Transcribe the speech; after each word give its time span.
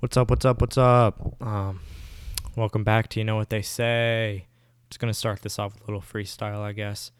What's 0.00 0.16
up? 0.16 0.30
What's 0.30 0.46
up? 0.46 0.62
What's 0.62 0.78
up? 0.78 1.36
Um, 1.42 1.80
welcome 2.56 2.84
back 2.84 3.08
to 3.08 3.20
You 3.20 3.24
Know 3.24 3.36
What 3.36 3.50
They 3.50 3.60
Say. 3.60 4.46
Just 4.88 4.98
gonna 4.98 5.12
start 5.12 5.42
this 5.42 5.58
off 5.58 5.74
with 5.74 5.82
a 5.82 5.84
little 5.84 6.00
freestyle, 6.00 6.60
I 6.60 6.72
guess. 6.72 7.12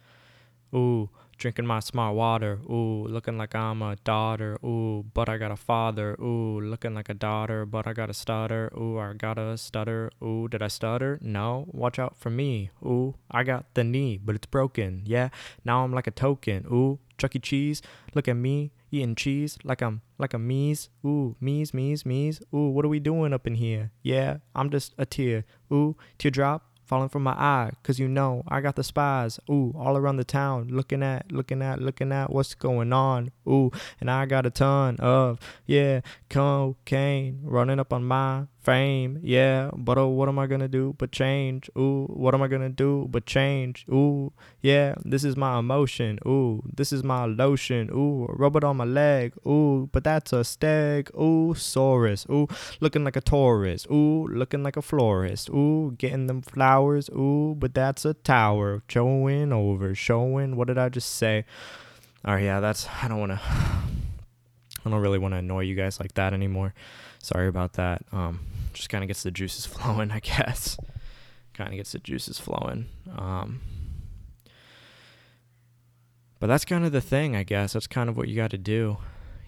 Ooh, 0.75 1.11
drinking 1.41 1.67
my 1.67 1.81
smart 1.81 2.15
water. 2.15 2.61
Ooh, 2.71 3.07
looking 3.09 3.39
like 3.39 3.55
I'm 3.55 3.81
a 3.83 3.97
daughter. 4.05 4.59
Ooh, 4.63 5.05
but 5.15 5.29
I 5.29 5.39
got 5.39 5.51
a 5.51 5.57
father. 5.57 6.15
Ooh, 6.21 6.61
looking 6.61 6.95
like 6.95 7.09
a 7.09 7.15
daughter, 7.15 7.65
but 7.67 7.87
I 7.87 7.95
got 7.95 8.11
a 8.11 8.15
stutter. 8.15 8.71
Ooh, 8.77 8.99
I 8.99 9.15
got 9.15 9.39
a 9.39 9.57
stutter. 9.57 10.11
Ooh, 10.23 10.49
did 10.49 10.63
I 10.63 10.69
stutter? 10.69 11.19
No, 11.23 11.65
watch 11.73 11.99
out 11.99 12.17
for 12.17 12.31
me. 12.31 12.71
Ooh, 12.85 13.15
I 13.31 13.43
got 13.43 13.75
the 13.75 13.83
knee, 13.83 14.21
but 14.23 14.37
it's 14.37 14.47
broken. 14.47 15.03
Yeah, 15.07 15.31
now 15.65 15.83
I'm 15.83 15.93
like 15.93 16.07
a 16.07 16.13
token. 16.13 16.67
Ooh, 16.71 16.99
Chuck 17.17 17.35
E. 17.35 17.39
Cheese, 17.39 17.83
look 18.15 18.29
at 18.29 18.37
me 18.37 18.73
eating 18.91 19.15
cheese 19.15 19.57
like 19.65 19.81
I'm 19.83 20.03
like 20.19 20.35
a 20.35 20.39
me's. 20.39 20.91
Ooh, 21.05 21.37
me's, 21.41 21.73
me's, 21.73 22.05
me's. 22.05 22.43
Ooh, 22.55 22.69
what 22.69 22.85
are 22.85 22.89
we 22.89 23.01
doing 23.01 23.33
up 23.33 23.47
in 23.47 23.55
here? 23.55 23.93
Yeah, 24.03 24.39
I'm 24.55 24.71
just 24.71 24.95
a 24.99 25.07
tear. 25.07 25.45
Ooh, 25.73 25.97
teardrop 26.19 26.70
falling 26.91 27.09
from 27.09 27.23
my 27.23 27.35
eye, 27.35 27.71
cause 27.85 28.01
you 28.01 28.09
know 28.09 28.43
I 28.49 28.61
got 28.61 28.75
the 28.75 28.83
spies. 28.83 29.39
Ooh, 29.49 29.73
all 29.79 29.97
around 29.97 30.17
the 30.17 30.25
town, 30.25 30.67
looking 30.73 31.05
at, 31.05 31.31
looking 31.31 31.63
at, 31.63 31.81
looking 31.81 32.11
at 32.11 32.33
what's 32.33 32.57
going 32.57 32.93
on. 32.93 33.31
Ooh, 33.49 33.71
and 34.01 34.11
I 34.11 34.27
got 34.27 34.45
a 34.45 34.51
ton 34.51 34.97
of 34.99 35.39
yeah 35.67 36.01
cocaine 36.29 37.39
running 37.45 37.79
up 37.79 37.93
on 37.93 38.03
my 38.03 38.47
fame. 38.63 39.19
Yeah, 39.23 39.71
but 39.75 39.99
oh, 39.99 40.09
what 40.09 40.29
am 40.29 40.39
I 40.39 40.47
gonna 40.47 40.69
do 40.69 40.95
but 40.99 41.13
change? 41.13 41.71
Ooh, 41.77 42.07
what 42.09 42.35
am 42.35 42.43
I 42.43 42.49
gonna 42.49 42.69
do 42.69 43.07
but 43.11 43.27
change? 43.27 43.85
Ooh, 43.91 44.33
yeah, 44.61 44.95
this 45.05 45.25
is 45.25 45.37
my 45.37 45.59
emotion. 45.59 46.19
Ooh, 46.27 46.63
this 46.75 46.93
is 46.93 47.03
my 47.03 47.25
lotion. 47.25 47.91
Ooh, 47.91 48.27
rub 48.29 48.57
it 48.57 48.65
on 48.65 48.77
my 48.77 48.85
leg. 48.85 49.33
Ooh, 49.47 49.89
but 49.93 50.05
that's 50.05 50.33
a 50.33 50.45
stag. 50.45 51.11
Ooh, 51.15 51.55
Saurus. 51.55 52.29
Ooh, 52.31 52.49
looking 52.81 53.05
like 53.05 53.17
a 53.17 53.21
tourist. 53.21 53.87
Ooh, 53.91 54.27
looking 54.29 54.63
like 54.63 54.77
a 54.77 54.83
florist. 54.83 55.49
Ooh, 55.51 55.95
getting 55.99 56.27
them 56.27 56.43
flowers. 56.43 57.09
Ooh, 57.11 57.55
but 57.59 57.75
that's 57.75 58.05
a 58.05 58.15
tower. 58.15 58.83
Showing 58.89 59.53
over. 59.53 59.95
Showing. 59.95 60.57
What 60.57 60.69
did 60.69 60.79
I 60.79 60.89
just 60.89 61.15
say? 61.17 61.45
All 62.25 62.35
right, 62.35 62.45
yeah, 62.45 62.61
that's. 62.61 62.87
I 63.03 63.09
don't 63.09 63.21
want 63.21 63.33
to. 63.33 63.41
I 64.83 64.89
don't 64.89 65.01
really 65.01 65.19
want 65.19 65.35
to 65.35 65.39
annoy 65.39 65.61
you 65.61 65.75
guys 65.75 66.01
like 66.01 66.15
that 66.15 66.33
anymore. 66.33 66.73
Sorry 67.23 67.49
about 67.49 67.75
that. 67.75 68.03
Um, 68.13 68.41
just 68.73 68.89
kind 68.89 69.05
of 69.05 69.09
gets 69.09 69.23
the 69.23 69.31
juices 69.31 69.67
flowing, 69.67 70.11
I 70.11 70.21
guess. 70.21 70.79
Kind 71.55 71.71
of 71.71 71.77
gets 71.77 71.93
the 71.93 71.99
juices 71.99 72.39
flowing. 72.39 72.87
Um, 73.17 73.61
but 76.39 76.47
that's 76.47 76.65
kind 76.65 76.85
of 76.85 76.93
the 76.93 77.03
thing, 77.03 77.37
I 77.37 77.43
guess. 77.43 77.75
That's 77.75 77.87
kind 77.87 78.09
of 78.09 78.17
what 78.17 78.29
you 78.29 78.37
got 78.37 78.51
to 78.51 78.59
do, 78.59 78.97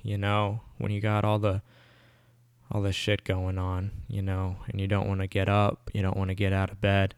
you 0.03 0.19
know, 0.19 0.61
when 0.79 0.93
you 0.93 1.01
got 1.01 1.25
all 1.25 1.39
the 1.39 1.63
all 2.71 2.81
this 2.81 2.97
shit 2.97 3.23
going 3.25 3.59
on, 3.59 3.91
you 4.09 4.23
know, 4.23 4.57
and 4.67 4.81
you 4.81 4.87
don't 4.87 5.07
want 5.07 5.21
to 5.21 5.27
get 5.27 5.47
up, 5.47 5.91
you 5.93 6.01
don't 6.01 6.17
want 6.17 6.29
to 6.29 6.35
get 6.35 6.55
out 6.55 6.71
of 6.71 6.81
bed, 6.81 7.15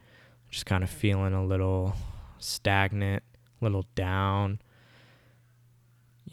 just 0.50 0.66
kind 0.66 0.82
of 0.82 0.90
feeling 0.90 1.32
a 1.32 1.44
little 1.44 1.94
stagnant, 2.38 3.22
a 3.60 3.64
little 3.64 3.86
down. 3.94 4.60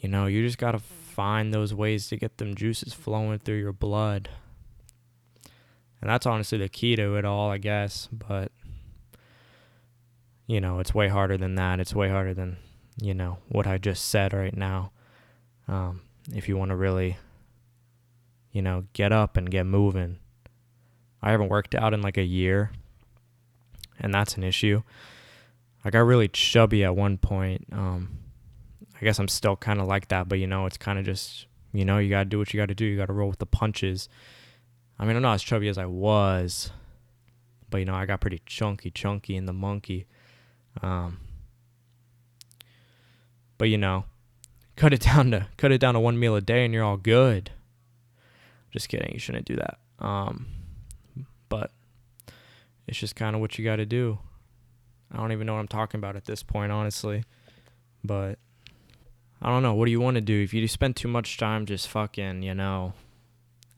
You 0.00 0.08
know, 0.08 0.26
you 0.26 0.44
just 0.44 0.58
got 0.58 0.72
to 0.72 0.80
find 1.12 1.52
those 1.52 1.74
ways 1.74 2.08
to 2.08 2.16
get 2.16 2.38
them 2.38 2.54
juices 2.54 2.92
flowing 2.92 3.38
through 3.38 3.58
your 3.58 3.72
blood. 3.72 4.28
And 6.00 6.10
that's 6.10 6.26
honestly 6.26 6.58
the 6.58 6.68
key 6.68 6.96
to 6.96 7.16
it 7.16 7.24
all, 7.24 7.50
I 7.50 7.58
guess, 7.58 8.08
but 8.10 8.50
you 10.46 10.60
know, 10.60 10.80
it's 10.80 10.94
way 10.94 11.08
harder 11.08 11.36
than 11.36 11.54
that. 11.54 11.78
It's 11.78 11.94
way 11.94 12.08
harder 12.08 12.34
than, 12.34 12.56
you 13.00 13.14
know, 13.14 13.38
what 13.48 13.66
I 13.66 13.78
just 13.78 14.08
said 14.08 14.32
right 14.32 14.56
now. 14.56 14.90
Um, 15.68 16.02
if 16.32 16.48
you 16.48 16.56
want 16.56 16.70
to 16.70 16.76
really 16.76 17.16
you 18.52 18.60
know, 18.60 18.84
get 18.92 19.12
up 19.12 19.36
and 19.36 19.50
get 19.50 19.66
moving. 19.66 20.18
I 21.22 21.30
haven't 21.30 21.48
worked 21.48 21.74
out 21.74 21.94
in 21.94 22.02
like 22.02 22.18
a 22.18 22.24
year, 22.24 22.70
and 23.98 24.14
that's 24.14 24.36
an 24.36 24.44
issue. 24.44 24.82
I 25.84 25.90
got 25.90 26.00
really 26.00 26.28
chubby 26.28 26.84
at 26.84 26.94
one 26.94 27.16
point. 27.16 27.66
Um, 27.72 28.18
I 29.02 29.04
guess 29.04 29.18
I'm 29.18 29.26
still 29.26 29.56
kind 29.56 29.80
of 29.80 29.88
like 29.88 30.08
that, 30.08 30.28
but 30.28 30.38
you 30.38 30.46
know, 30.46 30.64
it's 30.66 30.78
kind 30.78 30.96
of 30.96 31.04
just, 31.04 31.46
you 31.72 31.84
know, 31.84 31.98
you 31.98 32.08
got 32.08 32.20
to 32.20 32.24
do 32.24 32.38
what 32.38 32.54
you 32.54 32.60
got 32.60 32.68
to 32.68 32.74
do. 32.74 32.84
You 32.84 32.96
got 32.96 33.06
to 33.06 33.12
roll 33.12 33.28
with 33.28 33.40
the 33.40 33.46
punches. 33.46 34.08
I 34.96 35.04
mean, 35.04 35.16
I'm 35.16 35.22
not 35.22 35.34
as 35.34 35.42
chubby 35.42 35.66
as 35.66 35.76
I 35.76 35.86
was, 35.86 36.70
but 37.68 37.78
you 37.78 37.84
know, 37.84 37.96
I 37.96 38.06
got 38.06 38.20
pretty 38.20 38.42
chunky, 38.46 38.92
chunky 38.92 39.34
in 39.34 39.46
the 39.46 39.52
monkey. 39.52 40.06
Um, 40.82 41.18
but 43.58 43.70
you 43.70 43.76
know, 43.76 44.04
cut 44.76 44.92
it 44.92 45.00
down 45.00 45.32
to 45.32 45.48
cut 45.56 45.72
it 45.72 45.78
down 45.78 45.94
to 45.94 46.00
one 46.00 46.20
meal 46.20 46.36
a 46.36 46.40
day, 46.40 46.64
and 46.64 46.72
you're 46.72 46.84
all 46.84 46.96
good. 46.96 47.50
Just 48.70 48.88
kidding. 48.88 49.12
You 49.12 49.18
shouldn't 49.18 49.46
do 49.46 49.56
that. 49.56 49.78
Um, 49.98 50.46
but 51.48 51.72
it's 52.86 52.98
just 52.98 53.16
kind 53.16 53.34
of 53.34 53.40
what 53.40 53.58
you 53.58 53.64
got 53.64 53.76
to 53.76 53.86
do. 53.86 54.20
I 55.10 55.16
don't 55.16 55.32
even 55.32 55.48
know 55.48 55.54
what 55.54 55.60
I'm 55.60 55.66
talking 55.66 55.98
about 55.98 56.14
at 56.14 56.24
this 56.24 56.44
point, 56.44 56.70
honestly. 56.70 57.24
But 58.04 58.38
I 59.42 59.48
don't 59.48 59.62
know. 59.62 59.74
What 59.74 59.86
do 59.86 59.90
you 59.90 60.00
want 60.00 60.14
to 60.14 60.20
do? 60.20 60.40
If 60.40 60.54
you 60.54 60.66
spend 60.68 60.96
too 60.96 61.08
much 61.08 61.36
time 61.36 61.66
just 61.66 61.88
fucking, 61.88 62.42
you 62.42 62.54
know, 62.54 62.92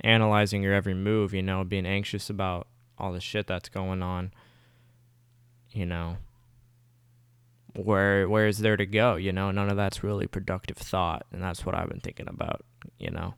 analyzing 0.00 0.62
your 0.62 0.74
every 0.74 0.94
move, 0.94 1.32
you 1.32 1.42
know, 1.42 1.64
being 1.64 1.86
anxious 1.86 2.28
about 2.28 2.68
all 2.98 3.12
the 3.12 3.20
shit 3.20 3.46
that's 3.46 3.68
going 3.68 4.02
on, 4.02 4.32
you 5.70 5.86
know, 5.86 6.18
where 7.74 8.28
where 8.28 8.46
is 8.46 8.58
there 8.58 8.76
to 8.76 8.86
go? 8.86 9.16
You 9.16 9.32
know, 9.32 9.50
none 9.50 9.70
of 9.70 9.76
that's 9.76 10.04
really 10.04 10.26
productive 10.26 10.76
thought, 10.76 11.24
and 11.32 11.42
that's 11.42 11.64
what 11.64 11.74
I've 11.74 11.88
been 11.88 12.00
thinking 12.00 12.28
about. 12.28 12.62
You 12.98 13.10
know 13.10 13.34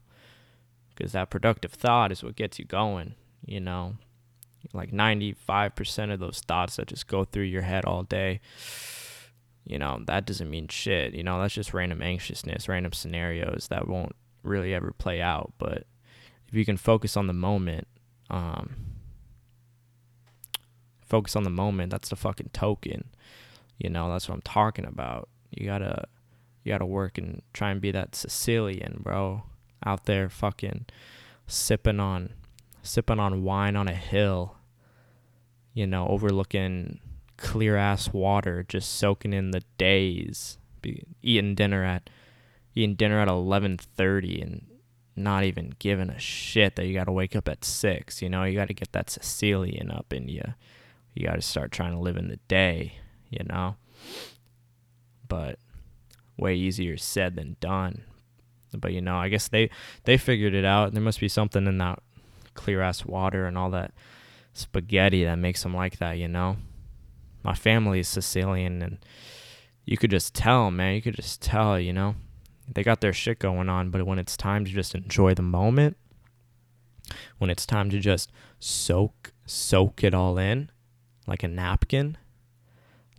because 0.97 1.13
that 1.13 1.31
productive 1.31 1.73
thought 1.73 2.11
is 2.11 2.25
what 2.25 2.37
gets 2.37 2.59
you 2.59 2.65
going, 2.65 3.15
you 3.45 3.61
know. 3.61 3.97
Like 4.73 4.91
95% 4.91 6.13
of 6.13 6.19
those 6.19 6.41
thoughts 6.41 6.77
that 6.77 6.89
just 6.89 7.07
go 7.07 7.25
through 7.25 7.45
your 7.45 7.63
head 7.63 7.85
all 7.85 8.03
day, 8.03 8.41
you 9.67 9.79
know, 9.79 10.01
that 10.07 10.27
doesn't 10.27 10.51
mean 10.51 10.69
shit. 10.69 11.15
You 11.15 11.23
know, 11.23 11.41
that's 11.41 11.55
just 11.55 11.75
random 11.75 12.03
anxiousness, 12.03 12.69
random 12.69 12.93
scenarios 12.93 13.69
that 13.69 13.89
won't 13.89 14.15
really 14.43 14.73
ever 14.75 14.93
play 14.93 15.21
out. 15.21 15.53
But 15.59 15.85
if 16.49 16.55
you 16.55 16.65
can 16.65 16.77
focus 16.77 17.17
on 17.17 17.27
the 17.27 17.33
moment, 17.33 17.87
um, 18.31 18.77
focus 21.01 21.37
on 21.37 21.43
the 21.43 21.51
moment, 21.51 21.91
that's 21.91 22.09
the 22.09 22.17
fucking 22.17 22.51
token. 22.53 23.11
You 23.79 23.91
know, 23.91 24.11
that's 24.11 24.29
what 24.29 24.37
I'm 24.37 24.43
talking 24.43 24.87
about. 24.87 25.29
You 25.51 25.67
gotta, 25.67 26.05
you 26.63 26.73
gotta 26.73 26.87
work 26.87 27.19
and 27.19 27.43
try 27.53 27.71
and 27.71 27.81
be 27.81 27.91
that 27.91 28.15
Sicilian, 28.15 29.01
bro 29.03 29.43
out 29.85 30.05
there 30.07 30.29
fucking 30.29 30.87
sipping 31.47 32.01
on 32.01 32.31
sipping 32.83 33.21
on 33.21 33.43
wine 33.43 33.77
on 33.77 33.89
a 33.89 33.95
hill, 33.95 34.57
you 35.75 35.87
know, 35.87 36.07
overlooking 36.09 37.01
clear 37.37 37.77
ass 37.77 38.13
water, 38.13 38.65
just 38.69 38.95
soaking 38.97 39.33
in 39.33 39.51
the 39.51 39.63
days, 39.79 40.59
be, 40.83 41.05
eating 41.23 41.55
dinner 41.55 41.85
at 41.85 42.09
eating 42.75 42.95
dinner 42.95 43.21
at 43.21 43.29
11:30 43.29 44.43
and 44.43 44.67
not 45.17 45.45
even 45.45 45.75
giving 45.79 46.11
a 46.11 46.19
shit 46.19 46.77
that 46.77 46.87
you 46.87 46.93
got 46.93 47.05
to 47.05 47.13
wake 47.13 47.35
up 47.35 47.49
at 47.49 47.65
6, 47.65 48.21
you 48.21 48.29
know, 48.29 48.45
you 48.45 48.55
got 48.55 48.69
to 48.69 48.75
get 48.75 48.93
that 48.93 49.09
Sicilian 49.09 49.91
up 49.91 50.13
in 50.13 50.29
you. 50.29 50.43
You 51.15 51.27
got 51.27 51.37
to 51.37 51.43
start 51.43 51.73
trying 51.73 51.93
to 51.93 51.99
live 51.99 52.19
in 52.19 52.29
the 52.29 52.39
day, 52.49 52.99
you 53.31 53.43
know. 53.45 53.77
But 55.27 55.59
way 56.37 56.55
easier 56.55 56.99
said 56.99 57.37
than 57.37 57.57
done. 57.61 58.03
But 58.77 58.93
you 58.93 59.01
know, 59.01 59.17
I 59.17 59.29
guess 59.29 59.49
they 59.49 59.71
they 60.05 60.19
figured 60.19 60.55
it 60.55 60.65
out. 60.65 60.93
There 60.93 61.03
must 61.03 61.21
be 61.21 61.29
something 61.29 61.67
in 61.67 61.79
that 61.79 62.01
clear 62.53 62.83
ass 62.83 63.05
water 63.07 63.47
and 63.47 63.57
all 63.57 63.71
that 63.71 63.93
spaghetti 64.53 65.25
that 65.25 65.39
makes 65.39 65.63
them 65.63 65.75
like 65.75 65.99
that. 65.99 66.19
You 66.19 66.29
know, 66.29 66.59
my 67.47 67.55
family 67.55 68.01
is 68.01 68.09
Sicilian, 68.09 68.83
and 68.83 68.99
you 69.85 69.97
could 69.97 70.11
just 70.11 70.35
tell, 70.35 70.73
man. 70.73 70.97
You 70.97 71.01
could 71.01 71.15
just 71.15 71.41
tell. 71.41 71.79
You 71.79 71.93
know, 71.93 72.17
they 72.75 72.83
got 72.83 73.01
their 73.01 73.13
shit 73.13 73.39
going 73.39 73.69
on, 73.69 73.91
but 73.91 74.05
when 74.05 74.19
it's 74.19 74.37
time 74.37 74.65
to 74.65 74.71
just 74.73 74.97
enjoy 74.97 75.33
the 75.33 75.43
moment, 75.43 75.97
when 77.39 77.49
it's 77.49 77.65
time 77.65 77.89
to 77.91 78.01
just 78.01 78.33
soak 78.59 79.33
soak 79.47 80.03
it 80.03 80.13
all 80.13 80.37
in, 80.39 80.71
like 81.29 81.45
a 81.45 81.49
napkin, 81.49 82.19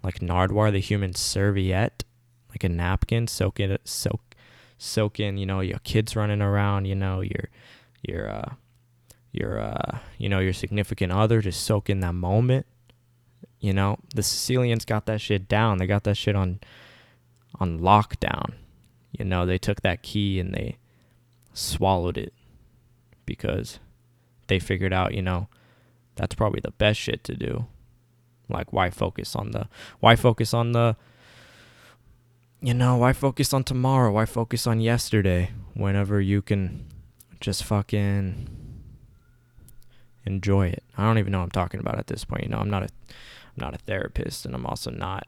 like 0.03 0.19
Nardwuar 0.19 0.73
the 0.73 0.80
human 0.80 1.13
serviette, 1.15 2.03
like 2.50 2.65
a 2.65 2.69
napkin, 2.69 3.27
soak 3.27 3.62
it 3.62 3.80
soak 3.85 4.35
soak 4.77 5.21
in, 5.21 5.38
you 5.38 5.45
know, 5.45 5.62
your 5.62 5.80
kids 5.80 6.18
running 6.18 6.41
around, 6.41 6.83
you 6.83 6.95
know, 6.95 7.21
your 7.21 7.47
your 8.01 8.30
uh 8.30 8.50
your 9.31 9.57
uh 9.57 10.00
you 10.18 10.27
know, 10.27 10.39
your 10.39 10.51
significant 10.51 11.13
other, 11.13 11.39
just 11.39 11.63
soak 11.63 11.89
in 11.89 12.01
that 12.01 12.13
moment. 12.13 12.65
You 13.59 13.74
know, 13.74 13.98
the 14.13 14.24
Sicilians 14.24 14.86
got 14.86 15.06
that 15.07 15.21
shit 15.21 15.48
down. 15.48 15.77
They 15.77 15.88
got 15.88 16.04
that 16.04 16.15
shit 16.15 16.36
on 16.36 16.59
on 17.59 17.80
lockdown. 17.80 18.54
You 19.12 19.25
know, 19.25 19.45
they 19.45 19.57
took 19.57 19.81
that 19.81 20.04
key 20.04 20.39
and 20.39 20.54
they 20.54 20.77
swallowed 21.54 22.18
it 22.18 22.33
because 23.25 23.80
they 24.48 24.59
figured 24.59 24.94
out, 24.94 25.13
you 25.13 25.21
know, 25.21 25.48
that's 26.15 26.36
probably 26.36 26.62
the 26.62 26.71
best 26.71 27.00
shit 27.00 27.24
to 27.25 27.36
do. 27.36 27.65
Like 28.50 28.71
why 28.71 28.89
focus 28.89 29.36
on 29.36 29.51
the 29.51 29.68
why 30.00 30.15
focus 30.15 30.54
on 30.54 30.71
the 30.71 30.95
you 32.59 32.74
know, 32.74 32.98
why 32.98 33.13
focus 33.13 33.54
on 33.54 33.63
tomorrow? 33.63 34.12
Why 34.12 34.25
focus 34.25 34.65
on 34.65 34.81
yesterday 34.81 35.51
whenever 35.75 36.19
you 36.19 36.42
can 36.42 36.88
just 37.39 37.63
fucking 37.63 38.50
enjoy 40.25 40.68
it. 40.68 40.83
I 40.98 41.04
don't 41.04 41.18
even 41.18 41.31
know 41.31 41.39
what 41.39 41.45
I'm 41.45 41.51
talking 41.51 41.80
about 41.80 42.00
at 42.00 42.07
this 42.07 42.25
point. 42.25 42.44
You 42.44 42.50
know, 42.50 42.57
I'm 42.57 42.69
not 42.69 42.83
a 42.83 42.89
Not 43.57 43.74
a 43.74 43.80
therapist 43.80 44.45
and 44.45 44.56
I'm 44.56 44.65
also 44.65 44.92
not, 44.92 45.27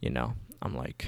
you 0.00 0.10
know, 0.10 0.34
I'm 0.62 0.76
like 0.76 1.06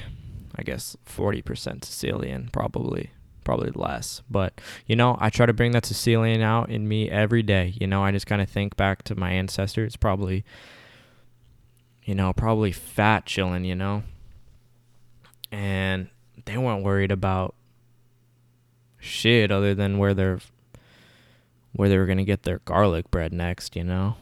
I 0.57 0.63
guess 0.63 0.97
40% 1.07 1.85
Sicilian, 1.85 2.51
probably 2.53 3.11
probably 3.43 3.71
less. 3.75 4.23
But, 4.31 4.61
you 4.87 4.95
know, 4.97 5.17
I 5.19 5.31
try 5.31 5.47
to 5.47 5.53
bring 5.53 5.73
that 5.73 5.87
Sicilian 5.87 6.43
out 6.43 6.69
in 6.69 6.87
me 6.87 7.09
every 7.09 7.43
day. 7.43 7.75
You 7.81 7.87
know, 7.87 8.05
I 8.05 8.11
just 8.13 8.27
kind 8.27 8.43
of 8.43 8.51
think 8.51 8.77
back 8.77 9.03
to 9.05 9.15
my 9.15 9.31
ancestors, 9.31 9.97
probably 9.97 10.45
you 12.05 12.15
know, 12.15 12.33
probably 12.33 12.73
fat 12.73 13.27
chilling, 13.27 13.65
you 13.65 13.75
know. 13.75 14.03
And 15.53 16.09
they 16.45 16.57
weren't 16.57 16.83
worried 16.83 17.13
about 17.13 17.55
shit 18.99 19.51
other 19.51 19.75
than 19.75 19.99
where 19.99 20.15
they're 20.15 20.41
where 21.73 21.89
they 21.89 21.97
were 21.97 22.07
gonna 22.07 22.25
get 22.25 22.43
their 22.43 22.59
garlic 22.65 23.11
bread 23.11 23.33
next, 23.33 23.77
you 23.77 23.85
know. 23.85 24.17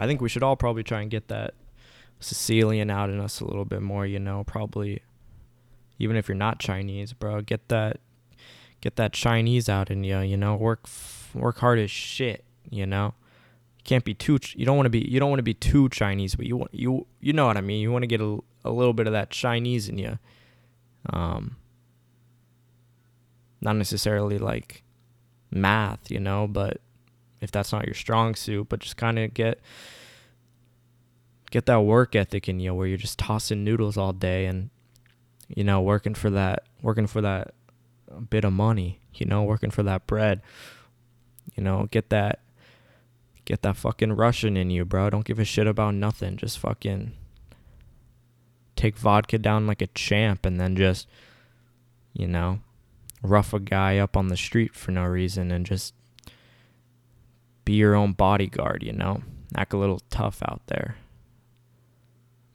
I 0.00 0.06
think 0.06 0.22
we 0.22 0.30
should 0.30 0.42
all 0.42 0.56
probably 0.56 0.82
try 0.82 1.02
and 1.02 1.10
get 1.10 1.28
that 1.28 1.52
Sicilian 2.20 2.88
out 2.88 3.10
in 3.10 3.20
us 3.20 3.40
a 3.40 3.44
little 3.44 3.66
bit 3.66 3.82
more, 3.82 4.06
you 4.06 4.18
know, 4.18 4.44
probably 4.44 5.02
even 5.98 6.16
if 6.16 6.26
you're 6.26 6.36
not 6.36 6.58
Chinese, 6.58 7.12
bro, 7.12 7.42
get 7.42 7.68
that 7.68 8.00
get 8.80 8.96
that 8.96 9.12
Chinese 9.12 9.68
out 9.68 9.90
in 9.90 10.02
you, 10.02 10.20
you 10.20 10.38
know, 10.38 10.56
work 10.56 10.88
work 11.34 11.58
hard 11.58 11.78
as 11.78 11.90
shit, 11.90 12.44
you 12.70 12.86
know. 12.86 13.12
You 13.76 13.84
can't 13.84 14.02
be 14.02 14.14
too 14.14 14.38
you 14.54 14.64
don't 14.64 14.78
want 14.78 14.86
to 14.86 14.90
be 14.90 15.00
you 15.00 15.20
don't 15.20 15.28
want 15.28 15.40
to 15.40 15.44
be 15.44 15.52
too 15.52 15.90
Chinese, 15.90 16.34
but 16.34 16.46
you 16.46 16.56
want 16.56 16.72
you 16.72 17.06
you 17.20 17.34
know 17.34 17.44
what 17.44 17.58
I 17.58 17.60
mean. 17.60 17.82
You 17.82 17.92
want 17.92 18.02
to 18.04 18.06
get 18.06 18.22
a, 18.22 18.38
a 18.64 18.70
little 18.70 18.94
bit 18.94 19.06
of 19.06 19.12
that 19.12 19.28
Chinese 19.28 19.86
in 19.86 19.98
you. 19.98 20.18
Um 21.10 21.56
not 23.60 23.76
necessarily 23.76 24.38
like 24.38 24.82
math, 25.50 26.10
you 26.10 26.20
know, 26.20 26.46
but 26.46 26.80
if 27.40 27.50
that's 27.50 27.72
not 27.72 27.86
your 27.86 27.94
strong 27.94 28.34
suit, 28.34 28.68
but 28.68 28.80
just 28.80 28.96
kind 28.96 29.18
of 29.18 29.34
get 29.34 29.60
get 31.50 31.66
that 31.66 31.80
work 31.80 32.14
ethic 32.14 32.48
in 32.48 32.60
you 32.60 32.72
where 32.72 32.86
you're 32.86 32.96
just 32.96 33.18
tossing 33.18 33.64
noodles 33.64 33.96
all 33.96 34.12
day 34.12 34.46
and 34.46 34.70
you 35.48 35.64
know, 35.64 35.80
working 35.80 36.14
for 36.14 36.30
that 36.30 36.64
working 36.82 37.06
for 37.06 37.20
that 37.20 37.54
bit 38.28 38.44
of 38.44 38.52
money, 38.52 39.00
you 39.14 39.26
know, 39.26 39.42
working 39.42 39.70
for 39.70 39.82
that 39.82 40.06
bread. 40.06 40.40
You 41.56 41.64
know, 41.64 41.88
get 41.90 42.10
that 42.10 42.40
get 43.44 43.62
that 43.62 43.76
fucking 43.76 44.12
Russian 44.12 44.56
in 44.56 44.70
you, 44.70 44.84
bro. 44.84 45.10
Don't 45.10 45.24
give 45.24 45.40
a 45.40 45.44
shit 45.44 45.66
about 45.66 45.94
nothing. 45.94 46.36
Just 46.36 46.58
fucking 46.58 47.12
take 48.76 48.96
vodka 48.96 49.38
down 49.38 49.66
like 49.66 49.82
a 49.82 49.88
champ 49.88 50.46
and 50.46 50.60
then 50.60 50.76
just 50.76 51.08
you 52.12 52.26
know, 52.26 52.60
rough 53.22 53.52
a 53.52 53.60
guy 53.60 53.98
up 53.98 54.16
on 54.16 54.28
the 54.28 54.36
street 54.36 54.74
for 54.74 54.90
no 54.90 55.04
reason 55.04 55.50
and 55.50 55.66
just 55.66 55.94
be 57.70 57.76
your 57.76 57.94
own 57.94 58.12
bodyguard, 58.12 58.82
you 58.82 58.92
know? 58.92 59.22
Act 59.54 59.72
a 59.72 59.76
little 59.76 60.00
tough 60.10 60.42
out 60.42 60.60
there. 60.66 60.96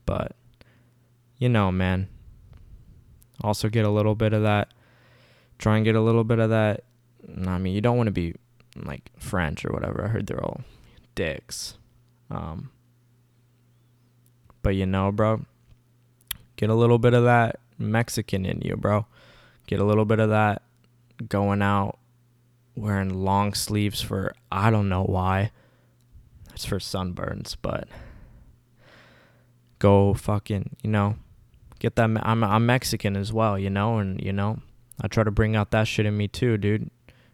But, 0.06 0.36
you 1.38 1.48
know, 1.48 1.72
man. 1.72 2.10
Also 3.42 3.70
get 3.70 3.86
a 3.86 3.90
little 3.90 4.16
bit 4.16 4.34
of 4.34 4.44
that. 4.44 4.74
Try 5.58 5.78
and 5.78 5.86
get 5.86 5.96
a 5.96 6.02
little 6.02 6.26
bit 6.26 6.40
of 6.40 6.50
that. 6.50 6.84
I 7.48 7.58
mean, 7.58 7.74
you 7.74 7.80
don't 7.80 7.96
want 7.96 8.08
to 8.08 8.12
be 8.12 8.36
like 8.76 9.10
French 9.18 9.64
or 9.64 9.72
whatever. 9.72 10.04
I 10.04 10.08
heard 10.10 10.28
they're 10.28 10.44
all 10.44 10.62
dicks. 11.16 11.78
Um, 12.30 12.72
but 14.64 14.76
you 14.76 14.86
know, 14.86 15.14
bro, 15.14 15.46
get 16.58 16.70
a 16.70 16.76
little 16.76 17.00
bit 17.00 17.14
of 17.14 17.24
that 17.24 17.60
Mexican 17.78 18.46
in 18.46 18.60
you, 18.62 18.76
bro. 18.76 19.06
Get 19.68 19.80
a 19.80 19.86
little 19.86 20.06
bit 20.06 20.20
of 20.20 20.30
that 20.30 20.62
going 21.30 21.62
out 21.62 22.00
wearing 22.76 23.24
long 23.24 23.54
sleeves 23.54 24.02
for 24.02 24.34
I 24.52 24.70
don't 24.70 24.90
know 24.90 25.04
why. 25.04 25.52
It's 26.54 26.66
for 26.66 26.80
sunburns, 26.80 27.56
but 27.62 27.88
go 29.80 30.14
fucking, 30.14 30.78
you 30.82 30.90
know, 30.90 31.18
get 31.80 31.96
that 31.96 32.10
I'm 32.24 32.44
I'm 32.44 32.66
Mexican 32.66 33.16
as 33.18 33.34
well, 33.34 33.60
you 33.60 33.70
know, 33.70 33.98
and 33.98 34.22
you 34.22 34.32
know, 34.32 34.60
I 35.02 35.08
try 35.08 35.24
to 35.24 35.32
bring 35.32 35.56
out 35.56 35.72
that 35.72 35.88
shit 35.88 36.06
in 36.06 36.16
me 36.16 36.28
too, 36.28 36.58
dude. 36.58 36.90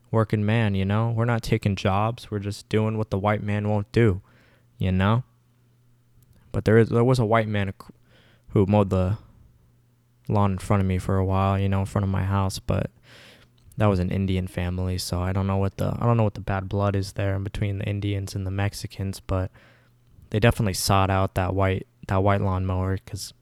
Working 0.09 0.45
man, 0.45 0.75
you 0.75 0.83
know. 0.83 1.11
We're 1.11 1.25
not 1.25 1.41
taking 1.41 1.75
jobs. 1.75 2.29
We're 2.29 2.39
just 2.39 2.67
doing 2.67 2.97
what 2.97 3.11
the 3.11 3.19
white 3.19 3.41
man 3.41 3.69
won't 3.69 3.89
do, 3.93 4.21
you 4.77 4.91
know? 4.91 5.23
But 6.51 6.65
there 6.65 6.77
is 6.77 6.89
there 6.89 7.03
was 7.03 7.19
a 7.19 7.25
white 7.25 7.47
man 7.47 7.73
who 8.49 8.65
mowed 8.65 8.89
the 8.89 9.17
lawn 10.27 10.53
in 10.53 10.57
front 10.57 10.81
of 10.81 10.87
me 10.87 10.97
for 10.97 11.17
a 11.17 11.25
while, 11.25 11.57
you 11.57 11.69
know, 11.69 11.79
in 11.79 11.85
front 11.85 12.03
of 12.03 12.09
my 12.09 12.23
house, 12.23 12.59
but 12.59 12.91
that 13.81 13.87
was 13.87 13.97
an 13.97 14.11
Indian 14.11 14.45
family, 14.45 14.99
so 14.99 15.21
I 15.21 15.33
don't 15.33 15.47
know 15.47 15.57
what 15.57 15.77
the 15.77 15.87
I 15.99 16.05
don't 16.05 16.15
know 16.15 16.23
what 16.23 16.35
the 16.35 16.39
bad 16.39 16.69
blood 16.69 16.95
is 16.95 17.13
there 17.13 17.35
in 17.35 17.43
between 17.43 17.79
the 17.79 17.85
Indians 17.85 18.35
and 18.35 18.45
the 18.45 18.51
Mexicans, 18.51 19.19
but 19.19 19.49
they 20.29 20.39
definitely 20.39 20.75
sought 20.75 21.09
out 21.09 21.33
that 21.33 21.55
white 21.55 21.87
that 22.07 22.21
white 22.21 22.41
lawnmower 22.41 22.99
because, 23.03 23.33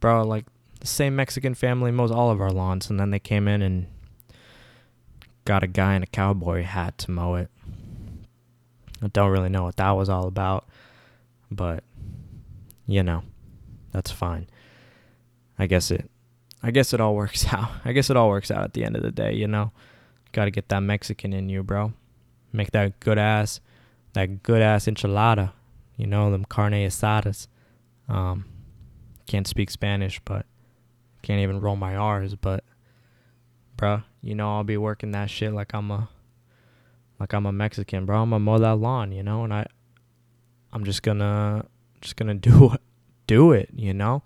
bro, 0.00 0.22
like 0.22 0.46
the 0.80 0.86
same 0.86 1.14
Mexican 1.14 1.52
family 1.52 1.90
mows 1.90 2.10
all 2.10 2.30
of 2.30 2.40
our 2.40 2.50
lawns, 2.50 2.88
and 2.88 2.98
then 2.98 3.10
they 3.10 3.18
came 3.18 3.46
in 3.46 3.60
and 3.60 3.86
got 5.44 5.62
a 5.62 5.66
guy 5.66 5.94
in 5.94 6.02
a 6.02 6.06
cowboy 6.06 6.62
hat 6.62 6.96
to 6.96 7.10
mow 7.10 7.34
it. 7.34 7.50
I 9.02 9.08
don't 9.08 9.30
really 9.30 9.50
know 9.50 9.64
what 9.64 9.76
that 9.76 9.90
was 9.90 10.08
all 10.08 10.26
about, 10.26 10.66
but 11.50 11.84
you 12.86 13.02
know, 13.02 13.24
that's 13.92 14.10
fine. 14.10 14.46
I 15.58 15.66
guess 15.66 15.90
it 15.90 16.10
I 16.64 16.70
guess 16.70 16.94
it 16.94 17.00
all 17.00 17.14
works 17.14 17.46
out. 17.52 17.70
I 17.84 17.92
guess 17.92 18.10
it 18.10 18.16
all 18.16 18.28
works 18.28 18.50
out 18.50 18.64
at 18.64 18.72
the 18.72 18.84
end 18.84 18.96
of 18.96 19.02
the 19.02 19.12
day, 19.12 19.34
you 19.34 19.46
know. 19.46 19.72
Got 20.32 20.46
to 20.46 20.50
get 20.50 20.68
that 20.70 20.80
Mexican 20.80 21.32
in 21.32 21.48
you, 21.48 21.62
bro. 21.62 21.92
Make 22.52 22.72
that 22.72 22.98
good 23.00 23.18
ass 23.18 23.60
that 24.14 24.44
good 24.44 24.62
ass 24.62 24.86
enchilada, 24.86 25.52
you 25.96 26.06
know, 26.06 26.30
them 26.30 26.44
carne 26.44 26.72
asadas. 26.72 27.48
Um 28.08 28.46
can't 29.26 29.46
speak 29.46 29.70
Spanish, 29.70 30.20
but 30.24 30.46
can't 31.22 31.40
even 31.40 31.60
roll 31.60 31.76
my 31.76 31.96
R's, 31.96 32.34
but 32.34 32.62
bro, 33.76 34.02
you 34.22 34.34
know 34.34 34.56
I'll 34.56 34.64
be 34.64 34.76
working 34.76 35.10
that 35.12 35.30
shit 35.30 35.52
like 35.52 35.74
I'm 35.74 35.90
a 35.90 36.08
like 37.18 37.32
I'm 37.32 37.46
a 37.46 37.52
Mexican, 37.52 38.06
bro. 38.06 38.22
I'm 38.22 38.30
gonna 38.30 38.40
mow 38.40 38.58
that 38.58 38.76
lawn, 38.76 39.12
you 39.12 39.22
know, 39.22 39.44
and 39.44 39.52
I 39.52 39.66
I'm 40.72 40.84
just 40.84 41.02
gonna 41.02 41.66
just 42.00 42.16
gonna 42.16 42.34
do 42.50 42.76
do 43.26 43.52
it, 43.52 43.70
you 43.74 43.92
know? 43.92 44.22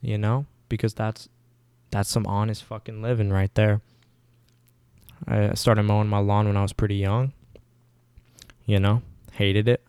You 0.00 0.18
know? 0.18 0.46
because 0.68 0.94
that's 0.94 1.28
that's 1.90 2.08
some 2.08 2.26
honest 2.26 2.64
fucking 2.64 3.02
living 3.02 3.30
right 3.30 3.54
there. 3.54 3.80
I 5.26 5.54
started 5.54 5.84
mowing 5.84 6.08
my 6.08 6.18
lawn 6.18 6.46
when 6.46 6.56
I 6.56 6.62
was 6.62 6.72
pretty 6.72 6.96
young. 6.96 7.32
You 8.64 8.80
know, 8.80 9.02
hated 9.32 9.68
it, 9.68 9.84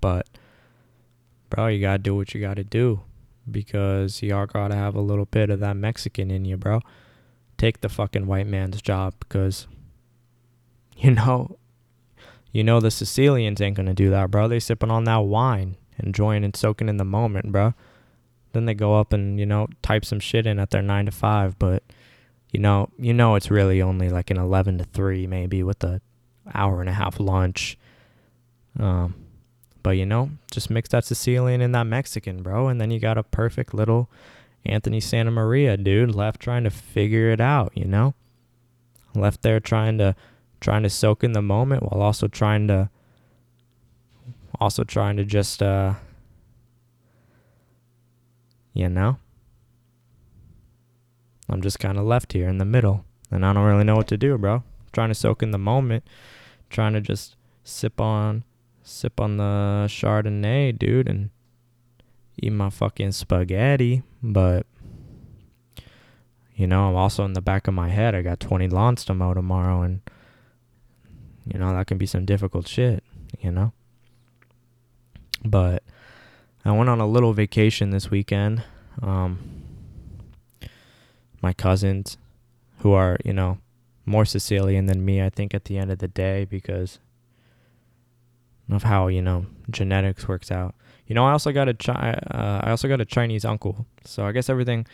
but 0.00 0.28
bro, 1.48 1.68
you 1.68 1.80
gotta 1.80 1.98
do 1.98 2.14
what 2.14 2.34
you 2.34 2.40
gotta 2.40 2.64
do 2.64 3.00
because 3.50 4.22
you 4.22 4.34
all 4.36 4.46
gotta 4.46 4.74
have 4.74 4.94
a 4.94 5.00
little 5.00 5.24
bit 5.24 5.48
of 5.48 5.60
that 5.60 5.76
Mexican 5.76 6.30
in 6.30 6.44
you, 6.44 6.56
bro. 6.56 6.80
Take 7.56 7.80
the 7.80 7.88
fucking 7.88 8.26
white 8.26 8.46
man's 8.46 8.82
job 8.82 9.14
because 9.18 9.66
you 10.96 11.10
know, 11.12 11.58
you 12.52 12.62
know 12.62 12.80
the 12.80 12.90
Sicilians 12.90 13.60
ain't 13.60 13.76
gonna 13.76 13.94
do 13.94 14.10
that, 14.10 14.30
bro. 14.30 14.46
They 14.48 14.60
sipping 14.60 14.90
on 14.90 15.04
that 15.04 15.18
wine, 15.18 15.76
enjoying 15.98 16.44
and 16.44 16.54
soaking 16.54 16.88
in 16.88 16.98
the 16.98 17.04
moment, 17.04 17.50
bro. 17.50 17.74
Then 18.52 18.64
they 18.64 18.74
go 18.74 18.98
up 18.98 19.12
and, 19.12 19.38
you 19.38 19.46
know, 19.46 19.68
type 19.82 20.04
some 20.04 20.20
shit 20.20 20.46
in 20.46 20.58
at 20.58 20.70
their 20.70 20.82
9 20.82 21.06
to 21.06 21.12
5, 21.12 21.58
but 21.58 21.82
you 22.50 22.60
know, 22.60 22.88
you 22.98 23.12
know 23.12 23.34
it's 23.34 23.50
really 23.50 23.82
only 23.82 24.08
like 24.08 24.30
an 24.30 24.38
11 24.38 24.78
to 24.78 24.84
3 24.84 25.26
maybe 25.26 25.62
with 25.62 25.84
a 25.84 26.00
hour 26.54 26.80
and 26.80 26.88
a 26.88 26.94
half 26.94 27.20
lunch. 27.20 27.76
Um 28.78 29.14
but 29.82 29.90
you 29.90 30.06
know, 30.06 30.30
just 30.50 30.70
mix 30.70 30.88
that 30.90 31.04
Sicilian 31.04 31.60
and 31.60 31.74
that 31.74 31.86
Mexican, 31.86 32.42
bro, 32.42 32.68
and 32.68 32.80
then 32.80 32.90
you 32.90 32.98
got 32.98 33.18
a 33.18 33.22
perfect 33.22 33.72
little 33.74 34.10
Anthony 34.66 35.00
Santa 35.00 35.30
Maria, 35.30 35.76
dude, 35.76 36.14
left 36.14 36.40
trying 36.40 36.64
to 36.64 36.70
figure 36.70 37.30
it 37.30 37.40
out, 37.40 37.72
you 37.74 37.84
know? 37.84 38.14
Left 39.14 39.42
there 39.42 39.60
trying 39.60 39.98
to 39.98 40.14
trying 40.60 40.82
to 40.82 40.90
soak 40.90 41.22
in 41.22 41.32
the 41.32 41.42
moment 41.42 41.82
while 41.84 42.02
also 42.02 42.26
trying 42.26 42.66
to 42.68 42.90
also 44.60 44.84
trying 44.84 45.16
to 45.16 45.24
just 45.24 45.62
uh 45.62 45.94
you 48.72 48.88
know? 48.88 49.18
I'm 51.48 51.62
just 51.62 51.78
kind 51.78 51.98
of 51.98 52.04
left 52.04 52.32
here 52.32 52.48
in 52.48 52.58
the 52.58 52.64
middle, 52.64 53.04
and 53.30 53.44
I 53.44 53.52
don't 53.52 53.64
really 53.64 53.84
know 53.84 53.96
what 53.96 54.08
to 54.08 54.16
do, 54.16 54.36
bro. 54.36 54.62
trying 54.92 55.08
to 55.08 55.14
soak 55.14 55.42
in 55.42 55.50
the 55.50 55.58
moment, 55.58 56.04
trying 56.70 56.92
to 56.92 57.00
just 57.00 57.36
sip 57.64 58.00
on, 58.00 58.44
sip 58.82 59.20
on 59.20 59.36
the 59.36 59.86
Chardonnay, 59.88 60.78
dude, 60.78 61.08
and 61.08 61.30
eat 62.42 62.52
my 62.52 62.70
fucking 62.70 63.12
spaghetti. 63.12 64.02
But 64.22 64.66
you 66.54 66.66
know, 66.66 66.88
I'm 66.88 66.96
also 66.96 67.24
in 67.24 67.34
the 67.34 67.40
back 67.40 67.68
of 67.68 67.74
my 67.74 67.88
head. 67.88 68.14
I 68.14 68.22
got 68.22 68.40
20 68.40 68.68
lawns 68.68 69.04
to 69.06 69.14
mow 69.14 69.34
tomorrow, 69.34 69.82
and 69.82 70.00
you 71.46 71.58
know 71.58 71.72
that 71.72 71.86
can 71.86 71.98
be 71.98 72.06
some 72.06 72.24
difficult 72.24 72.66
shit. 72.66 73.02
You 73.40 73.52
know, 73.52 73.72
but 75.44 75.82
I 76.68 76.72
went 76.72 76.90
on 76.90 77.00
a 77.00 77.06
little 77.06 77.32
vacation 77.32 77.90
this 77.90 78.10
weekend. 78.10 78.62
Um, 79.02 79.38
my 81.40 81.52
cousins, 81.52 82.18
who 82.78 82.92
are, 82.92 83.18
you 83.24 83.32
know, 83.32 83.58
more 84.06 84.24
Sicilian 84.24 84.86
than 84.86 85.04
me, 85.04 85.22
I 85.22 85.30
think, 85.30 85.54
at 85.54 85.64
the 85.64 85.78
end 85.78 85.90
of 85.90 85.98
the 85.98 86.08
day, 86.08 86.44
because 86.44 86.98
of 88.70 88.82
how 88.82 89.06
you 89.06 89.22
know 89.22 89.46
genetics 89.70 90.28
works 90.28 90.50
out. 90.50 90.74
You 91.06 91.14
know, 91.14 91.26
I 91.26 91.32
also 91.32 91.52
got 91.52 91.68
a 91.68 91.74
chi- 91.74 92.20
uh, 92.30 92.60
I 92.62 92.70
also 92.70 92.88
got 92.88 93.00
a 93.00 93.04
Chinese 93.04 93.44
uncle, 93.44 93.86
so 94.04 94.26
I 94.26 94.32
guess 94.32 94.48
everything 94.50 94.86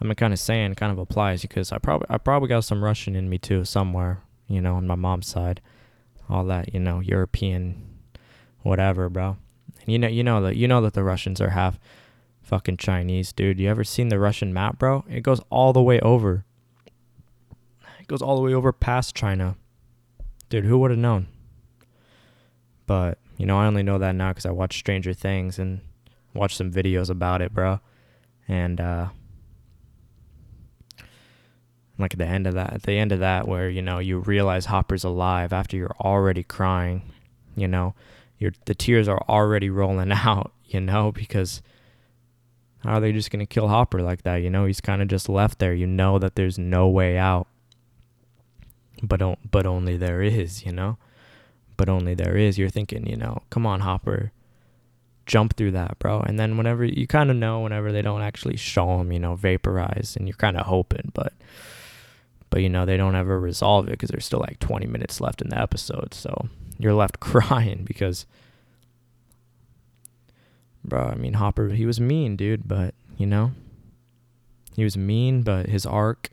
I'm 0.00 0.14
kind 0.14 0.32
of 0.32 0.38
saying 0.38 0.74
kind 0.74 0.92
of 0.92 0.98
applies 0.98 1.42
because 1.42 1.72
I 1.72 1.78
probably 1.78 2.06
I 2.08 2.18
probably 2.18 2.48
got 2.48 2.64
some 2.64 2.84
Russian 2.84 3.16
in 3.16 3.28
me 3.28 3.38
too 3.38 3.64
somewhere. 3.64 4.22
You 4.48 4.60
know, 4.60 4.76
on 4.76 4.86
my 4.86 4.94
mom's 4.94 5.26
side, 5.26 5.60
all 6.28 6.44
that 6.44 6.72
you 6.72 6.80
know 6.80 7.00
European, 7.00 7.82
whatever, 8.62 9.08
bro. 9.08 9.38
You 9.86 9.98
know, 9.98 10.08
you 10.08 10.24
know 10.24 10.42
that 10.42 10.56
you 10.56 10.66
know 10.68 10.80
that 10.82 10.94
the 10.94 11.04
Russians 11.04 11.40
are 11.40 11.50
half 11.50 11.78
fucking 12.42 12.76
Chinese, 12.76 13.32
dude. 13.32 13.58
You 13.58 13.68
ever 13.68 13.84
seen 13.84 14.08
the 14.08 14.18
Russian 14.18 14.52
map, 14.52 14.78
bro? 14.78 15.04
It 15.08 15.22
goes 15.22 15.40
all 15.50 15.72
the 15.72 15.82
way 15.82 16.00
over. 16.00 16.44
It 18.00 18.06
goes 18.08 18.22
all 18.22 18.36
the 18.36 18.42
way 18.42 18.54
over 18.54 18.72
past 18.72 19.14
China. 19.14 19.56
Dude, 20.48 20.64
who 20.64 20.78
would 20.78 20.90
have 20.90 20.98
known? 20.98 21.28
But, 22.86 23.18
you 23.36 23.46
know, 23.46 23.58
I 23.58 23.66
only 23.66 23.82
know 23.82 23.98
that 23.98 24.14
now 24.14 24.30
because 24.30 24.46
I 24.46 24.52
watched 24.52 24.78
Stranger 24.78 25.12
Things 25.12 25.58
and 25.58 25.80
watched 26.34 26.56
some 26.56 26.70
videos 26.70 27.10
about 27.10 27.42
it, 27.42 27.52
bro. 27.52 27.80
And, 28.46 28.80
uh, 28.80 29.08
like 31.98 32.12
at 32.12 32.18
the 32.18 32.26
end 32.26 32.46
of 32.46 32.54
that, 32.54 32.74
at 32.74 32.82
the 32.82 32.92
end 32.92 33.10
of 33.10 33.20
that, 33.20 33.48
where, 33.48 33.68
you 33.68 33.82
know, 33.82 33.98
you 33.98 34.18
realize 34.18 34.66
Hopper's 34.66 35.02
alive 35.02 35.52
after 35.52 35.76
you're 35.76 35.96
already 35.98 36.44
crying, 36.44 37.10
you 37.56 37.66
know, 37.66 37.94
your 38.38 38.52
the 38.66 38.74
tears 38.74 39.08
are 39.08 39.22
already 39.28 39.70
rolling 39.70 40.12
out, 40.12 40.52
you 40.64 40.80
know, 40.80 41.12
because 41.12 41.62
how 42.84 42.94
are 42.94 43.00
they 43.00 43.12
just 43.12 43.30
going 43.30 43.40
to 43.40 43.46
kill 43.46 43.68
Hopper 43.68 44.00
like 44.00 44.22
that? 44.22 44.36
You 44.36 44.50
know, 44.50 44.66
he's 44.66 44.80
kind 44.80 45.02
of 45.02 45.08
just 45.08 45.28
left 45.28 45.58
there. 45.58 45.74
You 45.74 45.86
know 45.86 46.18
that 46.18 46.36
there's 46.36 46.58
no 46.58 46.88
way 46.88 47.18
out. 47.18 47.48
But 49.02 49.20
don't, 49.20 49.50
but 49.50 49.66
only 49.66 49.96
there 49.96 50.22
is, 50.22 50.64
you 50.64 50.72
know? 50.72 50.96
But 51.76 51.88
only 51.88 52.14
there 52.14 52.36
is. 52.36 52.58
You're 52.58 52.70
thinking, 52.70 53.06
you 53.06 53.16
know, 53.16 53.42
come 53.50 53.66
on, 53.66 53.80
Hopper. 53.80 54.32
Jump 55.26 55.56
through 55.56 55.72
that, 55.72 55.98
bro. 55.98 56.20
And 56.20 56.38
then 56.38 56.56
whenever 56.56 56.84
you 56.84 57.06
kind 57.06 57.30
of 57.30 57.36
know 57.36 57.60
whenever 57.60 57.90
they 57.90 58.02
don't 58.02 58.22
actually 58.22 58.56
show 58.56 59.00
him, 59.00 59.10
you 59.10 59.18
know, 59.18 59.34
vaporize 59.34 60.14
and 60.16 60.28
you're 60.28 60.36
kind 60.36 60.56
of 60.56 60.66
hoping, 60.66 61.10
but 61.12 61.32
but 62.50 62.62
you 62.62 62.68
know, 62.68 62.86
they 62.86 62.96
don't 62.96 63.16
ever 63.16 63.38
resolve 63.38 63.88
it 63.88 63.92
because 63.92 64.10
there's 64.10 64.24
still 64.24 64.38
like 64.38 64.60
20 64.60 64.86
minutes 64.86 65.20
left 65.20 65.42
in 65.42 65.50
the 65.50 65.60
episode. 65.60 66.14
So, 66.14 66.48
you're 66.78 66.94
left 66.94 67.20
crying 67.20 67.84
because 67.84 68.26
bro. 70.86 71.10
I 71.12 71.14
mean, 71.14 71.34
Hopper, 71.34 71.68
he 71.70 71.84
was 71.84 72.00
mean, 72.00 72.36
dude, 72.36 72.66
but 72.66 72.94
you 73.16 73.26
know, 73.26 73.52
he 74.74 74.84
was 74.84 74.96
mean, 74.96 75.42
but 75.42 75.68
his 75.68 75.84
arc 75.84 76.30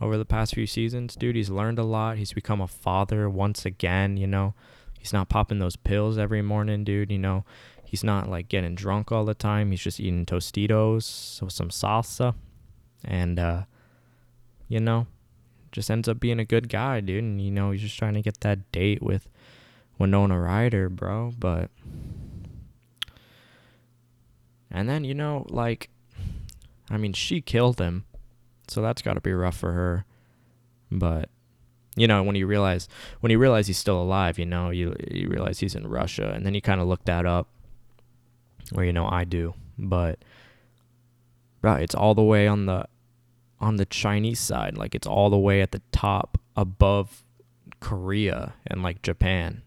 over 0.00 0.16
the 0.16 0.24
past 0.24 0.54
few 0.54 0.66
seasons, 0.66 1.16
dude, 1.16 1.36
he's 1.36 1.50
learned 1.50 1.78
a 1.78 1.84
lot. 1.84 2.18
He's 2.18 2.32
become 2.32 2.60
a 2.60 2.68
father 2.68 3.28
once 3.28 3.64
again, 3.64 4.16
you 4.16 4.26
know. 4.26 4.54
He's 4.98 5.12
not 5.12 5.28
popping 5.28 5.58
those 5.58 5.76
pills 5.76 6.18
every 6.18 6.42
morning, 6.42 6.84
dude, 6.84 7.10
you 7.10 7.18
know. 7.18 7.44
He's 7.84 8.04
not 8.04 8.28
like 8.28 8.48
getting 8.48 8.74
drunk 8.74 9.10
all 9.10 9.24
the 9.24 9.34
time. 9.34 9.70
He's 9.70 9.80
just 9.80 10.00
eating 10.00 10.26
Tostitos 10.26 11.40
with 11.40 11.52
some 11.52 11.70
salsa 11.70 12.34
and 13.04 13.38
uh 13.38 13.62
you 14.68 14.80
know, 14.80 15.06
just 15.72 15.90
ends 15.90 16.08
up 16.08 16.20
being 16.20 16.38
a 16.38 16.44
good 16.44 16.68
guy, 16.68 17.00
dude, 17.00 17.24
and 17.24 17.40
you 17.40 17.50
know, 17.50 17.70
he's 17.70 17.80
just 17.80 17.98
trying 17.98 18.14
to 18.14 18.22
get 18.22 18.40
that 18.40 18.70
date 18.70 19.02
with 19.02 19.28
Winona 19.98 20.38
Ryder, 20.38 20.88
bro, 20.88 21.32
but 21.38 21.70
and 24.70 24.88
then, 24.88 25.04
you 25.04 25.14
know, 25.14 25.46
like, 25.48 25.88
I 26.90 26.96
mean, 26.96 27.12
she 27.12 27.40
killed 27.40 27.80
him. 27.80 28.04
So 28.68 28.82
that's 28.82 29.02
got 29.02 29.14
to 29.14 29.20
be 29.20 29.32
rough 29.32 29.56
for 29.56 29.72
her. 29.72 30.04
But, 30.90 31.30
you 31.96 32.06
know, 32.06 32.22
when 32.22 32.36
you 32.36 32.46
realize, 32.46 32.88
when 33.20 33.30
you 33.30 33.38
realize 33.38 33.66
he's 33.66 33.78
still 33.78 34.00
alive, 34.00 34.38
you 34.38 34.46
know, 34.46 34.70
you, 34.70 34.94
you 35.10 35.28
realize 35.28 35.58
he's 35.58 35.74
in 35.74 35.86
Russia. 35.86 36.32
And 36.34 36.44
then 36.44 36.54
you 36.54 36.60
kind 36.60 36.80
of 36.80 36.86
look 36.86 37.04
that 37.04 37.24
up. 37.24 37.48
Or, 38.74 38.84
you 38.84 38.92
know, 38.92 39.08
I 39.08 39.24
do. 39.24 39.54
But, 39.78 40.18
right, 41.62 41.82
it's 41.82 41.94
all 41.94 42.14
the 42.14 42.22
way 42.22 42.46
on 42.46 42.66
the, 42.66 42.86
on 43.60 43.76
the 43.76 43.86
Chinese 43.86 44.38
side. 44.38 44.76
Like, 44.76 44.94
it's 44.94 45.06
all 45.06 45.30
the 45.30 45.38
way 45.38 45.62
at 45.62 45.72
the 45.72 45.82
top 45.92 46.38
above 46.56 47.24
Korea 47.80 48.52
and, 48.66 48.82
like, 48.82 49.00
Japan. 49.00 49.62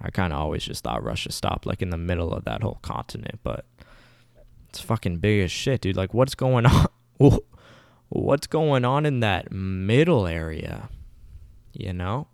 I 0.00 0.10
kind 0.10 0.32
of 0.32 0.38
always 0.38 0.64
just 0.64 0.84
thought 0.84 1.02
Russia 1.02 1.32
stopped, 1.32 1.66
like, 1.66 1.82
in 1.82 1.90
the 1.90 1.96
middle 1.96 2.32
of 2.32 2.44
that 2.44 2.62
whole 2.62 2.78
continent. 2.82 3.40
But, 3.42 3.64
it's 4.68 4.80
fucking 4.80 5.18
big 5.18 5.40
as 5.44 5.52
shit, 5.52 5.82
dude. 5.82 5.96
Like, 5.96 6.12
what's 6.12 6.34
going 6.34 6.66
on? 7.18 7.38
what's 8.08 8.46
going 8.46 8.84
on 8.84 9.06
in 9.06 9.20
that 9.20 9.52
middle 9.52 10.26
area? 10.26 10.88
You 11.72 11.92
know? 11.92 12.26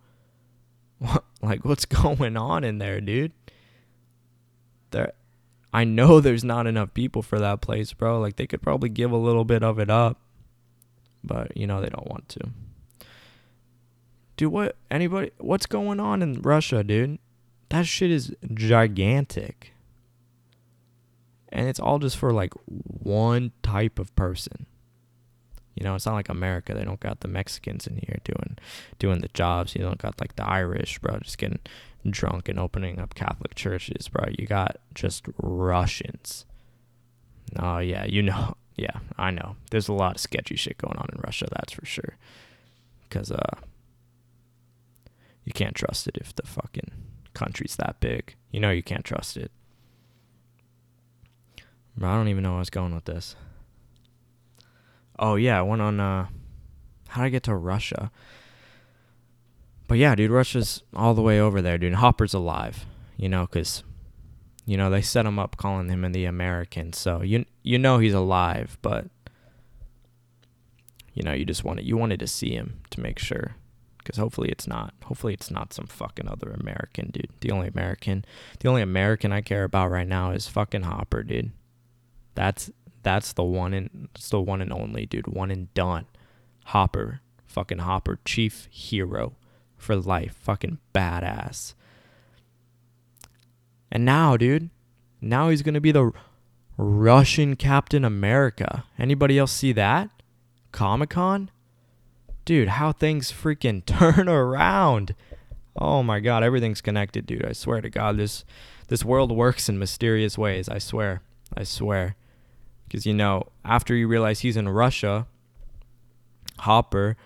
like, 1.42 1.64
what's 1.64 1.84
going 1.86 2.36
on 2.36 2.64
in 2.64 2.78
there, 2.78 3.00
dude? 3.00 3.32
There, 4.90 5.12
I 5.72 5.84
know 5.84 6.20
there's 6.20 6.44
not 6.44 6.66
enough 6.66 6.94
people 6.94 7.22
for 7.22 7.38
that 7.38 7.60
place, 7.60 7.92
bro. 7.92 8.18
Like, 8.20 8.36
they 8.36 8.46
could 8.46 8.62
probably 8.62 8.88
give 8.88 9.12
a 9.12 9.16
little 9.16 9.44
bit 9.44 9.62
of 9.62 9.78
it 9.78 9.90
up, 9.90 10.18
but 11.22 11.56
you 11.56 11.66
know 11.66 11.80
they 11.80 11.90
don't 11.90 12.08
want 12.08 12.28
to. 12.30 12.40
Dude, 14.36 14.52
what? 14.52 14.76
Anybody? 14.90 15.30
What's 15.38 15.66
going 15.66 16.00
on 16.00 16.22
in 16.22 16.40
Russia, 16.40 16.82
dude? 16.82 17.18
That 17.70 17.86
shit 17.86 18.10
is 18.10 18.34
gigantic 18.52 19.72
and 21.52 21.68
it's 21.68 21.80
all 21.80 21.98
just 21.98 22.16
for 22.16 22.32
like 22.32 22.54
one 22.66 23.52
type 23.62 23.98
of 23.98 24.14
person. 24.16 24.66
You 25.74 25.84
know, 25.84 25.94
it's 25.94 26.06
not 26.06 26.14
like 26.14 26.28
America. 26.28 26.74
They 26.74 26.84
don't 26.84 27.00
got 27.00 27.20
the 27.20 27.28
Mexicans 27.28 27.86
in 27.86 27.96
here 27.96 28.18
doing 28.24 28.58
doing 28.98 29.20
the 29.20 29.28
jobs. 29.28 29.74
You 29.74 29.82
don't 29.82 29.98
got 29.98 30.20
like 30.20 30.36
the 30.36 30.46
Irish, 30.46 30.98
bro, 30.98 31.18
just 31.20 31.38
getting 31.38 31.60
drunk 32.08 32.48
and 32.48 32.58
opening 32.58 32.98
up 32.98 33.14
Catholic 33.14 33.54
churches, 33.54 34.08
bro. 34.08 34.26
You 34.38 34.46
got 34.46 34.76
just 34.94 35.26
Russians. 35.38 36.44
Oh 37.58 37.78
yeah, 37.78 38.04
you 38.04 38.22
know. 38.22 38.56
Yeah, 38.76 39.00
I 39.18 39.30
know. 39.30 39.56
There's 39.70 39.88
a 39.88 39.92
lot 39.92 40.14
of 40.14 40.20
sketchy 40.22 40.56
shit 40.56 40.78
going 40.78 40.96
on 40.96 41.10
in 41.12 41.20
Russia, 41.20 41.46
that's 41.52 41.74
for 41.74 41.84
sure. 41.84 42.16
Cuz 43.10 43.30
uh 43.30 43.58
you 45.44 45.52
can't 45.52 45.74
trust 45.74 46.06
it 46.06 46.16
if 46.18 46.34
the 46.34 46.46
fucking 46.46 46.90
country's 47.34 47.76
that 47.76 48.00
big. 48.00 48.34
You 48.50 48.60
know 48.60 48.70
you 48.70 48.82
can't 48.82 49.04
trust 49.04 49.36
it. 49.36 49.50
I 52.00 52.14
don't 52.14 52.28
even 52.28 52.42
know 52.42 52.50
where 52.50 52.56
I 52.56 52.60
was 52.60 52.70
going 52.70 52.94
with 52.94 53.04
this. 53.04 53.36
Oh 55.18 55.34
yeah, 55.34 55.58
I 55.58 55.62
went 55.62 55.82
on 55.82 56.00
uh 56.00 56.26
how 57.08 57.22
did 57.22 57.26
I 57.26 57.30
get 57.30 57.42
to 57.44 57.54
Russia? 57.54 58.10
But 59.88 59.98
yeah, 59.98 60.14
dude, 60.14 60.30
Russia's 60.30 60.82
all 60.94 61.14
the 61.14 61.22
way 61.22 61.40
over 61.40 61.60
there, 61.60 61.76
dude. 61.76 61.94
Hopper's 61.94 62.34
alive, 62.34 62.86
you 63.16 63.28
know, 63.28 63.46
cuz 63.46 63.82
you 64.64 64.76
know, 64.76 64.88
they 64.88 65.02
set 65.02 65.26
him 65.26 65.38
up 65.38 65.56
calling 65.56 65.88
him 65.88 66.04
in 66.04 66.12
the 66.12 66.24
American. 66.24 66.92
So 66.92 67.22
you 67.22 67.44
you 67.62 67.78
know 67.78 67.98
he's 67.98 68.14
alive, 68.14 68.78
but 68.82 69.08
you 71.12 71.22
know, 71.22 71.32
you 71.32 71.44
just 71.44 71.64
wanted 71.64 71.84
you 71.84 71.96
wanted 71.96 72.20
to 72.20 72.26
see 72.26 72.54
him 72.54 72.80
to 72.90 73.00
make 73.00 73.18
sure 73.18 73.56
because 74.02 74.16
hopefully 74.16 74.48
it's 74.48 74.66
not 74.66 74.94
hopefully 75.04 75.32
it's 75.32 75.50
not 75.50 75.72
some 75.72 75.86
fucking 75.86 76.28
other 76.28 76.50
american 76.50 77.10
dude 77.10 77.30
the 77.40 77.50
only 77.50 77.68
american 77.68 78.24
the 78.58 78.68
only 78.68 78.82
american 78.82 79.32
i 79.32 79.40
care 79.40 79.64
about 79.64 79.90
right 79.90 80.08
now 80.08 80.30
is 80.30 80.48
fucking 80.48 80.82
hopper 80.82 81.22
dude 81.22 81.52
that's 82.34 82.70
that's 83.02 83.32
the 83.32 83.44
one 83.44 83.72
and 83.72 84.08
it's 84.14 84.28
the 84.28 84.40
one 84.40 84.60
and 84.60 84.72
only 84.72 85.06
dude. 85.06 85.26
One 85.26 85.50
and 85.50 85.72
done. 85.74 86.06
Hopper, 86.66 87.20
fucking 87.46 87.78
Hopper, 87.78 88.18
chief 88.24 88.68
hero 88.70 89.36
for 89.76 89.96
life, 89.96 90.36
fucking 90.40 90.78
badass. 90.94 91.74
And 93.90 94.04
now, 94.04 94.36
dude, 94.36 94.70
now 95.20 95.48
he's 95.48 95.62
gonna 95.62 95.80
be 95.80 95.92
the 95.92 96.12
Russian 96.76 97.56
Captain 97.56 98.04
America. 98.04 98.84
Anybody 98.98 99.38
else 99.38 99.52
see 99.52 99.72
that? 99.72 100.10
Comic 100.72 101.10
Con? 101.10 101.50
Dude, 102.50 102.66
how 102.66 102.90
things 102.90 103.30
freaking 103.30 103.86
turn 103.86 104.28
around. 104.28 105.14
Oh 105.76 106.02
my 106.02 106.18
god, 106.18 106.42
everything's 106.42 106.80
connected, 106.80 107.24
dude. 107.24 107.46
I 107.46 107.52
swear 107.52 107.80
to 107.80 107.88
God, 107.88 108.16
this 108.16 108.44
this 108.88 109.04
world 109.04 109.30
works 109.30 109.68
in 109.68 109.78
mysterious 109.78 110.36
ways. 110.36 110.68
I 110.68 110.78
swear. 110.78 111.22
I 111.56 111.62
swear. 111.62 112.16
Because, 112.88 113.06
you 113.06 113.14
know, 113.14 113.44
after 113.64 113.94
you 113.94 114.08
realize 114.08 114.40
he's 114.40 114.56
in 114.56 114.68
Russia, 114.68 115.28
Hopper, 116.58 117.16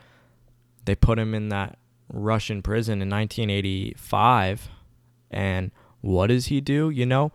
they 0.84 0.94
put 0.94 1.18
him 1.18 1.34
in 1.34 1.48
that 1.48 1.78
Russian 2.12 2.60
prison 2.60 3.00
in 3.00 3.08
1985. 3.08 4.68
And 5.30 5.70
what 6.02 6.26
does 6.26 6.48
he 6.48 6.60
do? 6.60 6.90
You 6.90 7.06
know, 7.06 7.32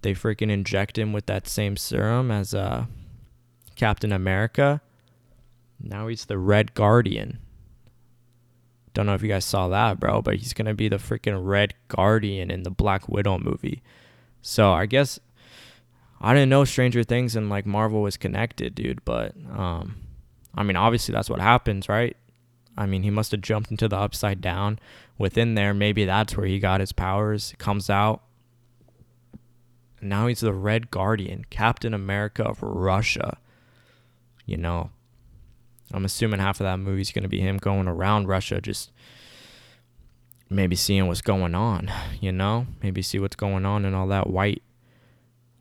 they 0.00 0.14
freaking 0.14 0.50
inject 0.50 0.96
him 0.96 1.12
with 1.12 1.26
that 1.26 1.46
same 1.46 1.76
serum 1.76 2.30
as 2.30 2.54
uh, 2.54 2.86
Captain 3.76 4.10
America. 4.10 4.80
Now 5.82 6.08
he's 6.08 6.26
the 6.26 6.38
Red 6.38 6.74
Guardian. 6.74 7.38
Don't 8.92 9.06
know 9.06 9.14
if 9.14 9.22
you 9.22 9.28
guys 9.28 9.44
saw 9.44 9.68
that, 9.68 10.00
bro, 10.00 10.20
but 10.20 10.36
he's 10.36 10.52
going 10.52 10.66
to 10.66 10.74
be 10.74 10.88
the 10.88 10.96
freaking 10.96 11.46
Red 11.46 11.74
Guardian 11.88 12.50
in 12.50 12.64
the 12.64 12.70
Black 12.70 13.08
Widow 13.08 13.38
movie. 13.38 13.82
So 14.42 14.72
I 14.72 14.86
guess 14.86 15.20
I 16.20 16.34
didn't 16.34 16.50
know 16.50 16.64
Stranger 16.64 17.04
Things 17.04 17.36
and 17.36 17.48
like 17.48 17.66
Marvel 17.66 18.02
was 18.02 18.16
connected, 18.16 18.74
dude. 18.74 19.04
But 19.04 19.34
um, 19.50 19.96
I 20.54 20.62
mean, 20.62 20.76
obviously 20.76 21.12
that's 21.12 21.30
what 21.30 21.40
happens, 21.40 21.88
right? 21.88 22.16
I 22.76 22.86
mean, 22.86 23.02
he 23.02 23.10
must 23.10 23.32
have 23.32 23.40
jumped 23.40 23.70
into 23.70 23.88
the 23.88 23.96
upside 23.96 24.40
down. 24.40 24.78
Within 25.18 25.54
there, 25.54 25.74
maybe 25.74 26.04
that's 26.04 26.36
where 26.36 26.46
he 26.46 26.58
got 26.58 26.80
his 26.80 26.92
powers. 26.92 27.54
Comes 27.58 27.90
out. 27.90 28.22
Now 30.00 30.26
he's 30.26 30.40
the 30.40 30.54
Red 30.54 30.90
Guardian, 30.90 31.44
Captain 31.50 31.92
America 31.92 32.42
of 32.42 32.62
Russia. 32.62 33.38
You 34.46 34.56
know, 34.56 34.90
I'm 35.92 36.04
assuming 36.04 36.40
half 36.40 36.60
of 36.60 36.64
that 36.64 36.78
movie 36.78 37.00
is 37.00 37.12
going 37.12 37.22
to 37.22 37.28
be 37.28 37.40
him 37.40 37.56
going 37.58 37.88
around 37.88 38.28
Russia, 38.28 38.60
just 38.60 38.92
maybe 40.48 40.76
seeing 40.76 41.06
what's 41.06 41.22
going 41.22 41.54
on, 41.54 41.90
you 42.20 42.32
know? 42.32 42.66
Maybe 42.82 43.02
see 43.02 43.18
what's 43.18 43.36
going 43.36 43.66
on 43.66 43.84
and 43.84 43.94
all 43.94 44.06
that 44.08 44.28
white 44.28 44.62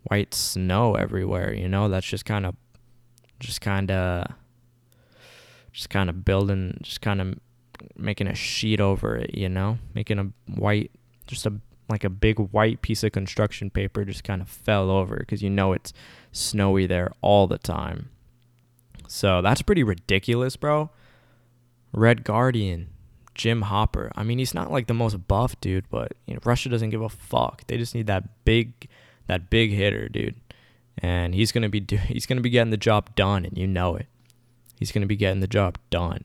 white 0.04 0.34
snow 0.34 0.96
everywhere, 0.96 1.54
you 1.54 1.68
know? 1.68 1.90
That's 1.90 2.08
just 2.08 2.26
kind 2.26 2.46
of 2.46 2.56
just 3.40 3.62
kind 3.62 3.90
of 3.92 4.28
just 5.72 5.90
kind 5.90 6.10
of 6.10 6.26
building 6.26 6.78
just 6.82 7.02
kind 7.02 7.22
of 7.22 7.40
making 7.96 8.28
a 8.28 8.36
sheet 8.36 8.80
over 8.80 9.16
it, 9.16 9.36
you 9.36 9.50
know? 9.50 9.80
Making 9.94 10.20
a 10.20 10.60
white 10.60 10.92
just 11.28 11.46
a 11.46 11.54
like 11.90 12.04
a 12.04 12.10
big 12.10 12.38
white 12.38 12.82
piece 12.82 13.04
of 13.04 13.12
construction 13.12 13.70
paper 13.70 14.06
just 14.06 14.24
kind 14.24 14.42
of 14.42 14.48
fell 14.48 14.92
over 14.92 15.18
because 15.18 15.42
you 15.42 15.50
know 15.50 15.74
it's 15.74 15.92
snowy 16.32 16.86
there 16.86 17.12
all 17.22 17.48
the 17.48 17.58
time. 17.58 18.10
So 19.10 19.42
that's 19.42 19.64
pretty 19.64 19.84
ridiculous, 19.84 20.56
bro. 20.56 20.92
Red 21.92 22.24
Guardian, 22.24 22.90
Jim 23.34 23.64
Hopper. 23.64 24.12
I 24.16 24.22
mean, 24.22 24.38
he's 24.38 24.54
not 24.54 24.72
like 24.72 24.86
the 24.86 24.94
most 24.94 25.28
buff 25.28 25.60
dude, 25.60 25.90
but 25.90 26.14
you 26.28 26.36
know, 26.36 26.40
Russia 26.46 26.70
doesn't 26.70 26.92
give 26.92 27.02
a 27.02 27.10
fuck. 27.10 27.66
They 27.66 27.78
just 27.78 27.96
need 27.96 28.06
that 28.06 28.46
big, 28.46 28.88
that 29.26 29.50
big 29.50 29.72
hitter, 29.72 30.10
dude. 30.10 30.36
And 31.00 31.34
he's 31.34 31.52
gonna 31.52 31.70
be 31.70 31.80
do- 31.92 31.98
he's 31.98 32.28
gonna 32.28 32.42
be 32.42 32.52
getting 32.52 32.70
the 32.70 32.78
job 32.78 33.16
done, 33.16 33.46
and 33.46 33.58
you 33.58 33.66
know 33.66 33.96
it. 33.96 34.06
He's 34.78 34.92
gonna 34.92 35.08
be 35.08 35.16
getting 35.16 35.40
the 35.40 35.48
job 35.48 35.80
done. 35.90 36.24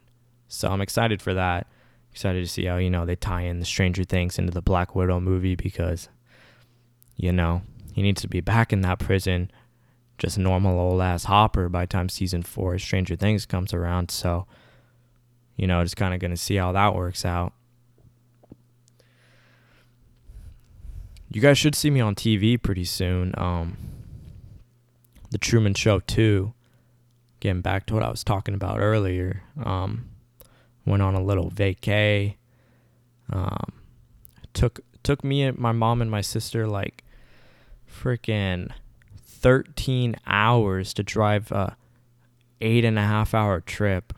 So 0.49 0.69
I'm 0.69 0.83
excited 0.83 1.23
for 1.23 1.33
that. 1.33 1.67
Excited 2.13 2.45
to 2.45 2.51
see 2.51 2.67
how 2.67 2.77
you 2.77 2.91
know 2.91 3.07
they 3.07 3.17
tie 3.17 3.43
in 3.43 3.61
the 3.61 3.65
Stranger 3.65 4.05
Things 4.05 4.39
into 4.39 4.53
the 4.53 4.63
Black 4.63 4.95
Widow 4.95 5.21
movie 5.21 5.57
because, 5.57 6.11
you 7.17 7.33
know, 7.33 7.63
he 7.95 8.03
needs 8.03 8.21
to 8.21 8.29
be 8.29 8.43
back 8.43 8.75
in 8.75 8.83
that 8.83 8.99
prison 8.99 9.51
just 10.19 10.39
normal 10.39 10.79
old 10.79 11.01
ass 11.01 11.25
Hopper 11.25 11.69
by 11.69 11.87
time 11.87 12.09
season 12.09 12.43
four 12.43 12.79
Stranger 12.79 13.17
Things 13.17 13.47
comes 13.47 13.75
around. 13.75 14.11
So, 14.11 14.47
you 15.57 15.67
know, 15.67 15.83
just 15.83 15.97
kind 15.97 16.15
of 16.15 16.21
gonna 16.21 16.37
see 16.37 16.57
how 16.57 16.73
that 16.73 16.95
works 16.95 17.25
out. 17.25 17.53
You 21.31 21.41
guys 21.41 21.59
should 21.59 21.75
see 21.75 21.91
me 21.91 22.01
on 22.01 22.15
TV 22.15 22.61
pretty 22.63 22.85
soon. 22.85 23.35
Um, 23.37 23.77
the 25.31 25.39
Truman 25.39 25.75
Show 25.75 25.99
too. 25.99 26.55
Getting 27.41 27.61
back 27.61 27.87
to 27.87 27.95
what 27.95 28.05
I 28.05 28.09
was 28.09 28.23
talking 28.23 28.55
about 28.55 28.79
earlier. 28.79 29.43
Um, 29.63 30.11
went 30.87 31.03
on 31.03 31.15
a 31.15 31.23
little 31.23 31.51
vacay. 31.51 32.37
Um, 33.31 33.73
took 34.53 34.81
took 35.03 35.25
me 35.25 35.43
and 35.43 35.59
my 35.59 35.73
mom 35.73 36.01
and 36.01 36.11
my 36.11 36.21
sister 36.21 36.67
like 36.67 37.05
freaking 37.91 38.71
13 39.45 40.17
hours 40.27 40.95
to 40.95 41.03
drive 41.03 41.53
a 41.53 41.77
eight 42.63 42.83
and 42.83 42.99
a 42.99 43.03
half 43.03 43.35
hour 43.35 43.61
trip. 43.61 44.15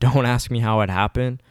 Don't 0.00 0.24
ask 0.24 0.50
me 0.50 0.60
how 0.60 0.80
it 0.80 0.88
happened 0.88 1.42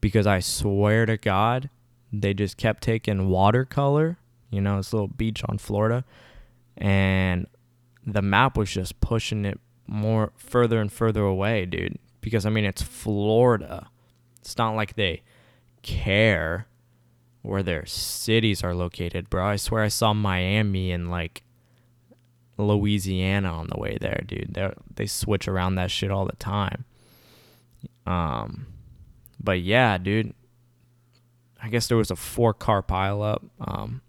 because 0.00 0.26
I 0.26 0.40
swear 0.40 1.04
to 1.04 1.18
God, 1.18 1.68
they 2.10 2.32
just 2.32 2.56
kept 2.56 2.82
taking 2.82 3.28
watercolor, 3.28 4.16
you 4.50 4.62
know, 4.62 4.78
this 4.78 4.94
little 4.94 5.08
beach 5.08 5.42
on 5.46 5.58
Florida, 5.58 6.06
and 6.78 7.46
the 8.06 8.22
map 8.22 8.56
was 8.56 8.70
just 8.70 9.02
pushing 9.02 9.44
it 9.44 9.60
more 9.86 10.32
further 10.38 10.80
and 10.80 10.90
further 10.90 11.24
away, 11.24 11.66
dude. 11.66 11.98
Because 12.22 12.46
I 12.46 12.50
mean, 12.50 12.64
it's 12.64 12.80
Florida. 12.80 13.90
It's 14.40 14.56
not 14.56 14.74
like 14.74 14.94
they 14.94 15.22
care 15.82 16.68
where 17.42 17.62
their 17.62 17.84
cities 17.84 18.64
are 18.64 18.74
located, 18.74 19.28
bro. 19.28 19.44
I 19.44 19.56
swear 19.56 19.82
I 19.82 19.88
saw 19.88 20.14
Miami 20.14 20.90
and 20.90 21.10
like 21.10 21.42
Louisiana 22.58 23.52
on 23.52 23.68
the 23.68 23.78
way 23.78 23.98
there, 24.00 24.22
dude. 24.26 24.54
They 24.54 24.72
they 24.94 25.06
switch 25.06 25.46
around 25.48 25.74
that 25.74 25.90
shit 25.90 26.10
all 26.10 26.24
the 26.24 26.36
time. 26.36 26.84
Um, 28.06 28.66
but 29.42 29.60
yeah, 29.60 29.98
dude. 29.98 30.34
I 31.62 31.68
guess 31.68 31.88
there 31.88 31.96
was 31.96 32.10
a 32.10 32.16
four 32.16 32.54
car 32.54 32.82
pileup. 32.82 33.42
Um, 33.60 34.02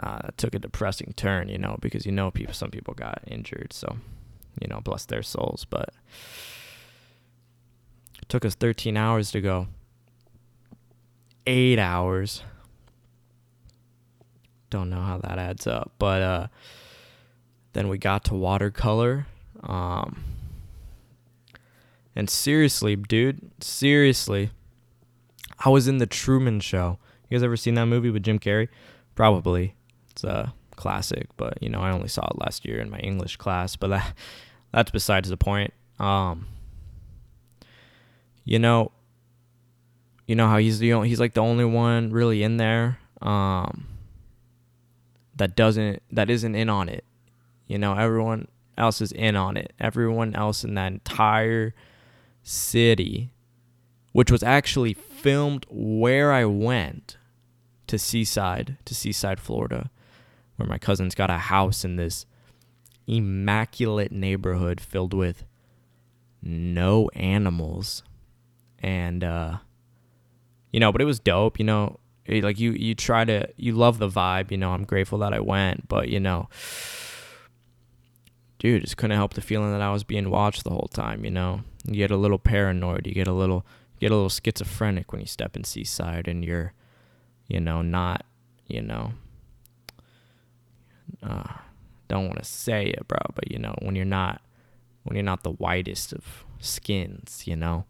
uh, 0.00 0.28
took 0.36 0.54
a 0.54 0.58
depressing 0.58 1.12
turn, 1.16 1.48
you 1.48 1.58
know, 1.58 1.76
because 1.80 2.04
you 2.06 2.12
know 2.12 2.30
people, 2.30 2.54
some 2.54 2.70
people 2.70 2.94
got 2.94 3.22
injured, 3.26 3.72
so 3.72 3.96
you 4.60 4.68
know, 4.68 4.80
bless 4.80 5.04
their 5.04 5.22
souls. 5.22 5.66
But 5.68 5.90
it 8.20 8.28
took 8.28 8.44
us 8.44 8.54
13 8.54 8.96
hours 8.96 9.30
to 9.32 9.40
go. 9.40 9.68
Eight 11.46 11.78
hours 11.78 12.42
don't 14.74 14.90
know 14.90 15.00
how 15.00 15.18
that 15.18 15.38
adds 15.38 15.66
up. 15.66 15.92
But 15.98 16.22
uh, 16.22 16.46
then 17.72 17.88
we 17.88 17.96
got 17.96 18.24
to 18.24 18.34
watercolor. 18.34 19.26
Um, 19.62 20.24
and 22.16 22.28
seriously, 22.28 22.96
dude, 22.96 23.50
seriously, 23.60 24.50
I 25.64 25.68
was 25.68 25.88
in 25.88 25.98
the 25.98 26.06
Truman 26.06 26.60
Show. 26.60 26.98
You 27.28 27.36
guys 27.36 27.42
ever 27.42 27.56
seen 27.56 27.74
that 27.74 27.86
movie 27.86 28.10
with 28.10 28.22
Jim 28.22 28.38
Carrey? 28.38 28.68
Probably. 29.14 29.74
It's 30.10 30.24
a 30.24 30.52
classic, 30.76 31.28
but 31.36 31.62
you 31.62 31.68
know, 31.68 31.80
I 31.80 31.90
only 31.92 32.08
saw 32.08 32.26
it 32.26 32.38
last 32.38 32.64
year 32.64 32.80
in 32.80 32.90
my 32.90 32.98
English 32.98 33.36
class. 33.36 33.76
But 33.76 33.88
that 33.88 34.14
that's 34.72 34.90
besides 34.90 35.28
the 35.28 35.36
point. 35.36 35.72
Um, 35.98 36.46
you 38.44 38.58
know, 38.58 38.90
you 40.26 40.34
know 40.34 40.48
how 40.48 40.58
he's 40.58 40.80
the 40.80 40.92
only, 40.92 41.08
he's 41.08 41.20
like 41.20 41.34
the 41.34 41.42
only 41.42 41.64
one 41.64 42.10
really 42.10 42.42
in 42.42 42.56
there. 42.56 42.98
Um, 43.22 43.86
that 45.36 45.56
doesn't 45.56 46.02
that 46.10 46.30
isn't 46.30 46.54
in 46.54 46.68
on 46.68 46.88
it. 46.88 47.04
You 47.66 47.78
know, 47.78 47.94
everyone 47.94 48.48
else 48.76 49.00
is 49.00 49.12
in 49.12 49.36
on 49.36 49.56
it. 49.56 49.72
Everyone 49.80 50.34
else 50.34 50.64
in 50.64 50.74
that 50.74 50.92
entire 50.92 51.74
city, 52.42 53.30
which 54.12 54.30
was 54.30 54.42
actually 54.42 54.94
filmed 54.94 55.66
where 55.70 56.32
I 56.32 56.44
went 56.44 57.16
to 57.86 57.98
Seaside, 57.98 58.76
to 58.84 58.94
Seaside, 58.94 59.40
Florida, 59.40 59.90
where 60.56 60.68
my 60.68 60.78
cousins 60.78 61.14
got 61.14 61.30
a 61.30 61.38
house 61.38 61.84
in 61.84 61.96
this 61.96 62.26
immaculate 63.06 64.12
neighborhood 64.12 64.80
filled 64.80 65.14
with 65.14 65.44
no 66.42 67.08
animals. 67.14 68.02
And 68.78 69.24
uh 69.24 69.58
you 70.70 70.80
know, 70.80 70.90
but 70.90 71.00
it 71.00 71.04
was 71.04 71.20
dope, 71.20 71.60
you 71.60 71.64
know, 71.64 72.00
like 72.28 72.58
you 72.58 72.72
you 72.72 72.94
try 72.94 73.24
to 73.24 73.46
you 73.56 73.72
love 73.72 73.98
the 73.98 74.08
vibe 74.08 74.50
you 74.50 74.56
know 74.56 74.72
i'm 74.72 74.84
grateful 74.84 75.18
that 75.18 75.34
i 75.34 75.40
went 75.40 75.86
but 75.88 76.08
you 76.08 76.18
know 76.18 76.48
dude 78.58 78.82
just 78.82 78.96
couldn't 78.96 79.16
help 79.16 79.34
the 79.34 79.40
feeling 79.40 79.72
that 79.72 79.82
i 79.82 79.92
was 79.92 80.04
being 80.04 80.30
watched 80.30 80.64
the 80.64 80.70
whole 80.70 80.88
time 80.92 81.24
you 81.24 81.30
know? 81.30 81.60
You 81.86 81.96
get 81.96 82.10
a 82.10 82.16
little 82.16 82.38
paranoid 82.38 83.06
you 83.06 83.12
get 83.12 83.26
a 83.26 83.32
little 83.32 83.66
get 84.00 84.10
a 84.10 84.14
little 84.14 84.30
schizophrenic 84.30 85.12
when 85.12 85.20
you 85.20 85.26
step 85.26 85.54
in 85.54 85.64
seaside 85.64 86.28
and 86.28 86.44
you're 86.44 86.72
you 87.46 87.60
know 87.60 87.82
not 87.82 88.24
you 88.66 88.80
know 88.80 89.12
uh, 91.22 91.52
don't 92.08 92.26
want 92.26 92.38
to 92.38 92.44
say 92.44 92.86
it 92.86 93.06
bro 93.06 93.18
but 93.34 93.50
you 93.50 93.58
know 93.58 93.74
when 93.82 93.94
you're 93.94 94.04
not 94.04 94.40
when 95.02 95.14
you're 95.14 95.22
not 95.22 95.42
the 95.42 95.52
whitest 95.52 96.14
of 96.14 96.44
skins 96.58 97.42
you 97.46 97.54
know 97.54 97.84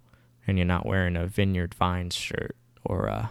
and 0.47 0.59
you're 0.59 0.67
not 0.67 0.85
wearing 0.85 1.17
a 1.17 1.27
vineyard 1.27 1.73
vines 1.75 2.17
shirt 2.17 2.57
or 2.85 3.07
a 3.07 3.31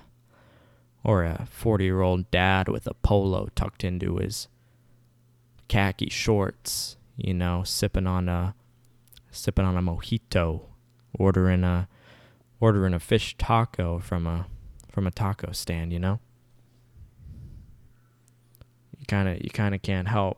or 1.03 1.23
a 1.23 1.47
40 1.49 1.83
year 1.83 2.01
old 2.01 2.29
dad 2.31 2.67
with 2.67 2.87
a 2.87 2.93
polo 2.95 3.49
tucked 3.55 3.83
into 3.83 4.17
his 4.17 4.47
khaki 5.67 6.09
shorts, 6.09 6.97
you 7.17 7.33
know, 7.33 7.63
sipping 7.63 8.07
on 8.07 8.29
a 8.29 8.55
sipping 9.31 9.65
on 9.65 9.77
a 9.77 9.81
mojito, 9.81 10.61
ordering 11.17 11.63
a 11.63 11.87
ordering 12.59 12.93
a 12.93 12.99
fish 12.99 13.35
taco 13.37 13.99
from 13.99 14.25
a 14.25 14.47
from 14.89 15.07
a 15.07 15.11
taco 15.11 15.51
stand, 15.51 15.91
you 15.91 15.99
know? 15.99 16.19
You 18.97 19.05
kind 19.07 19.27
of 19.27 19.43
you 19.43 19.49
kind 19.49 19.75
of 19.75 19.81
can't 19.81 20.07
help 20.07 20.37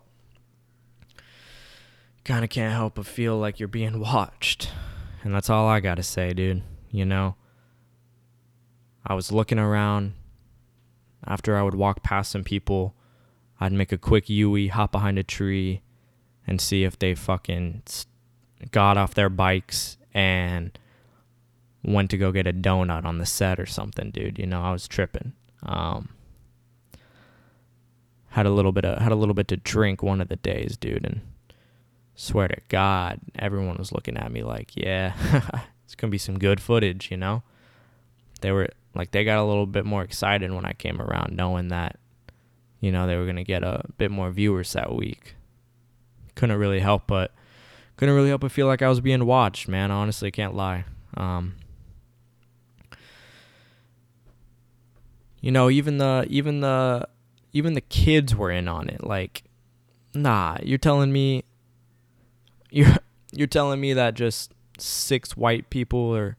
kind 2.24 2.44
of 2.44 2.50
can't 2.50 2.74
help 2.74 2.96
but 2.96 3.06
feel 3.06 3.38
like 3.38 3.60
you're 3.60 3.68
being 3.68 4.00
watched. 4.00 4.72
And 5.24 5.34
that's 5.34 5.50
all 5.50 5.68
I 5.68 5.80
got 5.80 5.96
to 5.96 6.04
say, 6.04 6.34
dude, 6.34 6.64
you 6.90 7.06
know? 7.06 7.36
I 9.06 9.14
was 9.14 9.32
looking 9.32 9.60
around 9.60 10.14
after 11.28 11.58
I 11.58 11.62
would 11.64 11.76
walk 11.76 12.04
past 12.04 12.32
some 12.32 12.44
people, 12.44 12.96
I'd 13.60 13.72
make 13.72 13.92
a 13.92 13.98
quick 13.98 14.30
Yui, 14.30 14.68
hop 14.68 14.92
behind 14.92 15.18
a 15.18 15.24
tree, 15.24 15.82
and 16.46 16.60
see 16.62 16.84
if 16.84 16.98
they 16.98 17.16
fucking 17.16 17.84
got 18.72 18.98
off 18.98 19.14
their 19.14 19.30
bikes 19.30 19.98
and 20.14 20.78
went 21.84 22.10
to 22.12 22.18
go 22.18 22.32
get 22.32 22.48
a 22.48 22.54
donut 22.54 23.06
on 23.06 23.18
the 23.18 23.26
set 23.26 23.60
or 23.60 23.66
something, 23.66 24.12
dude. 24.12 24.40
You 24.40 24.46
know, 24.46 24.62
I 24.62 24.72
was 24.72 24.88
tripping. 24.88 25.34
Um, 25.64 26.10
had 28.30 28.46
a 28.46 28.52
little 28.52 28.72
bit 28.72 28.86
of 28.86 29.00
had 29.00 29.12
a 29.12 29.16
little 29.16 29.34
bit 29.34 29.48
to 29.50 29.58
drink 29.58 30.04
one 30.04 30.22
of 30.22 30.28
the 30.28 30.36
days, 30.36 30.78
dude, 30.78 31.06
and 31.06 31.22
swear 32.16 32.48
to 32.48 32.58
God, 32.70 33.20
everyone 33.38 33.78
was 33.78 33.92
looking 33.92 34.18
at 34.18 34.32
me 34.32 34.44
like, 34.44 34.72
yeah, 34.76 35.14
It's 35.86 35.96
gonna 35.96 36.12
be 36.12 36.18
some 36.18 36.40
good 36.40 36.60
footage, 36.60 37.10
you 37.12 37.18
know. 37.18 37.44
They 38.42 38.52
were 38.52 38.70
like 38.96 39.12
they 39.12 39.24
got 39.24 39.40
a 39.40 39.44
little 39.44 39.66
bit 39.66 39.86
more 39.86 40.04
excited 40.04 40.52
when 40.52 40.66
I 40.66 40.74
came 40.74 41.02
around, 41.02 41.36
knowing 41.36 41.68
that, 41.68 42.00
you 42.80 42.92
know, 42.92 43.08
they 43.08 43.18
were 43.18 43.26
gonna 43.26 43.44
get 43.44 43.64
a 43.64 43.84
bit 43.98 44.12
more 44.12 44.32
viewers 44.32 44.74
that 44.74 44.94
week. 44.94 45.36
Couldn't 46.36 46.58
really 46.58 46.80
help 46.80 47.04
but 47.08 47.32
couldn't 47.98 48.16
really 48.16 48.30
help 48.30 48.42
but 48.42 48.52
feel 48.52 48.68
like 48.68 48.82
I 48.82 48.90
was 48.90 49.02
being 49.02 49.26
watched, 49.26 49.68
man. 49.68 49.92
Honestly, 49.92 50.32
can't 50.32 50.56
lie. 50.56 50.86
Um, 51.16 51.56
you 55.42 55.52
know, 55.52 55.70
even 55.70 55.98
the 55.98 56.26
even 56.30 56.62
the 56.62 57.08
even 57.54 57.74
the 57.74 57.82
kids 57.82 58.36
were 58.36 58.52
in 58.52 58.68
on 58.68 58.90
it. 58.90 59.04
Like, 59.04 59.44
nah, 60.14 60.58
you're 60.64 60.78
telling 60.78 61.12
me 61.12 61.44
you're 62.72 62.96
you're 63.32 63.48
telling 63.48 63.80
me 63.80 63.94
that 63.94 64.14
just 64.14 64.54
six 64.78 65.38
white 65.38 65.70
people 65.70 66.16
are 66.16 66.36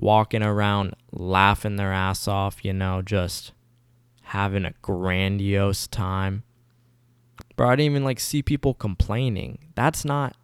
walking 0.00 0.42
around 0.42 0.94
laughing 1.12 1.76
their 1.76 1.92
ass 1.92 2.26
off, 2.26 2.64
you 2.64 2.72
know, 2.72 3.02
just 3.02 3.52
having 4.22 4.64
a 4.64 4.72
grandiose 4.80 5.86
time. 5.86 6.42
Bro, 7.54 7.68
I 7.68 7.76
didn't 7.76 7.92
even 7.92 8.04
like 8.04 8.18
see 8.18 8.42
people 8.42 8.72
complaining. 8.72 9.58
That's 9.74 10.04
not, 10.04 10.34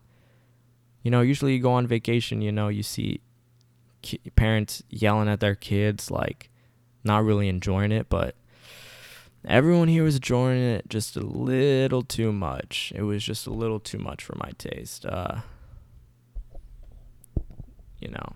you 1.02 1.10
know, 1.10 1.22
usually 1.22 1.54
you 1.54 1.62
go 1.62 1.72
on 1.72 1.86
vacation, 1.86 2.42
you 2.42 2.52
know, 2.52 2.68
you 2.68 2.82
see 2.82 3.20
ki- 4.02 4.20
parents 4.36 4.82
yelling 4.90 5.28
at 5.28 5.40
their 5.40 5.54
kids, 5.54 6.10
like 6.10 6.50
not 7.02 7.24
really 7.24 7.48
enjoying 7.48 7.92
it, 7.92 8.10
but 8.10 8.34
everyone 9.46 9.88
here 9.88 10.04
was 10.04 10.16
enjoying 10.16 10.60
it 10.60 10.88
just 10.90 11.16
a 11.16 11.20
little 11.20 12.02
too 12.02 12.30
much. 12.30 12.92
It 12.94 13.02
was 13.02 13.24
just 13.24 13.46
a 13.46 13.52
little 13.52 13.80
too 13.80 13.98
much 13.98 14.22
for 14.22 14.36
my 14.36 14.50
taste. 14.58 15.06
Uh, 15.06 15.40
you 18.00 18.08
know, 18.08 18.34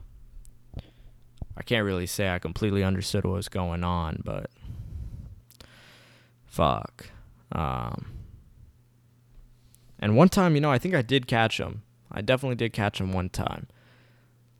I 1.60 1.62
can't 1.62 1.84
really 1.84 2.06
say 2.06 2.30
I 2.30 2.38
completely 2.38 2.82
understood 2.82 3.26
what 3.26 3.34
was 3.34 3.50
going 3.50 3.84
on, 3.84 4.22
but 4.24 4.50
fuck. 6.46 7.10
Um, 7.52 8.06
and 9.98 10.16
one 10.16 10.30
time, 10.30 10.54
you 10.54 10.62
know, 10.62 10.72
I 10.72 10.78
think 10.78 10.94
I 10.94 11.02
did 11.02 11.26
catch 11.26 11.60
him. 11.60 11.82
I 12.10 12.22
definitely 12.22 12.56
did 12.56 12.72
catch 12.72 12.98
him 12.98 13.12
one 13.12 13.28
time. 13.28 13.66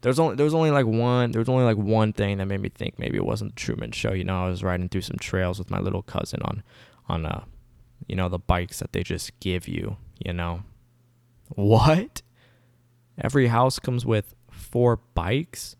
There 0.02 0.10
was 0.10 0.20
only 0.20 0.36
there 0.36 0.44
was 0.44 0.52
only 0.52 0.70
like 0.70 0.84
one 0.84 1.30
there 1.30 1.40
was 1.40 1.48
only 1.48 1.64
like 1.64 1.78
one 1.78 2.12
thing 2.12 2.36
that 2.36 2.44
made 2.44 2.60
me 2.60 2.68
think 2.68 2.98
maybe 2.98 3.16
it 3.16 3.24
wasn't 3.24 3.54
the 3.54 3.60
Truman 3.60 3.92
Show. 3.92 4.12
You 4.12 4.24
know, 4.24 4.44
I 4.44 4.50
was 4.50 4.62
riding 4.62 4.90
through 4.90 5.00
some 5.00 5.18
trails 5.18 5.58
with 5.58 5.70
my 5.70 5.80
little 5.80 6.02
cousin 6.02 6.40
on 6.42 6.62
on 7.08 7.24
uh 7.24 7.44
you 8.08 8.14
know 8.14 8.28
the 8.28 8.38
bikes 8.38 8.80
that 8.80 8.92
they 8.92 9.02
just 9.02 9.40
give 9.40 9.66
you. 9.66 9.96
You 10.22 10.34
know, 10.34 10.64
what? 11.48 12.20
Every 13.18 13.46
house 13.46 13.78
comes 13.78 14.04
with 14.04 14.34
four 14.50 14.98
bikes. 15.14 15.76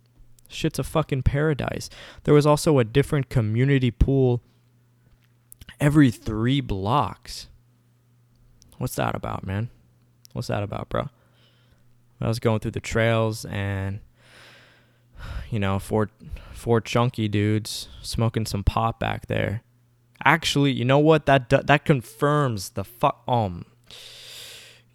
Shit's 0.50 0.78
a 0.78 0.84
fucking 0.84 1.22
paradise. 1.22 1.88
There 2.24 2.34
was 2.34 2.46
also 2.46 2.78
a 2.78 2.84
different 2.84 3.28
community 3.28 3.90
pool 3.90 4.42
every 5.80 6.10
three 6.10 6.60
blocks. 6.60 7.48
What's 8.78 8.96
that 8.96 9.14
about, 9.14 9.46
man? 9.46 9.70
What's 10.32 10.48
that 10.48 10.62
about, 10.62 10.88
bro? 10.88 11.08
I 12.20 12.28
was 12.28 12.38
going 12.38 12.60
through 12.60 12.72
the 12.72 12.80
trails 12.80 13.46
and 13.46 14.00
you 15.50 15.58
know, 15.58 15.78
four 15.78 16.10
four 16.52 16.80
chunky 16.80 17.28
dudes 17.28 17.88
smoking 18.02 18.46
some 18.46 18.62
pot 18.62 19.00
back 19.00 19.26
there. 19.26 19.62
Actually, 20.24 20.72
you 20.72 20.84
know 20.84 20.98
what? 20.98 21.26
That 21.26 21.48
that 21.48 21.84
confirms 21.84 22.70
the 22.70 22.84
fuck 22.84 23.22
um 23.26 23.64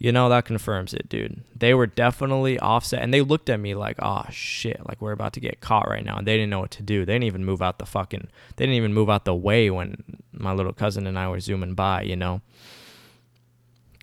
you 0.05 0.11
know 0.11 0.29
that 0.29 0.45
confirms 0.45 0.93
it, 0.93 1.09
dude. 1.09 1.43
They 1.55 1.73
were 1.73 1.87
definitely 1.87 2.59
offset 2.59 3.01
and 3.01 3.11
they 3.11 3.21
looked 3.21 3.49
at 3.49 3.59
me 3.59 3.73
like, 3.73 3.97
"Oh 3.99 4.23
shit, 4.29 4.79
like 4.87 5.01
we're 5.01 5.13
about 5.13 5.33
to 5.33 5.39
get 5.39 5.61
caught 5.61 5.89
right 5.89 6.05
now." 6.05 6.17
And 6.17 6.27
they 6.27 6.35
didn't 6.35 6.51
know 6.51 6.59
what 6.59 6.69
to 6.71 6.83
do. 6.83 7.05
They 7.05 7.13
didn't 7.13 7.23
even 7.23 7.43
move 7.43 7.59
out 7.59 7.79
the 7.79 7.87
fucking 7.87 8.27
they 8.55 8.65
didn't 8.67 8.75
even 8.75 8.93
move 8.93 9.09
out 9.09 9.25
the 9.25 9.33
way 9.33 9.71
when 9.71 10.21
my 10.31 10.53
little 10.53 10.73
cousin 10.73 11.07
and 11.07 11.17
I 11.17 11.27
were 11.27 11.39
zooming 11.39 11.73
by, 11.73 12.03
you 12.03 12.15
know? 12.15 12.41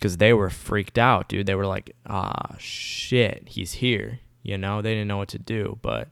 Cuz 0.01 0.17
they 0.17 0.33
were 0.33 0.49
freaked 0.49 0.97
out, 0.97 1.29
dude. 1.29 1.45
They 1.45 1.55
were 1.55 1.65
like, 1.65 1.95
"Ah 2.05 2.57
shit, 2.57 3.47
he's 3.47 3.75
here." 3.75 4.19
You 4.41 4.57
know, 4.57 4.81
they 4.81 4.95
didn't 4.95 5.07
know 5.07 5.19
what 5.19 5.29
to 5.29 5.39
do, 5.39 5.79
but 5.81 6.09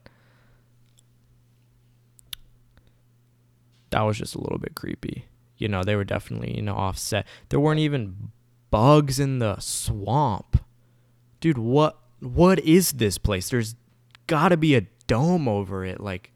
that 3.90 4.04
was 4.04 4.18
just 4.18 4.36
a 4.36 4.42
little 4.42 4.58
bit 4.58 4.74
creepy. 4.74 5.26
You 5.58 5.68
know, 5.68 5.84
they 5.84 5.98
were 5.98 6.06
definitely, 6.06 6.56
you 6.56 6.62
know, 6.62 6.76
offset. 6.76 7.28
There 7.50 7.60
weren't 7.60 7.82
even 7.82 8.32
bugs 8.72 9.20
in 9.20 9.40
the 9.40 9.60
swamp. 9.60 10.64
Dude, 11.40 11.58
what 11.58 11.98
what 12.20 12.60
is 12.60 12.94
this 12.94 13.18
place? 13.18 13.50
There's 13.50 13.76
got 14.28 14.50
to 14.50 14.58
be 14.58 14.76
a 14.76 14.82
dome 15.08 15.48
over 15.48 15.84
it 15.84 16.00
like 16.00 16.32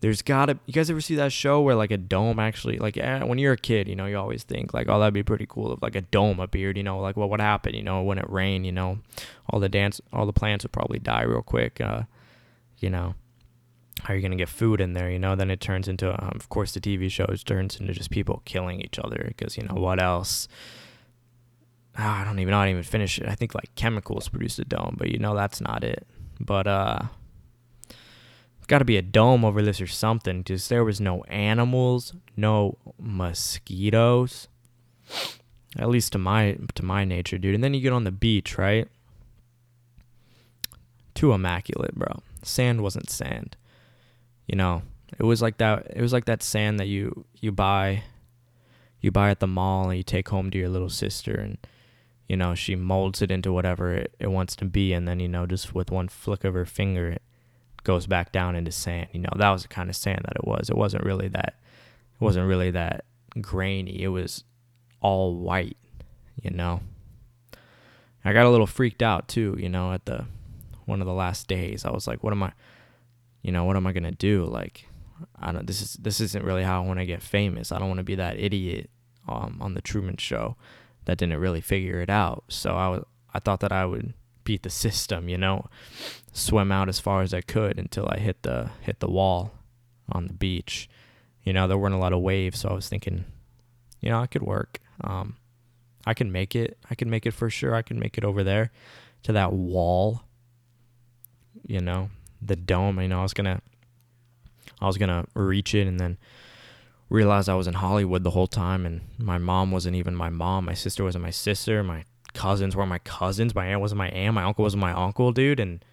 there's 0.00 0.22
gotta 0.22 0.58
you 0.66 0.72
guys 0.72 0.90
ever 0.90 1.00
see 1.00 1.14
that 1.16 1.32
show 1.32 1.60
where 1.60 1.74
like 1.74 1.90
a 1.90 1.96
dome 1.96 2.38
actually 2.38 2.78
like 2.78 2.96
eh, 2.96 3.24
when 3.24 3.38
you're 3.38 3.54
a 3.54 3.56
kid 3.56 3.88
you 3.88 3.96
know 3.96 4.06
you 4.06 4.16
always 4.18 4.44
think 4.44 4.74
like 4.74 4.86
oh 4.88 4.98
that'd 5.00 5.14
be 5.14 5.22
pretty 5.22 5.46
cool 5.48 5.72
if 5.72 5.82
like 5.82 5.96
a 5.96 6.02
dome 6.02 6.38
appeared 6.38 6.76
you 6.76 6.82
know 6.82 7.00
like 7.00 7.16
what 7.16 7.30
would 7.30 7.40
happen 7.40 7.74
you 7.74 7.82
know 7.82 8.02
when 8.02 8.18
it 8.18 8.28
rained 8.28 8.66
you 8.66 8.70
know 8.70 8.98
all 9.50 9.58
the 9.58 9.68
dance 9.68 10.00
all 10.12 10.26
the 10.26 10.32
plants 10.32 10.64
would 10.64 10.72
probably 10.72 10.98
die 10.98 11.22
real 11.22 11.42
quick 11.42 11.80
uh 11.80 12.02
you 12.78 12.90
know 12.90 13.14
how 14.02 14.12
are 14.12 14.16
you 14.16 14.22
gonna 14.22 14.36
get 14.36 14.48
food 14.48 14.80
in 14.80 14.92
there? 14.92 15.10
You 15.10 15.18
know, 15.18 15.34
then 15.34 15.50
it 15.50 15.60
turns 15.60 15.88
into, 15.88 16.10
um, 16.10 16.32
of 16.34 16.48
course, 16.48 16.72
the 16.72 16.80
TV 16.80 17.10
shows 17.10 17.42
turns 17.44 17.78
into 17.78 17.92
just 17.92 18.10
people 18.10 18.42
killing 18.44 18.80
each 18.80 18.98
other 18.98 19.24
because 19.28 19.56
you 19.56 19.62
know 19.64 19.74
what 19.74 20.00
else? 20.00 20.48
Oh, 21.98 22.02
I 22.02 22.24
don't 22.24 22.38
even 22.40 22.52
didn't 22.52 22.70
even 22.70 22.82
finish 22.82 23.18
it. 23.18 23.28
I 23.28 23.34
think 23.34 23.54
like 23.54 23.74
chemicals 23.76 24.28
produce 24.28 24.58
a 24.58 24.64
dome, 24.64 24.96
but 24.98 25.10
you 25.10 25.18
know 25.18 25.34
that's 25.34 25.60
not 25.60 25.84
it. 25.84 26.06
But 26.40 26.66
uh, 26.66 26.98
got 28.66 28.80
to 28.80 28.84
be 28.84 28.96
a 28.96 29.02
dome 29.02 29.44
over 29.44 29.62
this 29.62 29.80
or 29.80 29.86
something 29.86 30.38
because 30.38 30.68
there 30.68 30.84
was 30.84 31.00
no 31.00 31.22
animals, 31.24 32.12
no 32.36 32.76
mosquitoes. 32.98 34.48
At 35.78 35.88
least 35.88 36.12
to 36.12 36.18
my 36.18 36.58
to 36.74 36.84
my 36.84 37.04
nature, 37.04 37.38
dude. 37.38 37.54
And 37.54 37.62
then 37.62 37.74
you 37.74 37.80
get 37.80 37.92
on 37.92 38.04
the 38.04 38.12
beach, 38.12 38.58
right? 38.58 38.88
Too 41.14 41.32
immaculate, 41.32 41.94
bro. 41.94 42.20
Sand 42.42 42.82
wasn't 42.82 43.08
sand 43.08 43.56
you 44.46 44.56
know, 44.56 44.82
it 45.18 45.24
was 45.24 45.40
like 45.40 45.58
that. 45.58 45.86
It 45.94 46.02
was 46.02 46.12
like 46.12 46.24
that 46.26 46.42
sand 46.42 46.80
that 46.80 46.86
you 46.86 47.24
you 47.40 47.52
buy, 47.52 48.02
you 49.00 49.10
buy 49.10 49.30
at 49.30 49.40
the 49.40 49.46
mall 49.46 49.88
and 49.88 49.96
you 49.96 50.02
take 50.02 50.28
home 50.28 50.50
to 50.50 50.58
your 50.58 50.68
little 50.68 50.88
sister, 50.88 51.34
and 51.34 51.58
you 52.28 52.36
know 52.36 52.54
she 52.54 52.74
molds 52.74 53.22
it 53.22 53.30
into 53.30 53.52
whatever 53.52 53.94
it, 53.94 54.14
it 54.18 54.28
wants 54.28 54.56
to 54.56 54.64
be, 54.64 54.92
and 54.92 55.06
then 55.06 55.20
you 55.20 55.28
know 55.28 55.46
just 55.46 55.74
with 55.74 55.90
one 55.90 56.08
flick 56.08 56.44
of 56.44 56.54
her 56.54 56.66
finger, 56.66 57.10
it 57.10 57.22
goes 57.84 58.06
back 58.06 58.32
down 58.32 58.56
into 58.56 58.72
sand. 58.72 59.08
You 59.12 59.20
know 59.20 59.32
that 59.36 59.50
was 59.50 59.62
the 59.62 59.68
kind 59.68 59.88
of 59.88 59.96
sand 59.96 60.22
that 60.24 60.36
it 60.36 60.46
was. 60.46 60.68
It 60.68 60.76
wasn't 60.76 61.04
really 61.04 61.28
that. 61.28 61.54
It 62.20 62.24
wasn't 62.24 62.48
really 62.48 62.70
that 62.72 63.04
grainy. 63.40 64.02
It 64.02 64.08
was 64.08 64.44
all 65.00 65.36
white. 65.36 65.76
You 66.42 66.50
know. 66.50 66.80
I 68.26 68.32
got 68.32 68.46
a 68.46 68.50
little 68.50 68.66
freaked 68.66 69.02
out 69.02 69.28
too. 69.28 69.54
You 69.58 69.68
know, 69.68 69.92
at 69.92 70.06
the 70.06 70.24
one 70.86 71.00
of 71.00 71.06
the 71.06 71.12
last 71.12 71.46
days, 71.46 71.84
I 71.84 71.90
was 71.90 72.06
like, 72.06 72.24
"What 72.24 72.32
am 72.32 72.42
I?" 72.42 72.52
You 73.44 73.52
know, 73.52 73.64
what 73.64 73.76
am 73.76 73.86
I 73.86 73.92
gonna 73.92 74.10
do? 74.10 74.46
Like, 74.46 74.86
I 75.38 75.52
don't. 75.52 75.66
This 75.66 75.82
is 75.82 75.92
this 75.94 76.18
isn't 76.18 76.44
really 76.44 76.64
how 76.64 76.82
I 76.82 76.86
want 76.86 76.98
to 76.98 77.06
get 77.06 77.22
famous. 77.22 77.70
I 77.70 77.78
don't 77.78 77.88
want 77.88 77.98
to 77.98 78.04
be 78.04 78.14
that 78.14 78.40
idiot 78.40 78.90
um, 79.28 79.58
on 79.60 79.74
the 79.74 79.82
Truman 79.82 80.16
Show 80.16 80.56
that 81.04 81.18
didn't 81.18 81.38
really 81.38 81.60
figure 81.60 82.00
it 82.00 82.08
out. 82.08 82.44
So 82.48 82.74
I 82.74 82.88
was, 82.88 83.04
I 83.34 83.38
thought 83.38 83.60
that 83.60 83.70
I 83.70 83.84
would 83.84 84.14
beat 84.44 84.62
the 84.62 84.70
system, 84.70 85.28
you 85.28 85.36
know, 85.36 85.66
swim 86.32 86.72
out 86.72 86.88
as 86.88 87.00
far 87.00 87.20
as 87.20 87.34
I 87.34 87.42
could 87.42 87.78
until 87.78 88.08
I 88.08 88.18
hit 88.18 88.42
the 88.42 88.70
hit 88.80 89.00
the 89.00 89.10
wall 89.10 89.52
on 90.10 90.26
the 90.26 90.34
beach. 90.34 90.88
You 91.42 91.52
know, 91.52 91.68
there 91.68 91.76
weren't 91.76 91.94
a 91.94 91.98
lot 91.98 92.14
of 92.14 92.20
waves, 92.20 92.60
so 92.60 92.70
I 92.70 92.72
was 92.72 92.88
thinking, 92.88 93.26
you 94.00 94.08
know, 94.08 94.20
I 94.20 94.26
could 94.26 94.42
work. 94.42 94.80
Um, 95.02 95.36
I 96.06 96.14
can 96.14 96.32
make 96.32 96.56
it. 96.56 96.78
I 96.90 96.94
can 96.94 97.10
make 97.10 97.26
it 97.26 97.32
for 97.32 97.50
sure. 97.50 97.74
I 97.74 97.82
can 97.82 97.98
make 97.98 98.16
it 98.16 98.24
over 98.24 98.42
there 98.42 98.72
to 99.24 99.32
that 99.32 99.52
wall. 99.52 100.22
You 101.66 101.80
know, 101.80 102.08
the 102.46 102.56
dome. 102.56 103.00
You 103.00 103.08
know, 103.08 103.20
I 103.20 103.22
was 103.22 103.34
gonna 103.34 103.60
I 104.80 104.86
was 104.86 104.98
gonna 104.98 105.26
reach 105.34 105.74
it 105.74 105.86
and 105.86 105.98
then 105.98 106.18
realize 107.08 107.48
I 107.48 107.54
was 107.54 107.66
in 107.66 107.74
Hollywood 107.74 108.24
the 108.24 108.30
whole 108.30 108.46
time 108.46 108.86
and 108.86 109.02
my 109.18 109.38
mom 109.38 109.70
wasn't 109.70 109.96
even 109.96 110.14
my 110.14 110.30
mom. 110.30 110.64
My 110.64 110.74
sister 110.74 111.04
wasn't 111.04 111.24
my 111.24 111.30
sister. 111.30 111.82
My 111.82 112.04
cousins 112.32 112.74
were 112.74 112.86
my 112.86 112.98
cousins. 112.98 113.54
My 113.54 113.66
aunt 113.66 113.80
wasn't 113.80 113.98
my 113.98 114.08
aunt. 114.08 114.34
My 114.34 114.44
uncle 114.44 114.62
wasn't 114.62 114.80
my 114.80 114.92
uncle, 114.92 115.32
dude. 115.32 115.60
And 115.60 115.84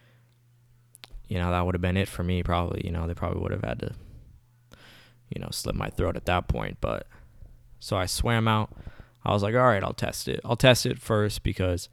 you 1.28 1.38
know, 1.38 1.52
that 1.52 1.66
would 1.66 1.76
have 1.76 1.82
been 1.82 1.98
it 1.98 2.10
for 2.10 2.24
me 2.24 2.44
probably. 2.44 2.82
You 2.84 2.92
know, 2.92 3.08
they 3.08 3.14
probably 3.14 3.42
would 3.42 3.52
have 3.52 3.64
had 3.64 3.80
to, 3.80 3.94
you 5.30 5.42
know, 5.42 5.50
slit 5.52 5.76
my 5.76 5.90
throat 5.90 6.16
at 6.16 6.26
that 6.26 6.48
point. 6.48 6.78
But 6.82 7.08
so 7.80 7.96
I 7.96 8.06
swam 8.06 8.48
out. 8.48 8.72
I 9.24 9.32
was 9.32 9.44
like, 9.44 9.56
all 9.56 9.62
right, 9.62 9.84
I'll 9.84 9.94
test 9.94 10.28
it. 10.28 10.42
I'll 10.44 10.58
test 10.58 10.86
it 10.86 11.00
first 11.00 11.44
because, 11.44 11.90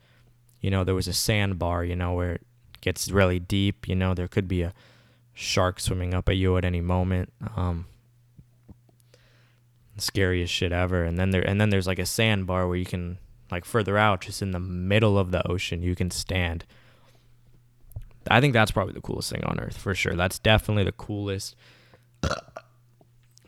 you 0.61 0.71
know, 0.71 0.83
there 0.83 0.95
was 0.95 1.09
a 1.09 1.13
sandbar, 1.13 1.85
you 1.85 1.95
know, 1.95 2.15
where 2.15 2.41
gets 2.81 3.11
really 3.11 3.39
deep. 3.39 3.89
You 3.89 3.95
know, 3.95 4.15
there 4.15 4.29
could 4.29 4.49
be 4.49 4.63
a 4.63 4.75
shark 5.35 5.81
swimming 5.81 6.15
up 6.15 6.29
at 6.29 6.37
you 6.37 6.57
at 6.57 6.65
any 6.65 6.81
moment. 6.81 7.33
Um, 7.57 7.87
scariest 9.97 10.53
shit 10.53 10.73
ever. 10.73 11.05
And 11.05 11.19
then 11.19 11.31
there 11.31 11.43
and 11.43 11.61
then 11.61 11.71
there's 11.71 11.87
like 11.87 11.99
a 11.99 12.07
sandbar 12.07 12.67
where 12.67 12.77
you 12.77 12.85
can 12.85 13.19
like 13.51 13.65
further 13.65 13.97
out, 13.97 14.23
just 14.23 14.43
in 14.43 14.51
the 14.51 14.61
middle 14.61 15.19
of 15.19 15.31
the 15.31 15.47
ocean, 15.49 15.83
you 15.83 15.95
can 15.95 16.11
stand. 16.11 16.65
I 18.31 18.41
think 18.41 18.53
that's 18.53 18.71
probably 18.71 18.93
the 18.93 19.01
coolest 19.01 19.31
thing 19.31 19.43
on 19.45 19.59
earth 19.59 19.77
for 19.77 19.95
sure. 19.95 20.15
That's 20.15 20.39
definitely 20.39 20.85
the 20.85 20.93
coolest. 20.93 21.57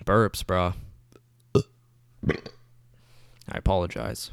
Burps, 0.05 0.47
bro. 0.47 0.73
I 3.53 3.59
apologize. 3.59 4.31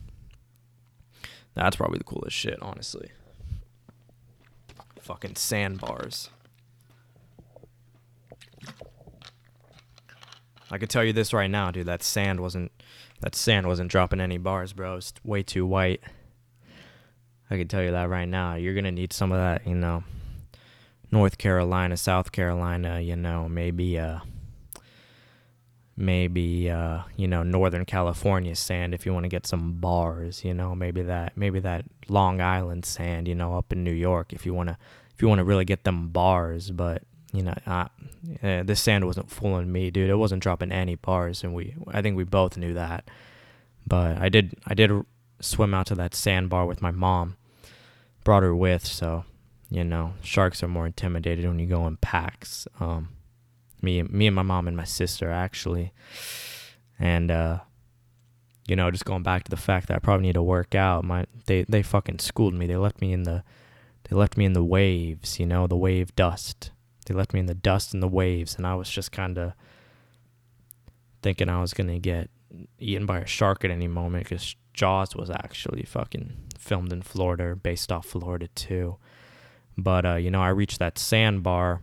That's 1.53 1.75
probably 1.75 1.97
the 1.97 2.03
coolest 2.03 2.35
shit, 2.35 2.61
honestly. 2.61 3.11
Fucking 5.07 5.37
sandbars. 5.37 6.29
I 10.69 10.77
could 10.77 10.89
tell 10.89 11.05
you 11.05 11.13
this 11.13 11.31
right 11.31 11.49
now, 11.49 11.71
dude. 11.71 11.87
That 11.87 12.03
sand 12.03 12.41
wasn't 12.41 12.73
that 13.21 13.33
sand 13.33 13.67
wasn't 13.67 13.89
dropping 13.89 14.19
any 14.19 14.37
bars, 14.37 14.73
bro. 14.73 14.97
It's 14.97 15.13
way 15.23 15.43
too 15.43 15.65
white. 15.65 16.01
I 17.49 17.55
can 17.55 17.69
tell 17.69 17.81
you 17.81 17.91
that 17.91 18.09
right 18.09 18.27
now. 18.27 18.55
You're 18.55 18.75
gonna 18.75 18.91
need 18.91 19.13
some 19.13 19.31
of 19.31 19.37
that, 19.37 19.65
you 19.65 19.75
know. 19.75 20.03
North 21.09 21.37
Carolina, 21.37 21.95
South 21.95 22.33
Carolina, 22.33 22.99
you 22.99 23.15
know, 23.15 23.47
maybe 23.47 23.97
uh 23.97 24.19
maybe 25.99 26.69
uh 26.69 26.99
you 27.15 27.27
know 27.27 27.41
Northern 27.41 27.83
California 27.83 28.55
sand 28.55 28.93
if 28.93 29.03
you 29.05 29.13
want 29.13 29.23
to 29.23 29.29
get 29.29 29.47
some 29.47 29.73
bars, 29.73 30.43
you 30.45 30.53
know, 30.53 30.75
maybe 30.75 31.01
that 31.01 31.35
maybe 31.35 31.59
that 31.59 31.85
Long 32.07 32.39
Island 32.39 32.85
sand, 32.85 33.27
you 33.27 33.35
know, 33.35 33.57
up 33.57 33.73
in 33.73 33.83
New 33.83 33.91
York 33.91 34.31
if 34.31 34.45
you 34.45 34.53
want 34.53 34.69
to 34.69 34.77
if 35.13 35.21
you 35.21 35.27
want 35.27 35.39
to 35.39 35.45
really 35.45 35.65
get 35.65 35.83
them 35.83 36.09
bars, 36.09 36.69
but 36.69 37.01
you 37.33 37.43
know, 37.43 37.53
uh, 37.65 37.87
this 38.63 38.81
sand 38.81 39.05
wasn't 39.05 39.29
fooling 39.29 39.71
me, 39.71 39.91
dude. 39.91 40.09
It 40.09 40.15
wasn't 40.15 40.41
dropping 40.41 40.71
any 40.71 40.95
bars, 40.95 41.43
and 41.43 41.53
we, 41.53 41.75
I 41.87 42.01
think 42.01 42.15
we 42.15 42.23
both 42.23 42.57
knew 42.57 42.73
that. 42.73 43.09
But 43.85 44.17
I 44.17 44.29
did, 44.29 44.55
I 44.65 44.73
did 44.73 44.91
swim 45.39 45.73
out 45.73 45.87
to 45.87 45.95
that 45.95 46.15
sandbar 46.15 46.65
with 46.65 46.81
my 46.81 46.91
mom. 46.91 47.37
Brought 48.23 48.43
her 48.43 48.55
with, 48.55 48.85
so 48.85 49.25
you 49.69 49.83
know, 49.83 50.13
sharks 50.21 50.63
are 50.63 50.67
more 50.67 50.85
intimidated 50.85 51.45
when 51.45 51.59
you 51.59 51.67
go 51.67 51.85
in 51.87 51.97
packs. 51.97 52.67
Um, 52.79 53.09
me, 53.81 54.01
me 54.03 54.27
and 54.27 54.35
my 54.35 54.41
mom 54.41 54.67
and 54.67 54.77
my 54.77 54.83
sister 54.83 55.29
actually, 55.29 55.93
and 56.99 57.31
uh, 57.31 57.59
you 58.67 58.75
know, 58.75 58.91
just 58.91 59.05
going 59.05 59.23
back 59.23 59.43
to 59.45 59.49
the 59.49 59.57
fact 59.57 59.87
that 59.87 59.95
I 59.95 59.99
probably 59.99 60.27
need 60.27 60.33
to 60.33 60.43
work 60.43 60.75
out. 60.75 61.03
My, 61.05 61.25
they, 61.45 61.63
they 61.69 61.81
fucking 61.81 62.19
schooled 62.19 62.53
me. 62.53 62.67
They 62.67 62.75
left 62.75 63.01
me 63.01 63.13
in 63.13 63.23
the, 63.23 63.43
they 64.09 64.15
left 64.15 64.35
me 64.35 64.45
in 64.45 64.53
the 64.53 64.63
waves. 64.63 65.39
You 65.39 65.45
know, 65.45 65.67
the 65.67 65.77
wave 65.77 66.15
dust 66.15 66.71
they 67.07 67.13
left 67.13 67.33
me 67.33 67.39
in 67.39 67.45
the 67.45 67.55
dust 67.55 67.93
and 67.93 68.03
the 68.03 68.07
waves, 68.07 68.55
and 68.55 68.67
I 68.67 68.75
was 68.75 68.89
just 68.89 69.11
kind 69.11 69.37
of 69.37 69.53
thinking 71.21 71.49
I 71.49 71.61
was 71.61 71.73
going 71.73 71.87
to 71.87 71.99
get 71.99 72.29
eaten 72.79 73.05
by 73.05 73.19
a 73.19 73.25
shark 73.25 73.63
at 73.63 73.71
any 73.71 73.87
moment 73.87 74.25
because 74.25 74.55
Jaws 74.73 75.15
was 75.15 75.29
actually 75.29 75.83
fucking 75.83 76.33
filmed 76.59 76.91
in 76.91 77.01
Florida, 77.01 77.55
based 77.55 77.91
off 77.91 78.05
Florida 78.05 78.49
too. 78.49 78.97
But, 79.77 80.05
uh, 80.05 80.15
you 80.15 80.29
know, 80.29 80.41
I 80.41 80.49
reached 80.49 80.79
that 80.79 80.99
sandbar. 80.99 81.81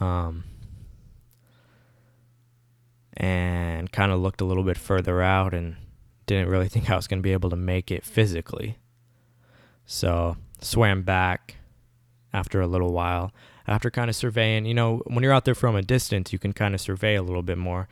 Um, 0.00 0.44
and 3.16 3.92
kind 3.92 4.12
of 4.12 4.20
looked 4.20 4.40
a 4.40 4.44
little 4.44 4.62
bit 4.62 4.78
further 4.78 5.20
out 5.20 5.52
and 5.52 5.76
didn't 6.26 6.48
really 6.48 6.68
think 6.68 6.90
I 6.90 6.96
was 6.96 7.06
going 7.06 7.18
to 7.18 7.22
be 7.22 7.32
able 7.32 7.50
to 7.50 7.56
make 7.56 7.90
it 7.90 8.04
physically. 8.04 8.78
So 9.84 10.36
swam 10.60 11.02
back 11.02 11.56
after 12.32 12.60
a 12.60 12.66
little 12.66 12.92
while 12.92 13.32
after 13.70 13.88
kind 13.88 14.10
of 14.10 14.16
surveying, 14.16 14.66
you 14.66 14.74
know, 14.74 14.98
when 15.06 15.22
you're 15.22 15.32
out 15.32 15.44
there 15.44 15.54
from 15.54 15.76
a 15.76 15.82
distance, 15.82 16.32
you 16.32 16.38
can 16.40 16.52
kind 16.52 16.74
of 16.74 16.80
survey 16.80 17.14
a 17.14 17.22
little 17.22 17.42
bit 17.42 17.56
more. 17.56 17.88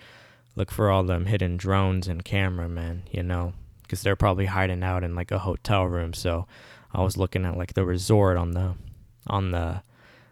Look 0.56 0.72
for 0.72 0.90
all 0.90 1.04
them 1.04 1.26
hidden 1.26 1.56
drones 1.56 2.08
and 2.08 2.24
cameramen, 2.24 3.04
you 3.12 3.22
know, 3.22 3.52
because 3.82 4.02
they're 4.02 4.16
probably 4.16 4.46
hiding 4.46 4.82
out 4.82 5.04
in 5.04 5.14
like 5.14 5.30
a 5.30 5.38
hotel 5.38 5.84
room. 5.84 6.14
So 6.14 6.48
I 6.92 7.02
was 7.02 7.16
looking 7.16 7.44
at 7.44 7.56
like 7.56 7.74
the 7.74 7.84
resort 7.84 8.36
on 8.36 8.50
the 8.52 8.74
on 9.28 9.52
the 9.52 9.82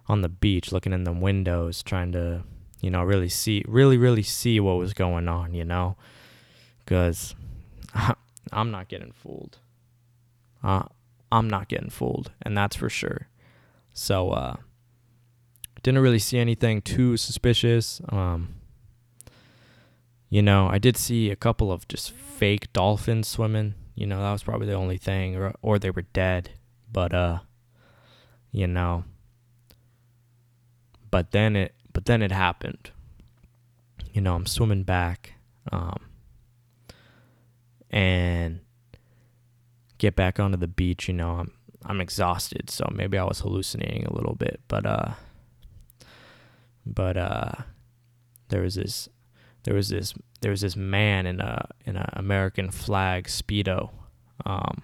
on 0.09 0.23
the 0.23 0.29
beach, 0.29 0.73
looking 0.73 0.93
in 0.93 1.05
the 1.05 1.13
windows, 1.13 1.83
trying 1.83 2.13
to, 2.13 2.45
you 2.81 2.91
know, 2.91 3.03
really 3.03 3.29
see, 3.29 3.65
really, 3.67 3.97
really 3.97 4.23
see 4.23 4.61
what 4.61 4.79
was 4.79 4.95
going 4.95 5.29
on, 5.29 5.55
you 5.55 5.65
know, 5.65 5.97
because 6.85 7.35
I'm 8.53 8.71
not 8.71 8.89
getting 8.89 9.13
fooled. 9.13 9.59
Uh, 10.63 10.85
I'm 11.31 11.49
not 11.49 11.69
getting 11.69 11.91
fooled, 11.91 12.33
and 12.43 12.57
that's 12.57 12.77
for 12.77 12.89
sure. 12.89 13.29
So, 13.93 14.31
uh, 14.31 14.57
didn't 15.83 16.03
really 16.03 16.19
see 16.19 16.39
anything 16.39 16.83
too 16.83 17.17
suspicious. 17.17 18.01
Um, 18.09 18.57
you 20.29 20.43
know, 20.43 20.67
I 20.69 20.79
did 20.79 20.97
see 20.97 21.31
a 21.31 21.37
couple 21.37 21.71
of 21.71 21.87
just 21.87 22.11
fake 22.11 22.73
dolphins 22.73 23.29
swimming. 23.29 23.75
You 23.95 24.07
know, 24.07 24.21
that 24.21 24.33
was 24.33 24.43
probably 24.43 24.67
the 24.67 24.75
only 24.75 24.99
thing, 24.99 25.37
or 25.37 25.55
or 25.63 25.79
they 25.79 25.91
were 25.91 26.03
dead. 26.03 26.51
But 26.91 27.15
uh, 27.15 27.39
you 28.51 28.67
know, 28.67 29.05
but 31.17 31.31
then 31.31 31.57
it 31.57 31.75
but 31.95 32.05
then 32.05 32.21
it 32.21 32.31
happened. 32.31 32.91
You 34.13 34.21
know, 34.21 34.35
I'm 34.35 34.45
swimming 34.45 34.83
back, 34.83 35.33
um, 35.73 36.11
and 37.91 38.61
get 39.97 40.15
back 40.15 40.39
onto 40.39 40.59
the 40.59 40.69
beach. 40.69 41.09
You 41.09 41.15
know, 41.15 41.31
I'm 41.37 41.53
I'm 41.87 42.03
exhausted, 42.03 42.69
so 42.69 42.87
maybe 42.93 43.17
I 43.17 43.25
was 43.25 43.41
hallucinating 43.41 44.05
a 44.05 44.13
little 44.13 44.35
bit, 44.35 44.61
but 44.69 44.85
uh 44.85 45.13
but 46.85 47.17
uh, 47.17 47.53
there 48.51 48.61
was 48.61 48.75
this 48.75 49.09
there 49.63 49.75
was 49.75 49.89
this 49.89 50.13
there 50.43 50.51
was 50.51 50.61
this 50.61 50.77
man 50.77 51.25
in 51.25 51.41
a 51.41 51.67
in 51.87 51.97
a 51.97 52.11
American 52.13 52.71
flag 52.71 53.25
speedo, 53.29 53.89
um, 54.45 54.83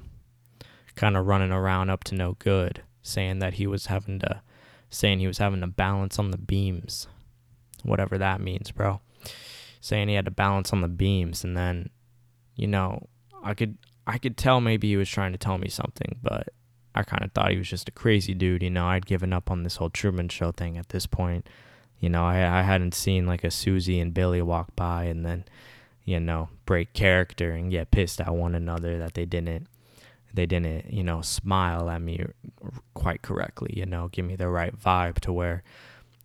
kind 0.95 1.15
of 1.15 1.27
running 1.27 1.53
around 1.53 1.91
up 1.91 2.05
to 2.05 2.15
no 2.15 2.37
good, 2.39 2.83
saying 3.03 3.41
that 3.41 3.55
he 3.55 3.67
was 3.67 3.85
having 3.85 4.19
to 4.21 4.41
saying 4.93 5.19
he 5.19 5.27
was 5.27 5.39
having 5.39 5.63
to 5.63 5.67
balance 5.67 6.19
on 6.19 6.31
the 6.31 6.39
beams, 6.39 7.09
whatever 7.83 8.19
that 8.19 8.41
means, 8.41 8.71
bro. 8.71 9.01
Saying 9.81 10.09
he 10.09 10.15
had 10.15 10.27
to 10.27 10.31
balance 10.31 10.73
on 10.73 10.81
the 10.81 10.89
beams, 10.89 11.43
and 11.43 11.57
then, 11.57 11.91
you 12.55 12.69
know, 12.69 13.09
I 13.43 13.55
could 13.55 13.79
I 14.07 14.19
could 14.19 14.37
tell 14.37 14.61
maybe 14.61 14.89
he 14.89 14.97
was 14.97 15.09
trying 15.09 15.33
to 15.33 15.39
tell 15.39 15.59
me 15.59 15.69
something, 15.69 16.19
but 16.23 16.51
I 16.95 17.03
kind 17.03 17.25
of 17.25 17.33
thought 17.33 17.51
he 17.51 17.59
was 17.59 17.69
just 17.69 17.89
a 17.89 17.93
crazy 17.93 18.35
dude. 18.35 18.63
You 18.63 18.71
know, 18.71 18.87
I'd 18.87 19.07
given 19.07 19.33
up 19.33 19.51
on 19.51 19.63
this 19.63 19.77
whole 19.77 19.91
Truman 19.91 20.29
Show 20.29 20.53
thing 20.53 20.79
at 20.79 20.91
this 20.91 21.07
point. 21.07 21.49
You 21.99 22.09
know, 22.09 22.25
I 22.25 22.61
I 22.61 22.63
hadn't 22.63 22.95
seen 22.95 23.27
like 23.27 23.43
a 23.43 23.51
Susie 23.51 23.99
and 23.99 24.15
Billy 24.15 24.43
walk 24.43 24.77
by 24.77 25.05
and 25.05 25.25
then, 25.25 25.45
you 26.05 26.21
know, 26.21 26.51
break 26.67 26.93
character 26.93 27.53
and 27.53 27.71
get 27.71 27.91
pissed 27.91 28.21
at 28.21 28.35
one 28.35 28.55
another 28.55 28.99
that 28.99 29.15
they 29.15 29.25
didn't 29.25 29.69
they 30.35 30.47
didn't, 30.47 30.93
you 30.93 31.03
know, 31.03 31.21
smile 31.23 31.91
at 31.91 32.01
me 32.01 32.25
quite 32.95 33.23
correctly, 33.23 33.75
you 33.77 33.87
know, 33.87 34.09
give 34.09 34.25
me 34.25 34.37
the 34.37 34.49
right 34.49 34.79
vibe 34.79 35.21
to 35.21 35.33
where 35.33 35.63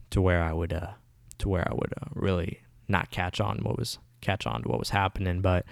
to 0.10 0.22
where 0.22 0.41
I 0.41 0.54
would 0.54 0.72
uh 0.74 0.91
to 1.39 1.50
where 1.50 1.67
I 1.70 1.74
would 1.74 1.93
uh, 2.02 2.08
really 2.13 2.62
not 2.88 3.12
catch 3.12 3.39
on 3.39 3.60
what 3.60 3.78
was 3.78 4.00
catch 4.22 4.48
on 4.48 4.63
to 4.63 4.70
what 4.70 4.80
was 4.80 4.89
happening. 4.89 5.41
But, 5.41 5.65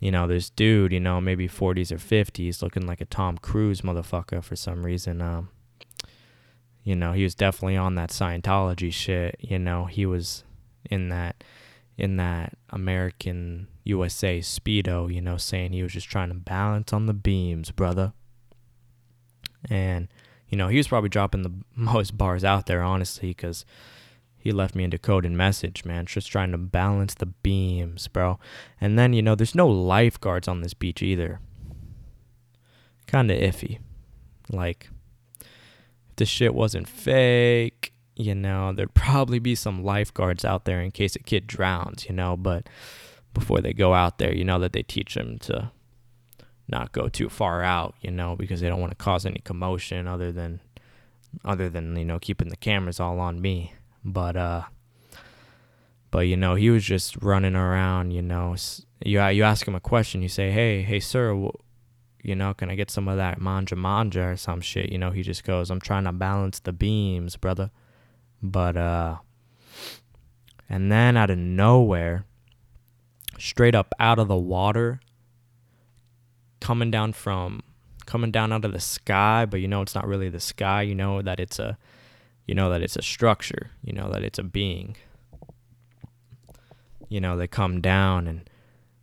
you 0.00 0.10
know, 0.10 0.26
this 0.26 0.50
dude, 0.50 0.92
you 0.92 1.00
know, 1.00 1.20
maybe 1.20 1.48
40s 1.48 1.92
or 1.92 1.96
50s, 1.96 2.62
looking 2.62 2.86
like 2.86 3.00
a 3.00 3.06
Tom 3.06 3.38
Cruise 3.38 3.82
motherfucker 3.82 4.42
for 4.42 4.56
some 4.56 4.84
reason. 4.84 5.22
Um, 5.22 5.50
you 6.82 6.94
know, 6.94 7.12
he 7.12 7.22
was 7.22 7.34
definitely 7.34 7.76
on 7.76 7.94
that 7.94 8.10
Scientology 8.10 8.92
shit. 8.92 9.36
You 9.40 9.58
know, 9.58 9.86
he 9.86 10.06
was 10.06 10.44
in 10.90 11.08
that 11.08 11.42
in 11.96 12.16
that 12.16 12.56
American 12.70 13.68
USA 13.84 14.40
speedo, 14.40 15.12
you 15.12 15.20
know, 15.20 15.36
saying 15.36 15.72
he 15.72 15.82
was 15.82 15.92
just 15.92 16.08
trying 16.08 16.28
to 16.28 16.34
balance 16.34 16.92
on 16.92 17.06
the 17.06 17.14
beams, 17.14 17.70
brother. 17.70 18.12
And 19.70 20.08
you 20.48 20.58
know, 20.58 20.68
he 20.68 20.76
was 20.76 20.88
probably 20.88 21.08
dropping 21.08 21.42
the 21.42 21.52
most 21.74 22.16
bars 22.16 22.44
out 22.44 22.66
there, 22.66 22.82
honestly, 22.82 23.30
because 23.30 23.64
he 24.36 24.52
left 24.52 24.74
me 24.74 24.84
a 24.84 24.88
decoded 24.88 25.32
message, 25.32 25.86
man. 25.86 26.04
Just 26.04 26.30
trying 26.30 26.52
to 26.52 26.58
balance 26.58 27.14
the 27.14 27.26
beams, 27.26 28.08
bro. 28.08 28.38
And 28.78 28.98
then, 28.98 29.14
you 29.14 29.22
know, 29.22 29.34
there's 29.34 29.54
no 29.54 29.66
lifeguards 29.66 30.46
on 30.46 30.60
this 30.60 30.74
beach 30.74 31.02
either. 31.02 31.40
Kind 33.06 33.30
of 33.30 33.38
iffy. 33.38 33.78
Like, 34.50 34.90
if 35.40 36.16
the 36.16 36.26
shit 36.26 36.54
wasn't 36.54 36.88
fake, 36.88 37.93
you 38.16 38.34
know, 38.34 38.72
there'd 38.72 38.94
probably 38.94 39.38
be 39.38 39.54
some 39.54 39.84
lifeguards 39.84 40.44
out 40.44 40.64
there 40.64 40.80
in 40.80 40.90
case 40.90 41.16
a 41.16 41.20
kid 41.20 41.46
drowns, 41.46 42.06
you 42.08 42.14
know, 42.14 42.36
but 42.36 42.68
before 43.32 43.60
they 43.60 43.72
go 43.72 43.94
out 43.94 44.18
there, 44.18 44.34
you 44.34 44.44
know 44.44 44.58
that 44.60 44.72
they 44.72 44.82
teach 44.82 45.14
them 45.14 45.38
to 45.40 45.70
not 46.68 46.92
go 46.92 47.08
too 47.08 47.28
far 47.28 47.62
out, 47.62 47.94
you 48.00 48.10
know, 48.10 48.36
because 48.36 48.60
they 48.60 48.68
don't 48.68 48.80
want 48.80 48.92
to 48.92 49.04
cause 49.04 49.26
any 49.26 49.40
commotion 49.44 50.06
other 50.06 50.32
than 50.32 50.60
other 51.44 51.68
than, 51.68 51.96
you 51.96 52.04
know, 52.04 52.18
keeping 52.18 52.48
the 52.48 52.56
cameras 52.56 53.00
all 53.00 53.18
on 53.18 53.40
me. 53.40 53.72
But 54.04 54.36
uh 54.36 54.62
but 56.10 56.28
you 56.28 56.36
know, 56.36 56.54
he 56.54 56.70
was 56.70 56.84
just 56.84 57.16
running 57.20 57.56
around, 57.56 58.12
you 58.12 58.22
know, 58.22 58.54
you 59.04 59.22
you 59.26 59.42
ask 59.42 59.66
him 59.66 59.74
a 59.74 59.80
question, 59.80 60.22
you 60.22 60.28
say, 60.28 60.52
"Hey, 60.52 60.82
hey 60.82 61.00
sir, 61.00 61.50
you 62.22 62.34
know, 62.34 62.54
can 62.54 62.70
I 62.70 62.74
get 62.74 62.90
some 62.90 63.06
of 63.08 63.16
that 63.18 63.40
manja 63.40 63.76
manja 63.76 64.28
or 64.28 64.36
some 64.36 64.60
shit? 64.60 64.90
You 64.90 64.98
know, 64.98 65.10
he 65.10 65.22
just 65.22 65.44
goes, 65.44 65.70
I'm 65.70 65.80
trying 65.80 66.04
to 66.04 66.12
balance 66.12 66.58
the 66.58 66.72
beams, 66.72 67.36
brother. 67.36 67.70
But, 68.46 68.76
uh, 68.76 69.16
and 70.68 70.92
then 70.92 71.16
out 71.16 71.30
of 71.30 71.38
nowhere, 71.38 72.26
straight 73.38 73.74
up 73.74 73.94
out 73.98 74.18
of 74.18 74.28
the 74.28 74.36
water, 74.36 75.00
coming 76.60 76.90
down 76.90 77.14
from, 77.14 77.62
coming 78.04 78.30
down 78.30 78.52
out 78.52 78.66
of 78.66 78.72
the 78.72 78.80
sky, 78.80 79.46
but 79.46 79.60
you 79.60 79.68
know 79.68 79.80
it's 79.80 79.94
not 79.94 80.06
really 80.06 80.28
the 80.28 80.40
sky. 80.40 80.82
You 80.82 80.94
know 80.94 81.22
that 81.22 81.40
it's 81.40 81.58
a 81.58 81.78
you 82.46 82.54
know 82.54 82.68
that 82.68 82.82
it's 82.82 82.96
a 82.96 83.02
structure, 83.02 83.70
you 83.82 83.94
know 83.94 84.10
that 84.12 84.22
it's 84.22 84.38
a 84.38 84.42
being. 84.42 84.96
You 87.08 87.20
know, 87.20 87.36
they 87.36 87.46
come 87.46 87.80
down 87.80 88.26
and 88.26 88.50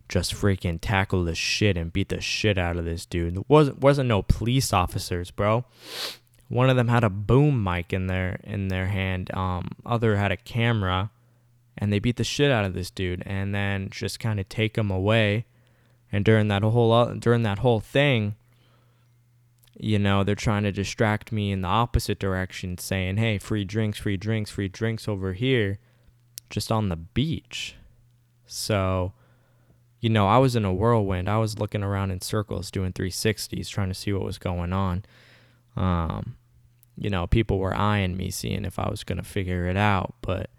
just 0.08 0.34
freaking 0.34 0.78
tackle 0.80 1.24
the 1.24 1.34
shit 1.34 1.76
and 1.76 1.92
beat 1.92 2.10
the 2.10 2.20
shit 2.20 2.58
out 2.58 2.76
of 2.76 2.84
this 2.84 3.06
dude. 3.06 3.34
There 3.34 3.42
wasn't 3.48 3.80
wasn't 3.80 4.08
no 4.08 4.22
police 4.22 4.72
officers, 4.72 5.32
bro. 5.32 5.64
One 6.52 6.68
of 6.68 6.76
them 6.76 6.88
had 6.88 7.02
a 7.02 7.08
boom 7.08 7.64
mic 7.64 7.94
in 7.94 8.08
their 8.08 8.38
in 8.44 8.68
their 8.68 8.88
hand. 8.88 9.32
Um, 9.34 9.70
other 9.86 10.16
had 10.16 10.30
a 10.30 10.36
camera, 10.36 11.10
and 11.78 11.90
they 11.90 11.98
beat 11.98 12.16
the 12.16 12.24
shit 12.24 12.50
out 12.50 12.66
of 12.66 12.74
this 12.74 12.90
dude, 12.90 13.22
and 13.24 13.54
then 13.54 13.88
just 13.88 14.20
kind 14.20 14.38
of 14.38 14.50
take 14.50 14.76
him 14.76 14.90
away. 14.90 15.46
And 16.12 16.26
during 16.26 16.48
that 16.48 16.62
whole 16.62 17.14
during 17.14 17.42
that 17.44 17.60
whole 17.60 17.80
thing, 17.80 18.36
you 19.78 19.98
know, 19.98 20.24
they're 20.24 20.34
trying 20.34 20.64
to 20.64 20.72
distract 20.72 21.32
me 21.32 21.52
in 21.52 21.62
the 21.62 21.68
opposite 21.68 22.18
direction, 22.18 22.76
saying, 22.76 23.16
"Hey, 23.16 23.38
free 23.38 23.64
drinks, 23.64 23.98
free 23.98 24.18
drinks, 24.18 24.50
free 24.50 24.68
drinks 24.68 25.08
over 25.08 25.32
here," 25.32 25.78
just 26.50 26.70
on 26.70 26.90
the 26.90 26.96
beach. 26.96 27.76
So 28.44 29.14
you 30.00 30.10
know, 30.10 30.28
I 30.28 30.36
was 30.36 30.54
in 30.54 30.66
a 30.66 30.74
whirlwind. 30.74 31.30
I 31.30 31.38
was 31.38 31.58
looking 31.58 31.82
around 31.82 32.10
in 32.10 32.20
circles 32.20 32.70
doing 32.70 32.92
360s 32.92 33.70
trying 33.70 33.88
to 33.88 33.94
see 33.94 34.12
what 34.12 34.24
was 34.24 34.36
going 34.36 34.74
on. 34.74 35.04
Um, 35.76 36.36
you 37.02 37.10
know, 37.10 37.26
people 37.26 37.58
were 37.58 37.74
eyeing 37.74 38.16
me, 38.16 38.30
seeing 38.30 38.64
if 38.64 38.78
I 38.78 38.88
was 38.88 39.02
going 39.02 39.18
to 39.18 39.24
figure 39.24 39.66
it 39.66 39.76
out. 39.76 40.14
But 40.22 40.50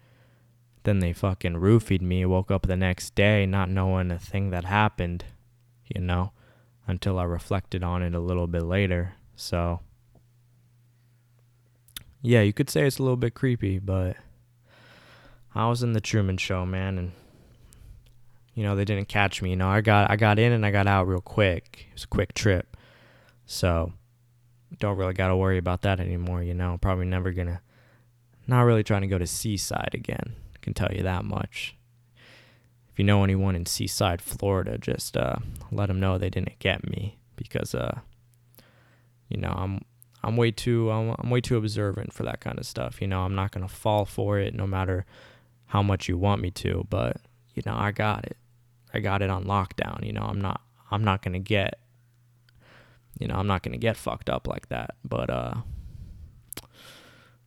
then 0.82 0.98
they 0.98 1.14
fucking 1.14 1.54
roofied 1.54 2.02
me. 2.02 2.26
Woke 2.26 2.50
up 2.50 2.66
the 2.66 2.76
next 2.76 3.14
day 3.14 3.46
not 3.46 3.70
knowing 3.70 4.10
a 4.10 4.18
thing 4.18 4.50
that 4.50 4.66
happened, 4.66 5.24
you 5.86 6.02
know, 6.02 6.32
until 6.86 7.18
I 7.18 7.24
reflected 7.24 7.82
on 7.82 8.02
it 8.02 8.14
a 8.14 8.20
little 8.20 8.46
bit 8.46 8.64
later. 8.64 9.14
So, 9.36 9.80
yeah, 12.20 12.42
you 12.42 12.52
could 12.52 12.68
say 12.68 12.86
it's 12.86 12.98
a 12.98 13.02
little 13.02 13.16
bit 13.16 13.32
creepy, 13.32 13.78
but 13.78 14.18
I 15.54 15.66
was 15.70 15.82
in 15.82 15.94
the 15.94 16.00
Truman 16.02 16.36
Show, 16.36 16.66
man, 16.66 16.98
and 16.98 17.12
you 18.52 18.62
know 18.62 18.76
they 18.76 18.84
didn't 18.84 19.08
catch 19.08 19.42
me 19.42 19.50
you 19.50 19.56
know 19.56 19.68
i 19.68 19.80
got 19.80 20.08
i 20.12 20.14
got 20.14 20.38
in 20.38 20.52
and 20.52 20.64
i 20.64 20.70
got 20.70 20.86
out 20.86 21.08
real 21.08 21.20
quick 21.20 21.86
it 21.90 21.94
was 21.94 22.04
a 22.04 22.06
quick 22.06 22.32
trip 22.34 22.76
so 23.46 23.92
don't 24.78 24.96
really 24.96 25.14
got 25.14 25.28
to 25.28 25.36
worry 25.36 25.58
about 25.58 25.82
that 25.82 26.00
anymore 26.00 26.42
you 26.42 26.54
know. 26.54 26.78
Probably 26.80 27.06
never 27.06 27.32
gonna 27.32 27.60
not 28.46 28.62
really 28.62 28.82
trying 28.82 29.02
to 29.02 29.06
go 29.08 29.18
to 29.18 29.26
seaside 29.26 29.90
again 29.94 30.34
i 30.54 30.58
can 30.60 30.74
tell 30.74 30.92
you 30.92 31.02
that 31.02 31.24
much. 31.24 31.76
If 32.92 32.98
you 32.98 33.04
know 33.04 33.24
anyone 33.24 33.56
in 33.56 33.66
seaside 33.66 34.22
florida 34.22 34.78
just 34.78 35.16
uh, 35.16 35.36
let 35.72 35.86
them 35.86 36.00
know 36.00 36.18
they 36.18 36.30
didn't 36.30 36.58
get 36.58 36.88
me 36.88 37.18
because 37.36 37.74
uh 37.74 37.98
you 39.28 39.36
know 39.36 39.52
i'm 39.56 39.84
i'm 40.22 40.36
way 40.36 40.50
too 40.52 40.90
I'm, 40.90 41.14
I'm 41.18 41.30
way 41.30 41.40
too 41.40 41.56
observant 41.56 42.12
for 42.12 42.22
that 42.22 42.40
kind 42.40 42.58
of 42.58 42.66
stuff 42.66 43.00
you 43.00 43.08
know. 43.08 43.22
I'm 43.22 43.34
not 43.34 43.50
gonna 43.50 43.68
fall 43.68 44.04
for 44.04 44.38
it 44.38 44.54
no 44.54 44.66
matter 44.66 45.06
how 45.66 45.82
much 45.82 46.08
you 46.08 46.16
want 46.16 46.40
me 46.40 46.50
to 46.52 46.86
but 46.88 47.16
you 47.54 47.62
know 47.66 47.74
i 47.76 47.90
got 47.90 48.24
it. 48.24 48.36
I 48.94 49.00
got 49.00 49.22
it 49.22 49.28
on 49.28 49.44
lockdown. 49.44 50.06
You 50.06 50.12
know, 50.12 50.22
I'm 50.22 50.40
not 50.40 50.60
I'm 50.90 51.02
not 51.02 51.22
gonna 51.22 51.40
get 51.40 51.80
you 53.18 53.28
know, 53.28 53.34
I'm 53.36 53.46
not 53.46 53.62
gonna 53.62 53.78
get 53.78 53.96
fucked 53.96 54.28
up 54.30 54.46
like 54.48 54.68
that. 54.68 54.94
But 55.04 55.30
uh 55.30 55.54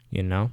you 0.10 0.24
know. 0.24 0.52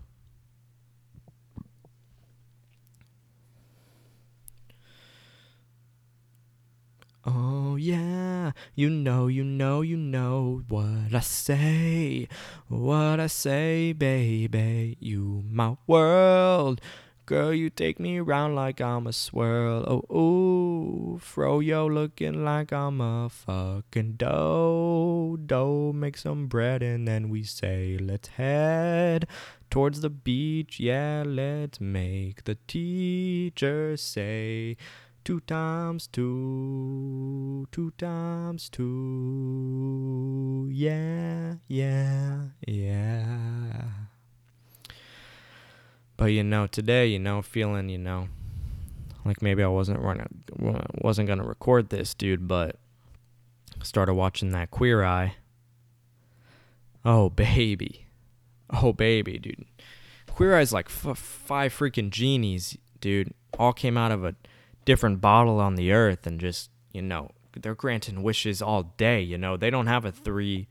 Oh 7.26 7.76
yeah, 7.76 8.52
you 8.74 8.90
know, 8.90 9.28
you 9.28 9.44
know, 9.44 9.80
you 9.80 9.96
know 9.96 10.62
what 10.68 11.14
I 11.14 11.20
say, 11.20 12.28
what 12.68 13.18
I 13.18 13.28
say, 13.28 13.94
baby. 13.94 14.98
You 15.00 15.42
my 15.50 15.78
world, 15.86 16.82
Girl, 17.26 17.54
you 17.54 17.70
take 17.70 17.98
me 17.98 18.18
around 18.18 18.54
like 18.54 18.82
I'm 18.82 19.06
a 19.06 19.12
swirl. 19.12 19.82
Oh, 19.88 20.04
ooh, 20.14 21.18
froyo 21.18 21.90
looking 21.90 22.44
like 22.44 22.70
I'm 22.70 23.00
a 23.00 23.30
fucking 23.30 24.16
dough. 24.16 25.38
Dough, 25.46 25.92
make 25.94 26.18
some 26.18 26.48
bread 26.48 26.82
and 26.82 27.08
then 27.08 27.30
we 27.30 27.42
say, 27.42 27.96
let's 27.98 28.28
head 28.28 29.26
towards 29.70 30.02
the 30.02 30.10
beach. 30.10 30.78
Yeah, 30.78 31.24
let's 31.26 31.80
make 31.80 32.44
the 32.44 32.58
teacher 32.66 33.96
say, 33.96 34.76
two 35.24 35.40
times 35.40 36.06
two, 36.06 37.66
two 37.72 37.90
times 37.96 38.68
two. 38.68 40.68
Yeah, 40.70 41.54
yeah, 41.68 42.48
yeah. 42.66 43.84
But 46.16 46.26
you 46.26 46.44
know, 46.44 46.66
today, 46.66 47.06
you 47.06 47.18
know, 47.18 47.42
feeling, 47.42 47.88
you 47.88 47.98
know, 47.98 48.28
like 49.24 49.42
maybe 49.42 49.62
I 49.62 49.68
wasn't 49.68 50.00
running, 50.00 50.44
wasn't 50.58 51.28
gonna 51.28 51.44
record 51.44 51.88
this, 51.88 52.14
dude, 52.14 52.46
but 52.46 52.76
started 53.82 54.14
watching 54.14 54.50
that 54.50 54.70
Queer 54.70 55.04
Eye. 55.04 55.36
Oh 57.04 57.30
baby, 57.30 58.06
oh 58.70 58.92
baby, 58.92 59.38
dude. 59.38 59.64
Queer 60.26 60.56
Eye's 60.56 60.72
like 60.72 60.86
f- 60.86 61.18
five 61.18 61.76
freaking 61.76 62.10
genies, 62.10 62.76
dude. 63.00 63.32
All 63.58 63.72
came 63.72 63.96
out 63.96 64.12
of 64.12 64.24
a 64.24 64.34
different 64.84 65.20
bottle 65.20 65.60
on 65.60 65.74
the 65.74 65.92
earth, 65.92 66.26
and 66.26 66.40
just 66.40 66.70
you 66.92 67.02
know, 67.02 67.30
they're 67.60 67.74
granting 67.74 68.22
wishes 68.22 68.62
all 68.62 68.94
day. 68.96 69.20
You 69.20 69.38
know, 69.38 69.56
they 69.56 69.70
don't 69.70 69.86
have 69.86 70.04
a 70.04 70.12
three 70.12 70.68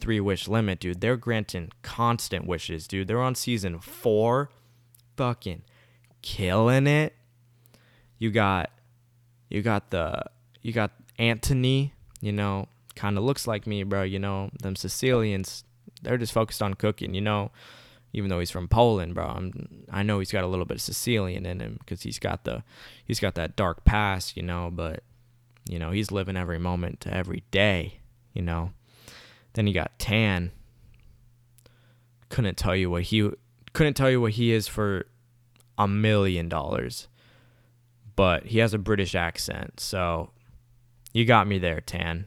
three 0.00 0.20
wish 0.20 0.48
limit, 0.48 0.80
dude. 0.80 1.00
They're 1.00 1.16
granting 1.16 1.70
constant 1.82 2.46
wishes, 2.46 2.88
dude. 2.88 3.08
They're 3.08 3.20
on 3.20 3.34
season 3.34 3.78
four 3.78 4.50
fucking 5.20 5.60
killing 6.22 6.86
it. 6.86 7.14
You 8.18 8.30
got 8.30 8.70
you 9.50 9.60
got 9.60 9.90
the 9.90 10.22
you 10.62 10.72
got 10.72 10.92
Anthony, 11.18 11.92
you 12.22 12.32
know, 12.32 12.68
kind 12.96 13.18
of 13.18 13.24
looks 13.24 13.46
like 13.46 13.66
me, 13.66 13.82
bro, 13.82 14.02
you 14.02 14.18
know, 14.18 14.48
them 14.62 14.76
Sicilians, 14.76 15.64
they're 16.00 16.16
just 16.16 16.32
focused 16.32 16.62
on 16.62 16.72
cooking, 16.72 17.12
you 17.12 17.20
know, 17.20 17.50
even 18.14 18.30
though 18.30 18.38
he's 18.38 18.50
from 18.50 18.66
Poland, 18.66 19.14
bro. 19.14 19.26
I'm 19.26 19.84
I 19.90 20.02
know 20.02 20.20
he's 20.20 20.32
got 20.32 20.42
a 20.44 20.46
little 20.46 20.64
bit 20.64 20.76
of 20.76 20.82
Sicilian 20.82 21.44
in 21.44 21.60
him 21.60 21.78
cuz 21.86 22.00
he's 22.00 22.18
got 22.18 22.44
the 22.44 22.64
he's 23.04 23.20
got 23.20 23.34
that 23.34 23.56
dark 23.56 23.84
past, 23.84 24.38
you 24.38 24.42
know, 24.42 24.70
but 24.72 25.02
you 25.68 25.78
know, 25.78 25.90
he's 25.90 26.10
living 26.10 26.38
every 26.38 26.58
moment 26.58 27.02
to 27.02 27.12
every 27.12 27.42
day, 27.50 28.00
you 28.32 28.40
know. 28.40 28.72
Then 29.52 29.66
you 29.66 29.74
got 29.74 29.98
Tan. 29.98 30.52
Couldn't 32.30 32.56
tell 32.56 32.74
you 32.74 32.88
what 32.88 33.02
he 33.02 33.30
couldn't 33.72 33.94
tell 33.94 34.10
you 34.10 34.20
what 34.20 34.32
he 34.32 34.52
is 34.52 34.66
for 34.66 35.06
a 35.80 35.88
million 35.88 36.48
dollars. 36.48 37.08
But 38.16 38.46
he 38.46 38.58
has 38.58 38.74
a 38.74 38.78
British 38.78 39.14
accent, 39.14 39.80
so 39.80 40.30
you 41.12 41.24
got 41.24 41.46
me 41.46 41.58
there, 41.58 41.80
Tan. 41.80 42.26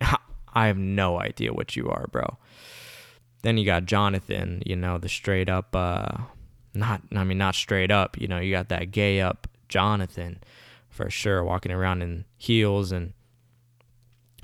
I 0.52 0.66
have 0.66 0.76
no 0.76 1.18
idea 1.18 1.54
what 1.54 1.76
you 1.76 1.88
are, 1.88 2.06
bro. 2.12 2.36
Then 3.42 3.56
you 3.56 3.64
got 3.64 3.86
Jonathan, 3.86 4.62
you 4.66 4.76
know, 4.76 4.98
the 4.98 5.08
straight 5.08 5.48
up 5.48 5.74
uh 5.74 6.18
not 6.74 7.02
I 7.16 7.24
mean 7.24 7.38
not 7.38 7.54
straight 7.54 7.90
up, 7.90 8.20
you 8.20 8.28
know, 8.28 8.38
you 8.38 8.52
got 8.52 8.68
that 8.68 8.90
gay 8.90 9.20
up 9.20 9.48
Jonathan 9.68 10.42
for 10.90 11.08
sure 11.08 11.42
walking 11.42 11.72
around 11.72 12.02
in 12.02 12.26
heels 12.36 12.92
and 12.92 13.14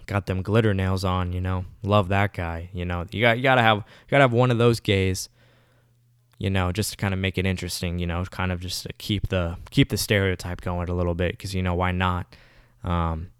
got 0.06 0.24
them 0.26 0.40
glitter 0.40 0.72
nails 0.72 1.04
on, 1.04 1.34
you 1.34 1.40
know. 1.42 1.66
Love 1.82 2.08
that 2.08 2.32
guy, 2.32 2.70
you 2.72 2.86
know. 2.86 3.04
You 3.10 3.20
got 3.20 3.36
you 3.36 3.42
got 3.42 3.56
to 3.56 3.62
have 3.62 3.78
you 3.78 4.10
got 4.10 4.18
to 4.18 4.22
have 4.22 4.32
one 4.32 4.50
of 4.50 4.56
those 4.56 4.80
gays 4.80 5.28
you 6.38 6.50
know, 6.50 6.70
just 6.72 6.90
to 6.90 6.96
kind 6.96 7.14
of 7.14 7.20
make 7.20 7.38
it 7.38 7.46
interesting, 7.46 7.98
you 7.98 8.06
know, 8.06 8.24
kind 8.26 8.52
of 8.52 8.60
just 8.60 8.82
to 8.82 8.92
keep 8.98 9.28
the 9.28 9.56
keep 9.70 9.88
the 9.88 9.96
stereotype 9.96 10.60
going 10.60 10.88
a 10.88 10.94
little 10.94 11.14
bit 11.14 11.32
because 11.32 11.54
you 11.54 11.62
know 11.62 11.74
why 11.74 11.92
not? 11.92 12.36
Um, 12.84 13.30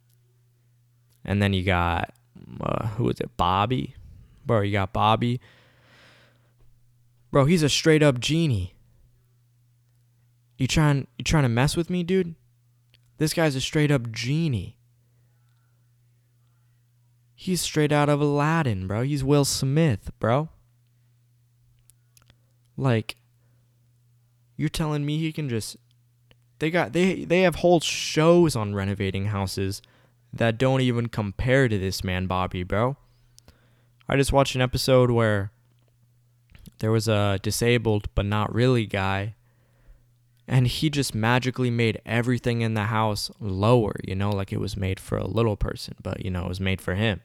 and 1.25 1.43
then 1.43 1.53
you 1.53 1.63
got 1.63 2.15
uh, 2.61 2.87
who 2.89 3.09
is 3.11 3.21
it? 3.21 3.37
Bobby, 3.37 3.95
bro. 4.45 4.63
You 4.63 4.73
got 4.73 4.93
Bobby, 4.93 5.41
bro. 7.31 7.45
He's 7.45 7.63
a 7.63 7.69
straight 7.69 8.03
up 8.03 8.19
genie. 8.19 8.75
You 10.57 10.67
trying 10.67 11.07
you 11.19 11.25
trying 11.25 11.43
to 11.43 11.51
mess 11.51 11.77
with 11.77 11.91
me, 11.91 12.03
dude? 12.03 12.35
This 13.19 13.35
guy's 13.35 13.57
a 13.57 13.61
straight 13.61 13.91
up 13.91 14.11
genie. 14.11 14.77
He's 17.35 17.61
straight 17.61 17.93
out 17.93 18.09
of 18.09 18.21
Aladdin, 18.21 18.87
bro. 18.87 19.03
He's 19.03 19.23
Will 19.23 19.45
Smith, 19.45 20.11
bro. 20.19 20.49
Like 22.77 23.17
you're 24.57 24.69
telling 24.69 25.05
me 25.05 25.19
he 25.19 25.33
can 25.33 25.49
just 25.49 25.77
they 26.59 26.71
got 26.71 26.93
they 26.93 27.25
they 27.25 27.43
have 27.43 27.57
whole 27.57 27.81
shows 27.81 28.57
on 28.57 28.75
renovating 28.75 29.27
houses 29.27 29.83
that 30.33 30.59
don't 30.59 30.81
even 30.81 31.09
compare 31.09 31.69
to 31.69 31.79
this 31.79 32.05
man 32.05 32.27
Bobby, 32.27 32.63
bro. 32.63 32.97
I 34.09 34.17
just 34.17 34.33
watched 34.33 34.55
an 34.55 34.61
episode 34.61 35.11
where 35.11 35.51
there 36.79 36.93
was 36.93 37.09
a 37.09 37.39
disabled 37.43 38.09
but 38.15 38.27
not 38.27 38.55
really 38.55 38.87
guy 38.87 39.35
and 40.49 40.67
he 40.67 40.91
just 40.91 41.15
magically 41.15 41.71
made 41.71 42.01
everything 42.07 42.61
in 42.61 42.75
the 42.75 42.85
house 42.85 43.31
lower, 43.41 43.97
you 44.05 44.15
know, 44.15 44.31
like 44.31 44.53
it 44.53 44.61
was 44.61 44.77
made 44.77 45.01
for 45.01 45.19
a 45.19 45.27
little 45.27 45.57
person, 45.57 45.95
but 46.01 46.25
you 46.25 46.31
know, 46.31 46.45
it 46.45 46.49
was 46.49 46.61
made 46.61 46.81
for 46.81 46.95
him. 46.95 47.21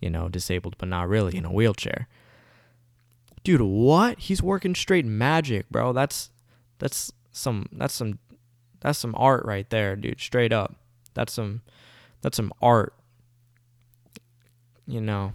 you 0.00 0.10
know, 0.10 0.28
disabled 0.28 0.76
but 0.78 0.88
not 0.88 1.08
really 1.08 1.36
in 1.36 1.44
a 1.44 1.52
wheelchair. 1.52 2.08
Dude, 3.44 3.60
what? 3.60 4.18
He's 4.20 4.42
working 4.42 4.74
straight 4.74 5.04
magic, 5.04 5.68
bro. 5.70 5.92
That's 5.92 6.30
that's 6.78 7.12
some 7.32 7.66
that's 7.72 7.94
some 7.94 8.18
that's 8.80 8.98
some 8.98 9.14
art 9.16 9.44
right 9.44 9.68
there, 9.70 9.96
dude. 9.96 10.20
Straight 10.20 10.52
up. 10.52 10.74
That's 11.14 11.32
some 11.32 11.62
that's 12.20 12.36
some 12.36 12.52
art. 12.62 12.94
You 14.86 15.00
know, 15.00 15.32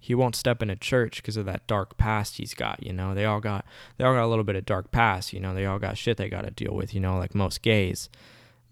he 0.00 0.14
won't 0.14 0.34
step 0.34 0.62
in 0.62 0.70
a 0.70 0.76
church 0.76 1.16
because 1.16 1.36
of 1.36 1.46
that 1.46 1.66
dark 1.68 1.96
past 1.96 2.38
he's 2.38 2.54
got, 2.54 2.82
you 2.82 2.92
know. 2.92 3.14
They 3.14 3.24
all 3.24 3.40
got 3.40 3.64
they 3.96 4.04
all 4.04 4.14
got 4.14 4.24
a 4.24 4.26
little 4.26 4.44
bit 4.44 4.56
of 4.56 4.66
dark 4.66 4.90
past, 4.90 5.32
you 5.32 5.38
know. 5.38 5.54
They 5.54 5.64
all 5.64 5.78
got 5.78 5.96
shit 5.96 6.16
they 6.16 6.28
got 6.28 6.42
to 6.42 6.50
deal 6.50 6.74
with, 6.74 6.92
you 6.92 7.00
know, 7.00 7.18
like 7.18 7.34
most 7.36 7.62
gays. 7.62 8.08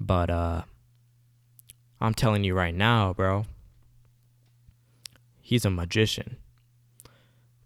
But 0.00 0.28
uh 0.28 0.62
I'm 2.00 2.14
telling 2.14 2.42
you 2.42 2.54
right 2.54 2.74
now, 2.74 3.12
bro. 3.12 3.44
He's 5.40 5.64
a 5.64 5.70
magician. 5.70 6.36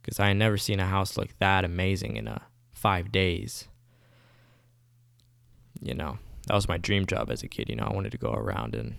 Cuz 0.05 0.21
I 0.21 0.29
had 0.29 0.37
never 0.37 0.57
seen 0.57 0.81
a 0.81 0.87
house 0.87 1.17
look 1.17 1.31
that 1.39 1.65
amazing 1.65 2.17
in 2.17 2.29
a 2.29 2.35
uh, 2.35 2.39
5 2.73 3.11
days. 3.11 3.69
You 5.81 5.95
know, 5.95 6.19
that 6.47 6.55
was 6.55 6.69
my 6.69 6.79
dream 6.79 7.07
job 7.07 7.31
as 7.31 7.43
a 7.43 7.49
kid, 7.49 7.69
you 7.69 7.77
know. 7.77 7.85
I 7.85 7.95
wanted 7.95 8.13
to 8.13 8.19
go 8.19 8.33
around 8.33 8.75
and 8.75 8.95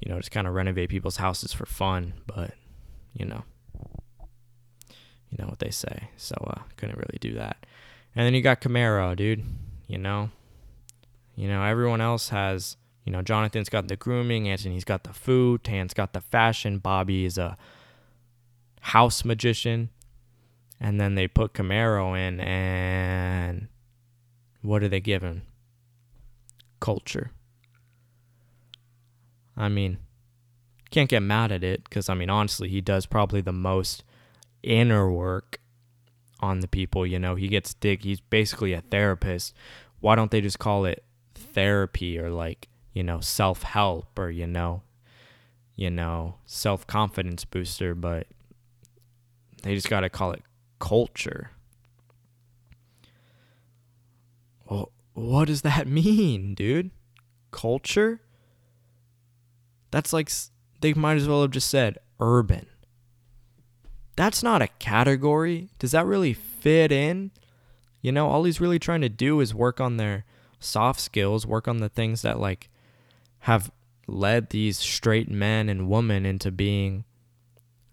you 0.00 0.10
know, 0.10 0.18
just 0.18 0.30
kind 0.30 0.46
of 0.46 0.54
renovate 0.54 0.90
people's 0.90 1.16
houses 1.16 1.52
for 1.52 1.66
fun, 1.66 2.14
but 2.26 2.52
you 3.14 3.24
know, 3.24 3.44
you 5.30 5.38
know 5.38 5.46
what 5.46 5.60
they 5.60 5.70
say. 5.70 6.08
So 6.16 6.34
uh, 6.46 6.62
couldn't 6.76 6.98
really 6.98 7.18
do 7.20 7.34
that. 7.34 7.64
And 8.14 8.26
then 8.26 8.34
you 8.34 8.42
got 8.42 8.60
Karamo, 8.60 9.16
dude. 9.16 9.44
You 9.86 9.98
know, 9.98 10.30
you 11.34 11.48
know 11.48 11.62
everyone 11.62 12.00
else 12.00 12.28
has. 12.30 12.76
You 13.04 13.12
know, 13.12 13.20
Jonathan's 13.20 13.68
got 13.68 13.88
the 13.88 13.96
grooming, 13.96 14.48
Anthony's 14.48 14.84
got 14.84 15.04
the 15.04 15.12
food, 15.12 15.62
Tan's 15.62 15.92
got 15.92 16.14
the 16.14 16.22
fashion, 16.22 16.78
Bobby 16.78 17.26
is 17.26 17.36
a 17.36 17.58
house 18.84 19.24
magician. 19.24 19.90
And 20.80 21.00
then 21.00 21.14
they 21.14 21.28
put 21.28 21.54
Karamo 21.54 22.18
in, 22.18 22.40
and 22.40 23.68
what 24.60 24.80
do 24.80 24.88
they 24.88 25.00
give 25.00 25.22
him? 25.22 25.42
Culture. 26.80 27.30
I 29.56 29.68
mean, 29.68 29.98
can't 30.94 31.08
get 31.08 31.22
mad 31.22 31.50
at 31.50 31.64
it 31.64 31.82
because 31.84 32.08
I 32.08 32.14
mean 32.14 32.30
honestly 32.30 32.68
he 32.68 32.80
does 32.80 33.04
probably 33.04 33.40
the 33.40 33.52
most 33.52 34.04
inner 34.62 35.10
work 35.10 35.58
on 36.38 36.60
the 36.60 36.68
people 36.68 37.04
you 37.04 37.18
know 37.18 37.34
he 37.34 37.48
gets 37.48 37.74
dig 37.74 38.04
he's 38.04 38.20
basically 38.20 38.72
a 38.72 38.80
therapist 38.80 39.54
why 39.98 40.14
don't 40.14 40.30
they 40.30 40.40
just 40.40 40.60
call 40.60 40.84
it 40.84 41.04
therapy 41.34 42.16
or 42.16 42.30
like 42.30 42.68
you 42.92 43.02
know 43.02 43.18
self-help 43.18 44.16
or 44.16 44.30
you 44.30 44.46
know 44.46 44.82
you 45.74 45.90
know 45.90 46.36
self-confidence 46.46 47.44
booster 47.44 47.92
but 47.92 48.28
they 49.64 49.74
just 49.74 49.90
got 49.90 50.00
to 50.00 50.08
call 50.08 50.30
it 50.30 50.42
culture 50.78 51.50
well 54.68 54.92
what 55.14 55.46
does 55.46 55.62
that 55.62 55.86
mean 55.88 56.54
dude 56.54 56.90
culture 57.50 58.20
that's 59.94 60.12
like 60.12 60.28
they 60.80 60.92
might 60.92 61.18
as 61.18 61.28
well 61.28 61.42
have 61.42 61.52
just 61.52 61.70
said 61.70 61.98
urban. 62.18 62.66
That's 64.16 64.42
not 64.42 64.60
a 64.60 64.66
category. 64.80 65.70
Does 65.78 65.92
that 65.92 66.04
really 66.04 66.34
fit 66.34 66.90
in? 66.90 67.30
You 68.02 68.10
know, 68.10 68.28
all 68.28 68.42
he's 68.42 68.60
really 68.60 68.80
trying 68.80 69.02
to 69.02 69.08
do 69.08 69.38
is 69.38 69.54
work 69.54 69.80
on 69.80 69.96
their 69.96 70.24
soft 70.58 70.98
skills, 70.98 71.46
work 71.46 71.68
on 71.68 71.78
the 71.78 71.88
things 71.88 72.22
that 72.22 72.40
like 72.40 72.70
have 73.40 73.70
led 74.08 74.50
these 74.50 74.78
straight 74.78 75.30
men 75.30 75.68
and 75.68 75.88
women 75.88 76.26
into 76.26 76.50
being 76.50 77.04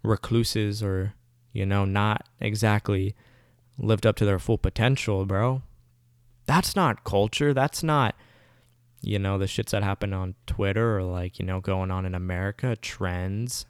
recluses 0.02 0.82
or, 0.82 1.14
you 1.52 1.66
know, 1.66 1.84
not 1.84 2.28
exactly 2.40 3.14
lived 3.78 4.06
up 4.06 4.16
to 4.16 4.24
their 4.24 4.38
full 4.38 4.58
potential, 4.58 5.24
bro. 5.24 5.62
That's 6.46 6.74
not 6.74 7.04
culture. 7.04 7.54
That's 7.54 7.82
not 7.82 8.14
you 9.02 9.18
know, 9.18 9.36
the 9.36 9.46
shits 9.46 9.70
that 9.70 9.82
happen 9.82 10.12
on 10.12 10.36
Twitter 10.46 10.98
or 10.98 11.02
like, 11.02 11.38
you 11.40 11.44
know, 11.44 11.60
going 11.60 11.90
on 11.90 12.06
in 12.06 12.14
America, 12.14 12.76
trends. 12.76 13.66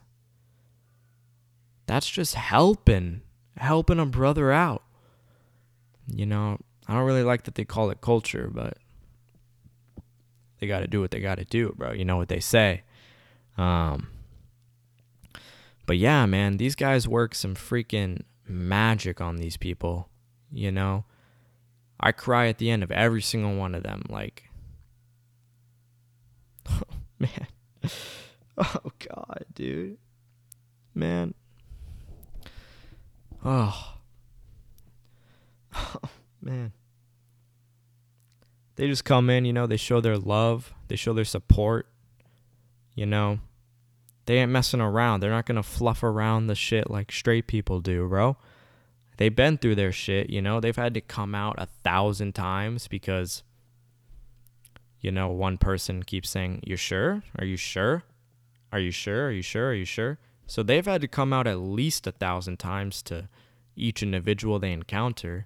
That's 1.87 2.07
just 2.07 2.35
helping, 2.35 3.21
helping 3.57 3.99
a 3.99 4.05
brother 4.05 4.51
out. 4.51 4.83
You 6.07 6.27
know, 6.27 6.59
I 6.87 6.93
don't 6.93 7.05
really 7.05 7.23
like 7.23 7.43
that 7.43 7.55
they 7.55 7.65
call 7.65 7.89
it 7.89 7.99
culture, 7.99 8.49
but 8.53 8.77
they 10.59 10.67
got 10.67 10.79
to 10.79 10.87
do 10.87 11.01
what 11.01 11.09
they 11.09 11.19
got 11.19 11.39
to 11.39 11.45
do, 11.45 11.73
bro. 11.75 11.93
You 11.93 12.05
know 12.05 12.17
what 12.17 12.29
they 12.29 12.39
say. 12.39 12.83
Um, 13.57 14.09
but 15.85 15.97
yeah, 15.97 16.25
man, 16.25 16.57
these 16.57 16.75
guys 16.75 17.07
work 17.07 17.35
some 17.35 17.55
freaking 17.55 18.21
magic 18.47 19.21
on 19.21 19.37
these 19.37 19.57
people, 19.57 20.09
you 20.51 20.71
know? 20.71 21.05
I 21.99 22.11
cry 22.11 22.47
at 22.47 22.57
the 22.57 22.69
end 22.69 22.83
of 22.83 22.91
every 22.91 23.21
single 23.21 23.55
one 23.55 23.75
of 23.75 23.83
them. 23.83 24.03
Like, 24.09 24.49
oh, 26.69 26.81
man. 27.19 27.47
Oh 28.55 28.91
god, 28.99 29.45
dude. 29.53 29.97
Man. 30.93 31.33
Oh. 33.45 33.89
Oh, 35.75 36.09
man. 36.39 36.71
They 38.75 38.87
just 38.87 39.03
come 39.03 39.29
in, 39.31 39.43
you 39.43 39.53
know, 39.53 39.65
they 39.65 39.77
show 39.77 40.01
their 40.01 40.19
love, 40.19 40.71
they 40.87 40.95
show 40.95 41.13
their 41.13 41.25
support. 41.25 41.87
You 42.93 43.07
know, 43.07 43.39
they 44.25 44.37
ain't 44.37 44.51
messing 44.51 44.81
around. 44.81 45.19
They're 45.19 45.29
not 45.29 45.45
going 45.45 45.57
to 45.57 45.63
fluff 45.63 46.03
around 46.03 46.47
the 46.47 46.55
shit 46.55 46.89
like 46.89 47.11
straight 47.11 47.47
people 47.47 47.81
do, 47.81 48.07
bro. 48.07 48.37
They've 49.17 49.35
been 49.35 49.57
through 49.57 49.75
their 49.75 49.91
shit, 49.91 50.29
you 50.29 50.41
know. 50.41 50.59
They've 50.59 50.75
had 50.75 50.93
to 50.95 51.01
come 51.01 51.35
out 51.35 51.55
a 51.57 51.67
thousand 51.83 52.33
times 52.33 52.87
because 52.87 53.43
you 55.03 55.11
know, 55.11 55.27
one 55.27 55.57
person 55.57 56.01
keeps 56.01 56.29
saying, 56.29 56.61
"You 56.65 56.77
sure? 56.77 57.23
Are 57.37 57.45
you 57.45 57.57
sure? 57.57 58.03
Are 58.71 58.79
you 58.79 58.89
sure? 58.89 59.27
Are 59.27 59.31
you 59.31 59.41
sure? 59.41 59.67
Are 59.67 59.73
you 59.73 59.85
sure?" 59.85 60.17
So 60.47 60.63
they've 60.63 60.85
had 60.85 61.01
to 61.01 61.09
come 61.09 61.33
out 61.33 61.45
at 61.45 61.59
least 61.59 62.07
a 62.07 62.13
thousand 62.13 62.57
times 62.57 63.01
to 63.03 63.27
each 63.75 64.01
individual 64.01 64.59
they 64.59 64.71
encounter. 64.71 65.45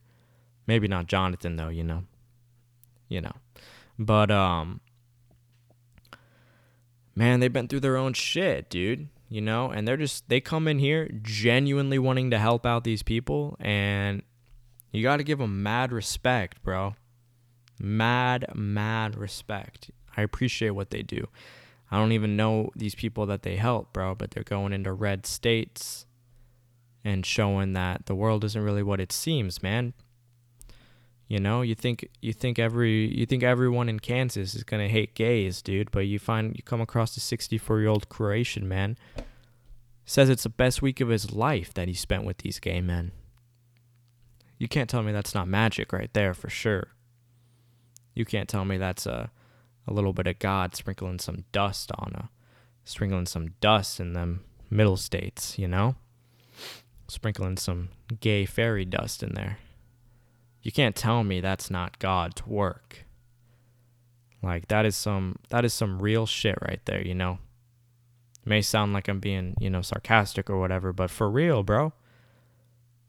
Maybe 0.67 0.87
not 0.87 1.07
Jonathan 1.07 1.55
though, 1.55 1.69
you 1.69 1.83
know. 1.83 2.03
You 3.09 3.21
know. 3.21 3.33
But 3.97 4.29
um 4.29 4.79
man, 7.17 7.39
they've 7.39 7.51
been 7.51 7.67
through 7.67 7.81
their 7.81 7.97
own 7.97 8.13
shit, 8.13 8.69
dude. 8.69 9.09
You 9.29 9.41
know, 9.41 9.71
and 9.71 9.85
they're 9.85 9.97
just 9.97 10.29
they 10.29 10.39
come 10.39 10.69
in 10.69 10.79
here 10.79 11.09
genuinely 11.21 11.99
wanting 11.99 12.31
to 12.31 12.39
help 12.39 12.65
out 12.65 12.85
these 12.85 13.03
people 13.03 13.57
and 13.59 14.21
you 14.93 15.03
got 15.03 15.17
to 15.17 15.23
give 15.23 15.39
them 15.39 15.61
mad 15.61 15.91
respect, 15.91 16.63
bro 16.63 16.95
mad, 17.79 18.45
mad 18.55 19.15
respect. 19.15 19.91
I 20.15 20.21
appreciate 20.21 20.71
what 20.71 20.89
they 20.89 21.01
do. 21.01 21.27
I 21.91 21.97
don't 21.97 22.11
even 22.11 22.35
know 22.35 22.71
these 22.75 22.95
people 22.95 23.25
that 23.27 23.43
they 23.43 23.55
help, 23.55 23.93
bro, 23.93 24.15
but 24.15 24.31
they're 24.31 24.43
going 24.43 24.73
into 24.73 24.91
red 24.91 25.25
states 25.25 26.05
and 27.03 27.25
showing 27.25 27.73
that 27.73 28.07
the 28.07 28.15
world 28.15 28.43
isn't 28.43 28.61
really 28.61 28.83
what 28.83 28.99
it 28.99 29.11
seems, 29.11 29.63
man. 29.63 29.93
You 31.27 31.39
know, 31.39 31.61
you 31.61 31.75
think 31.75 32.07
you 32.21 32.31
think 32.31 32.57
every 32.57 33.13
you 33.13 33.25
think 33.25 33.43
everyone 33.43 33.89
in 33.89 33.99
Kansas 33.99 34.55
is 34.55 34.63
gonna 34.63 34.87
hate 34.87 35.13
gays, 35.13 35.61
dude, 35.61 35.91
but 35.91 36.07
you 36.07 36.19
find 36.19 36.55
you 36.55 36.63
come 36.63 36.79
across 36.79 37.17
a 37.17 37.19
64 37.19 37.79
year 37.79 37.89
old 37.89 38.07
Croatian 38.09 38.67
man 38.67 38.97
says 40.05 40.29
it's 40.29 40.43
the 40.43 40.49
best 40.49 40.81
week 40.81 41.01
of 41.01 41.09
his 41.09 41.33
life 41.33 41.73
that 41.73 41.89
he 41.89 41.93
spent 41.93 42.23
with 42.23 42.37
these 42.37 42.59
gay 42.59 42.79
men. 42.79 43.11
You 44.57 44.69
can't 44.69 44.89
tell 44.89 45.03
me 45.03 45.11
that's 45.11 45.35
not 45.35 45.49
magic 45.49 45.91
right 45.91 46.09
there 46.13 46.33
for 46.33 46.49
sure. 46.49 46.93
You 48.15 48.23
can't 48.23 48.47
tell 48.47 48.63
me 48.63 48.77
that's 48.77 49.05
a 49.05 49.29
a 49.85 49.93
little 49.93 50.13
bit 50.13 50.27
of 50.27 50.39
God 50.39 50.75
sprinkling 50.75 51.19
some 51.19 51.43
dust 51.51 51.91
on 51.97 52.13
a 52.15 52.29
sprinkling 52.83 53.25
some 53.25 53.49
dust 53.59 53.99
in 53.99 54.13
them 54.13 54.45
middle 54.69 54.97
states, 54.97 55.59
you 55.59 55.67
know? 55.67 55.95
Sprinkling 57.07 57.57
some 57.57 57.89
gay 58.19 58.45
fairy 58.45 58.85
dust 58.85 59.23
in 59.23 59.33
there. 59.33 59.59
You 60.67 60.73
can't 60.73 60.97
tell 60.97 61.23
me 61.23 61.39
that's 61.39 61.71
not 61.71 61.97
God's 61.97 62.45
work. 62.45 63.05
Like 64.43 64.67
that 64.67 64.85
is 64.85 64.97
some 64.97 65.37
that 65.47 65.63
is 65.63 65.73
some 65.73 66.01
real 66.01 66.25
shit 66.25 66.57
right 66.61 66.81
there, 66.83 67.01
you 67.01 67.15
know. 67.15 67.39
It 68.43 68.49
may 68.49 68.61
sound 68.61 68.91
like 68.91 69.07
I'm 69.07 69.21
being, 69.21 69.55
you 69.61 69.69
know, 69.69 69.81
sarcastic 69.81 70.49
or 70.49 70.59
whatever, 70.59 70.91
but 70.91 71.09
for 71.09 71.29
real, 71.29 71.63
bro 71.63 71.93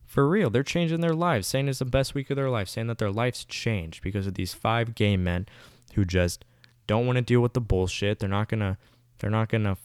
for 0.08 0.26
real, 0.26 0.48
they're 0.48 0.62
changing 0.62 1.02
their 1.02 1.14
lives, 1.14 1.46
saying 1.46 1.68
it's 1.68 1.80
the 1.80 1.84
best 1.84 2.14
week 2.14 2.30
of 2.30 2.36
their 2.36 2.48
life, 2.48 2.66
saying 2.66 2.86
that 2.86 2.96
their 2.96 3.10
life's 3.10 3.44
changed 3.44 4.02
because 4.02 4.26
of 4.26 4.34
these 4.34 4.54
five 4.54 4.94
gay 4.94 5.18
men 5.18 5.46
who 5.94 6.04
just 6.04 6.46
don't 6.86 7.06
want 7.06 7.16
to 7.16 7.22
deal 7.22 7.42
with 7.42 7.52
the 7.52 7.60
bullshit. 7.60 8.18
They're 8.18 8.28
not 8.28 8.48
gonna, 8.48 8.78
they're 9.18 9.28
not 9.28 9.50
gonna, 9.50 9.76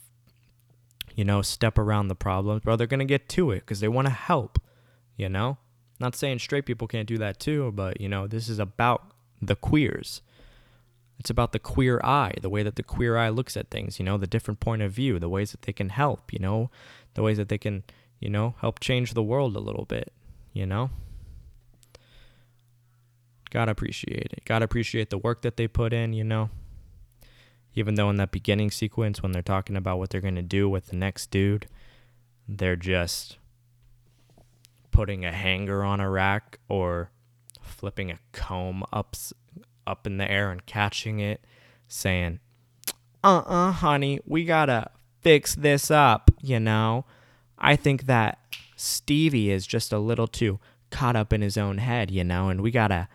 you 1.14 1.26
know, 1.26 1.42
step 1.42 1.78
around 1.78 2.08
the 2.08 2.16
problems, 2.16 2.62
bro. 2.62 2.78
They're 2.78 2.88
gonna 2.88 3.04
get 3.04 3.28
to 3.30 3.52
it 3.52 3.60
because 3.60 3.82
they 3.82 3.90
want 3.90 4.08
to 4.08 4.14
help. 4.14 4.60
You 5.18 5.28
know, 5.28 5.58
not 6.00 6.16
saying 6.16 6.40
straight 6.40 6.66
people 6.66 6.88
can't 6.88 7.08
do 7.08 7.18
that 7.18 7.40
too, 7.40 7.72
but 7.74 8.02
you 8.02 8.10
know, 8.10 8.28
this 8.28 8.50
is 8.50 8.60
about 8.60 9.12
the 9.42 9.56
queers. 9.56 10.22
It's 11.20 11.30
about 11.30 11.52
the 11.52 11.60
queer 11.60 12.02
eye, 12.04 12.34
the 12.42 12.50
way 12.50 12.64
that 12.64 12.76
the 12.76 12.84
queer 12.84 13.18
eye 13.18 13.30
looks 13.30 13.56
at 13.56 13.70
things, 13.70 14.00
you 14.00 14.06
know, 14.06 14.18
the 14.18 14.28
different 14.28 14.60
point 14.60 14.82
of 14.82 14.92
view, 14.92 15.20
the 15.20 15.30
ways 15.30 15.52
that 15.52 15.62
they 15.62 15.74
can 15.74 15.90
help, 15.90 16.34
you 16.34 16.40
know, 16.40 16.70
the 17.14 17.22
ways 17.22 17.38
that 17.38 17.50
they 17.50 17.58
can, 17.58 17.84
you 18.20 18.30
know, 18.30 18.56
help 18.60 18.80
change 18.80 19.14
the 19.14 19.24
world 19.24 19.56
a 19.56 19.60
little 19.60 19.86
bit, 19.86 20.12
you 20.54 20.66
know? 20.66 20.90
Gotta 23.52 23.72
appreciate 23.72 24.34
it. 24.34 24.42
Gotta 24.46 24.66
appreciate 24.66 25.12
the 25.12 25.18
work 25.18 25.44
that 25.44 25.58
they 25.58 25.68
put 25.68 25.94
in, 25.94 26.14
you 26.14 26.24
know? 26.24 26.50
Even 27.76 27.96
though 27.96 28.10
in 28.10 28.18
that 28.18 28.32
beginning 28.32 28.72
sequence, 28.72 29.22
when 29.22 29.32
they're 29.32 29.42
talking 29.42 29.76
about 29.76 30.00
what 30.00 30.10
they're 30.10 30.22
gonna 30.22 30.42
do 30.42 30.68
with 30.68 30.88
the 30.88 30.96
next 30.96 31.30
dude, 31.30 31.68
they're 32.48 32.76
just 32.76 33.38
putting 34.94 35.26
a 35.26 35.32
hanger 35.32 35.84
on 35.84 36.00
a 36.00 36.10
rack 36.10 36.60
or 36.70 37.10
flipping 37.60 38.12
a 38.12 38.20
comb 38.32 38.84
up 38.94 39.16
up 39.86 40.08
in 40.08 40.18
the 40.18 40.32
air 40.32 40.52
and 40.52 40.66
catching 40.66 41.20
it 41.20 41.44
saying 41.88 42.40
uh-uh 43.24 43.72
honey 43.72 44.20
we 44.26 44.46
gotta 44.46 44.90
fix 45.20 45.56
this 45.56 45.90
up 45.92 46.32
you 46.42 46.60
know? 46.60 47.06
I 47.58 47.76
think 47.76 48.06
that 48.06 48.38
stevie 48.76 49.50
is 49.50 49.66
just 49.66 49.92
a 49.92 50.00
little 50.00 50.28
too 50.28 50.60
caught 50.92 51.16
up 51.16 51.34
in 51.34 51.42
his 51.42 51.58
own 51.58 51.80
head 51.80 52.12
you 52.12 52.24
know 52.24 52.50
and 52.50 52.62
we 52.62 52.70
gotta 52.70 53.10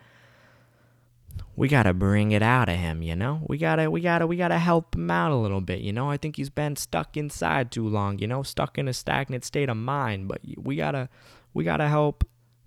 we 1.55 1.67
gotta 1.67 1.93
bring 1.93 2.31
it 2.31 2.41
out 2.41 2.67
of 2.67 2.75
him 2.75 3.01
you 3.01 3.15
know? 3.15 3.41
We 3.47 3.57
gotta 3.57 3.89
we 3.89 4.01
gotta 4.01 4.27
we 4.27 4.35
gotta 4.35 4.57
help 4.57 4.95
him 4.95 5.09
out 5.09 5.31
a 5.31 5.35
little 5.35 5.61
bit 5.61 5.79
you 5.79 5.93
know? 5.93 6.09
I 6.09 6.17
think 6.17 6.35
he's 6.35 6.49
been 6.49 6.75
stuck 6.75 7.15
inside 7.15 7.71
too 7.71 7.87
long 7.87 8.19
you 8.19 8.27
know? 8.27 8.43
Stuck 8.43 8.77
in 8.77 8.87
a 8.89 8.93
stagnant 8.93 9.45
state 9.45 9.69
of 9.69 9.77
mind 9.77 10.27
but 10.27 10.41
we 10.57 10.75
gotta 10.75 11.07
we 11.53 11.63
gotta 11.63 11.87
help 11.87 12.23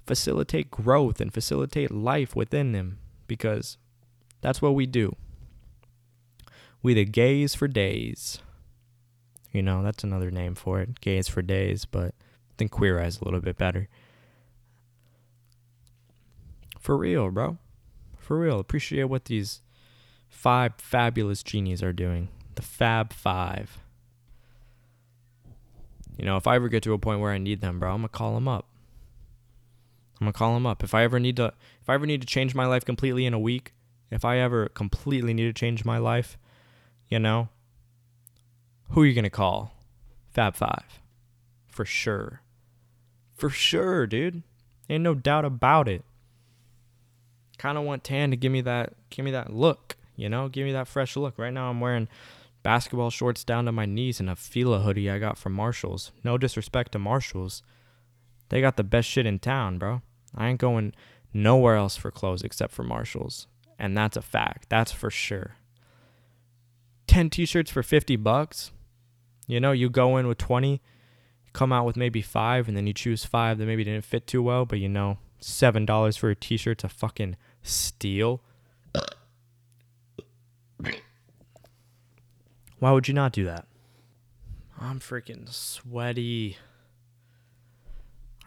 facilitate 0.06 0.70
growth 0.70 1.20
and 1.20 1.32
facilitate 1.32 1.90
life 1.90 2.34
within 2.34 2.72
them 2.72 2.98
because 3.26 3.78
that's 4.40 4.60
what 4.60 4.74
we 4.74 4.86
do. 4.86 5.16
We 6.82 6.94
the 6.94 7.04
gays 7.04 7.54
for 7.54 7.68
days. 7.68 8.40
You 9.52 9.62
know, 9.62 9.82
that's 9.82 10.02
another 10.02 10.30
name 10.30 10.54
for 10.54 10.80
it. 10.80 11.00
Gays 11.00 11.28
for 11.28 11.42
days, 11.42 11.84
but 11.84 12.08
I 12.08 12.54
think 12.58 12.70
queer 12.70 13.00
eyes 13.00 13.20
a 13.20 13.24
little 13.24 13.40
bit 13.40 13.56
better. 13.56 13.88
For 16.80 16.96
real, 16.96 17.30
bro. 17.30 17.58
For 18.18 18.38
real. 18.38 18.58
Appreciate 18.58 19.04
what 19.04 19.26
these 19.26 19.62
five 20.28 20.72
fabulous 20.78 21.42
genies 21.42 21.82
are 21.82 21.92
doing. 21.92 22.28
The 22.56 22.62
Fab 22.62 23.12
Five. 23.12 23.78
You 26.18 26.24
know, 26.24 26.36
if 26.36 26.46
I 26.46 26.56
ever 26.56 26.68
get 26.68 26.82
to 26.82 26.92
a 26.92 26.98
point 26.98 27.20
where 27.20 27.32
I 27.32 27.38
need 27.38 27.60
them, 27.60 27.78
bro, 27.78 27.90
I'm 27.90 27.98
gonna 27.98 28.08
call 28.08 28.34
them 28.34 28.48
up. 28.48 28.66
I'm 30.22 30.26
gonna 30.26 30.34
call 30.34 30.56
him 30.56 30.66
up. 30.66 30.84
If 30.84 30.94
I 30.94 31.02
ever 31.02 31.18
need 31.18 31.34
to, 31.36 31.52
if 31.80 31.90
I 31.90 31.94
ever 31.94 32.06
need 32.06 32.20
to 32.20 32.26
change 32.28 32.54
my 32.54 32.64
life 32.64 32.84
completely 32.84 33.26
in 33.26 33.34
a 33.34 33.40
week, 33.40 33.74
if 34.08 34.24
I 34.24 34.38
ever 34.38 34.68
completely 34.68 35.34
need 35.34 35.46
to 35.46 35.52
change 35.52 35.84
my 35.84 35.98
life, 35.98 36.38
you 37.08 37.18
know, 37.18 37.48
who 38.90 39.02
are 39.02 39.06
you 39.06 39.14
gonna 39.14 39.30
call? 39.30 39.72
Fab 40.28 40.54
Five, 40.54 41.00
for 41.66 41.84
sure, 41.84 42.42
for 43.34 43.50
sure, 43.50 44.06
dude. 44.06 44.44
Ain't 44.88 45.02
no 45.02 45.14
doubt 45.14 45.44
about 45.44 45.88
it. 45.88 46.04
Kind 47.58 47.76
of 47.76 47.82
want 47.82 48.04
Tan 48.04 48.30
to 48.30 48.36
give 48.36 48.52
me 48.52 48.60
that, 48.60 48.92
give 49.10 49.24
me 49.24 49.32
that 49.32 49.52
look, 49.52 49.96
you 50.14 50.28
know, 50.28 50.48
give 50.48 50.64
me 50.64 50.72
that 50.72 50.86
fresh 50.86 51.16
look. 51.16 51.36
Right 51.36 51.52
now, 51.52 51.68
I'm 51.68 51.80
wearing 51.80 52.06
basketball 52.62 53.10
shorts 53.10 53.42
down 53.42 53.64
to 53.64 53.72
my 53.72 53.86
knees 53.86 54.20
and 54.20 54.30
a 54.30 54.36
Fila 54.36 54.82
hoodie 54.82 55.10
I 55.10 55.18
got 55.18 55.36
from 55.36 55.52
Marshalls. 55.52 56.12
No 56.22 56.38
disrespect 56.38 56.92
to 56.92 57.00
Marshalls, 57.00 57.64
they 58.50 58.60
got 58.60 58.76
the 58.76 58.84
best 58.84 59.08
shit 59.08 59.26
in 59.26 59.40
town, 59.40 59.78
bro. 59.78 60.02
I 60.34 60.48
ain't 60.48 60.60
going 60.60 60.94
nowhere 61.32 61.76
else 61.76 61.96
for 61.96 62.10
clothes 62.10 62.42
except 62.42 62.72
for 62.72 62.82
Marshalls. 62.82 63.46
And 63.78 63.96
that's 63.96 64.16
a 64.16 64.22
fact. 64.22 64.68
That's 64.68 64.92
for 64.92 65.10
sure. 65.10 65.56
10 67.06 67.30
t-shirts 67.30 67.70
for 67.70 67.82
50 67.82 68.16
bucks. 68.16 68.70
You 69.46 69.60
know, 69.60 69.72
you 69.72 69.90
go 69.90 70.16
in 70.16 70.28
with 70.28 70.38
20, 70.38 70.80
come 71.52 71.72
out 71.72 71.84
with 71.84 71.96
maybe 71.96 72.22
5 72.22 72.68
and 72.68 72.76
then 72.76 72.86
you 72.86 72.92
choose 72.92 73.24
5 73.24 73.58
that 73.58 73.66
maybe 73.66 73.84
didn't 73.84 74.04
fit 74.04 74.26
too 74.26 74.42
well, 74.42 74.64
but 74.64 74.78
you 74.78 74.88
know, 74.88 75.18
$7 75.40 76.18
for 76.18 76.30
a 76.30 76.36
t-shirt's 76.36 76.84
a 76.84 76.88
fucking 76.88 77.36
steal. 77.62 78.40
Why 82.78 82.92
would 82.92 83.08
you 83.08 83.14
not 83.14 83.32
do 83.32 83.44
that? 83.44 83.66
I'm 84.80 84.98
freaking 84.98 85.48
sweaty. 85.52 86.56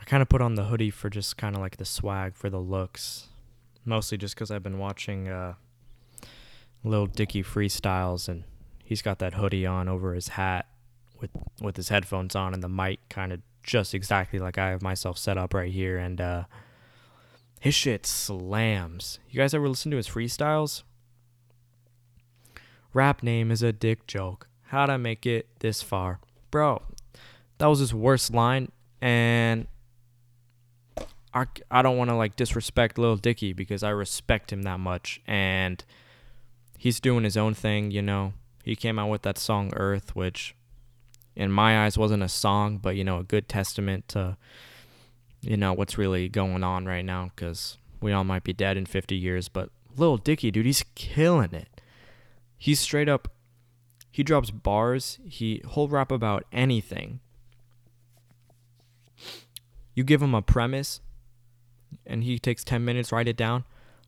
I 0.06 0.10
kind 0.10 0.22
of 0.22 0.30
put 0.30 0.42
on 0.42 0.54
the 0.54 0.66
hoodie 0.66 0.92
for 0.92 1.10
just 1.10 1.36
kind 1.36 1.56
of 1.56 1.62
like 1.62 1.78
the 1.78 1.86
swag 1.86 2.36
for 2.36 2.48
the 2.48 2.60
looks, 2.60 3.30
mostly 3.84 4.20
just 4.20 4.36
because 4.36 4.52
I've 4.52 4.62
been 4.62 4.78
watching 4.78 5.28
uh, 5.28 5.56
Lil 6.84 7.08
Dicky 7.08 7.42
freestyles 7.42 8.30
and 8.30 8.44
he's 8.84 9.02
got 9.02 9.18
that 9.18 9.34
hoodie 9.34 9.66
on 9.66 9.90
over 9.90 10.14
his 10.14 10.30
hat 10.30 10.68
with 11.20 11.32
with 11.60 11.76
his 11.76 11.90
headphones 11.90 12.36
on 12.36 12.54
and 12.54 12.62
the 12.62 12.70
mic 12.70 13.00
kind 13.10 13.34
of 13.34 13.42
just 13.64 13.96
exactly 13.96 14.38
like 14.38 14.60
I 14.60 14.70
have 14.70 14.84
myself 14.84 15.18
set 15.18 15.40
up 15.40 15.56
right 15.56 15.72
here 15.72 15.98
and 15.98 16.22
uh, 16.22 16.44
his 17.60 17.74
shit 17.74 18.06
slams. 18.06 19.18
You 19.32 19.40
guys 19.40 19.56
ever 19.56 19.68
listen 19.68 19.90
to 19.90 19.98
his 19.98 20.08
freestyles? 20.08 20.84
Rap 22.94 23.24
name 23.24 23.50
is 23.50 23.64
a 23.64 23.74
dick 23.74 24.06
joke. 24.06 24.50
How'd 24.68 24.92
I 24.92 24.98
make 24.98 25.26
it 25.26 25.48
this 25.62 25.82
far? 25.82 26.20
Bro, 26.52 26.84
that 27.58 27.66
was 27.66 27.80
his 27.80 27.94
worst 27.94 28.32
line 28.32 28.72
and 29.02 29.66
I, 31.36 31.46
I 31.70 31.82
don't 31.82 31.98
want 31.98 32.10
to 32.10 32.16
like 32.16 32.36
disrespect 32.36 32.98
Lil 32.98 33.18
Dicky 33.18 33.54
because 33.54 33.84
I 33.84 33.90
respect 33.90 34.52
him 34.52 34.64
that 34.64 34.80
much 34.80 35.22
and 35.28 35.84
he's 36.78 37.00
doing 37.00 37.24
his 37.24 37.38
own 37.38 37.54
thing, 37.54 37.92
you 37.92 38.02
know. 38.02 38.34
He 38.64 38.76
came 38.76 38.98
out 38.98 39.10
with 39.10 39.22
that 39.24 39.38
song 39.38 39.72
Earth 39.76 40.16
which 40.16 40.56
in 41.36 41.52
my 41.52 41.86
eyes 41.86 41.98
wasn't 41.98 42.24
a 42.24 42.30
song, 42.30 42.78
but 42.78 42.96
you 42.96 43.04
know, 43.04 43.20
a 43.20 43.24
good 43.24 43.48
testament 43.50 44.08
to 44.10 44.38
you 45.42 45.58
know 45.58 45.74
what's 45.74 45.98
really 45.98 46.28
going 46.30 46.64
on 46.64 46.86
right 46.86 47.06
now 47.06 47.30
cuz 47.36 47.78
we 48.02 48.12
all 48.12 48.24
might 48.24 48.44
be 48.44 48.54
dead 48.54 48.78
in 48.78 48.86
50 48.86 49.16
years, 49.16 49.50
but 49.50 49.70
Lil 49.98 50.18
Dicky, 50.18 50.52
dude, 50.52 50.66
he's 50.66 50.84
killing 50.96 51.54
it. 51.54 51.82
He's 52.58 52.80
straight 52.80 53.10
up 53.10 53.30
he 54.16 54.24
drops 54.24 54.50
bars, 54.50 55.20
he 55.28 55.62
he'll 55.74 55.90
rap 55.90 56.10
about 56.10 56.46
anything. 56.54 57.20
You 59.94 60.06
give 60.06 60.22
him 60.22 60.34
a 60.34 60.42
premise, 60.42 61.02
and 62.06 62.24
he 62.24 62.40
takes 62.40 62.64
10 62.64 62.84
minutes, 62.84 63.12
write 63.12 63.28
it 63.28 63.38
down, 63.38 63.64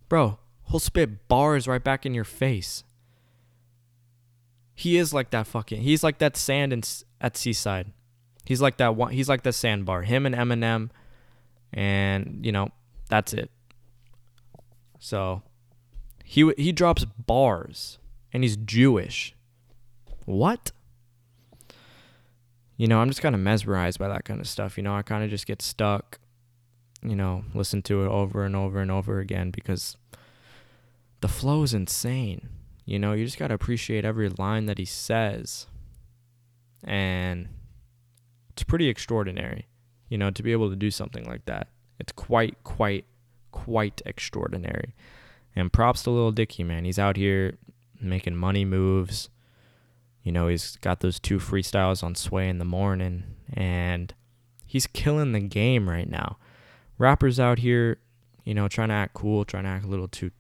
bro, 0.09 0.39
he'll 0.69 0.79
spit 0.79 1.27
bars 1.27 1.67
right 1.67 1.83
back 1.83 2.05
in 2.05 2.13
your 2.13 2.23
face. 2.23 2.83
He 4.73 4.97
is 4.97 5.13
like 5.13 5.31
that 5.31 5.47
fucking. 5.47 5.81
He's 5.81 6.03
like 6.03 6.19
that 6.19 6.37
sand 6.37 6.71
in, 6.71 6.83
at 7.19 7.35
Seaside. 7.35 7.91
He's 8.45 8.61
like 8.61 8.77
that 8.77 8.95
one. 8.95 9.11
He's 9.11 9.27
like 9.27 9.43
the 9.43 9.51
sandbar. 9.51 10.03
Him 10.03 10.25
and 10.25 10.35
Eminem, 10.35 10.89
and 11.73 12.45
you 12.45 12.51
know 12.51 12.69
that's 13.09 13.33
it. 13.33 13.49
So, 14.99 15.41
he 16.23 16.53
he 16.57 16.71
drops 16.71 17.05
bars, 17.05 17.97
and 18.31 18.43
he's 18.43 18.55
Jewish. 18.55 19.35
What? 20.25 20.71
You 22.77 22.87
know, 22.87 22.99
I'm 22.99 23.09
just 23.09 23.21
kind 23.21 23.33
of 23.33 23.41
mesmerized 23.41 23.97
by 23.97 24.07
that 24.07 24.25
kind 24.25 24.39
of 24.39 24.47
stuff. 24.47 24.77
You 24.77 24.83
know, 24.83 24.95
I 24.95 25.01
kind 25.01 25.23
of 25.23 25.31
just 25.31 25.47
get 25.47 25.61
stuck 25.61 26.19
you 27.03 27.15
know, 27.15 27.43
listen 27.53 27.81
to 27.83 28.03
it 28.03 28.07
over 28.07 28.43
and 28.43 28.55
over 28.55 28.79
and 28.79 28.91
over 28.91 29.19
again 29.19 29.51
because 29.51 29.97
the 31.21 31.27
flow 31.27 31.63
is 31.63 31.73
insane. 31.73 32.49
You 32.85 32.99
know, 32.99 33.13
you 33.13 33.25
just 33.25 33.37
got 33.37 33.47
to 33.47 33.53
appreciate 33.53 34.05
every 34.05 34.29
line 34.29 34.65
that 34.67 34.77
he 34.77 34.85
says. 34.85 35.67
And 36.83 37.49
it's 38.51 38.63
pretty 38.63 38.87
extraordinary, 38.87 39.67
you 40.09 40.17
know, 40.17 40.31
to 40.31 40.43
be 40.43 40.51
able 40.51 40.69
to 40.69 40.75
do 40.75 40.91
something 40.91 41.25
like 41.25 41.45
that. 41.45 41.67
It's 41.99 42.11
quite, 42.11 42.63
quite, 42.63 43.05
quite 43.51 44.01
extraordinary. 44.05 44.93
And 45.55 45.73
props 45.73 46.03
to 46.03 46.11
Lil 46.11 46.31
Dicky, 46.31 46.63
man. 46.63 46.85
He's 46.85 46.99
out 46.99 47.17
here 47.17 47.57
making 47.99 48.35
money 48.35 48.63
moves. 48.63 49.29
You 50.23 50.31
know, 50.31 50.47
he's 50.47 50.77
got 50.77 50.99
those 50.99 51.19
two 51.19 51.39
freestyles 51.39 52.03
on 52.03 52.15
Sway 52.15 52.47
in 52.47 52.59
the 52.59 52.65
morning, 52.65 53.23
and 53.53 54.13
he's 54.65 54.85
killing 54.85 55.31
the 55.31 55.39
game 55.39 55.89
right 55.89 56.09
now 56.09 56.37
rappers 56.97 57.39
out 57.39 57.59
here, 57.59 57.99
you 58.43 58.53
know, 58.53 58.67
trying 58.67 58.89
to 58.89 58.95
act 58.95 59.13
cool, 59.13 59.45
trying 59.45 59.63
to 59.63 59.69
act 59.69 59.85
a 59.85 59.87
little 59.87 60.07
too, 60.07 60.31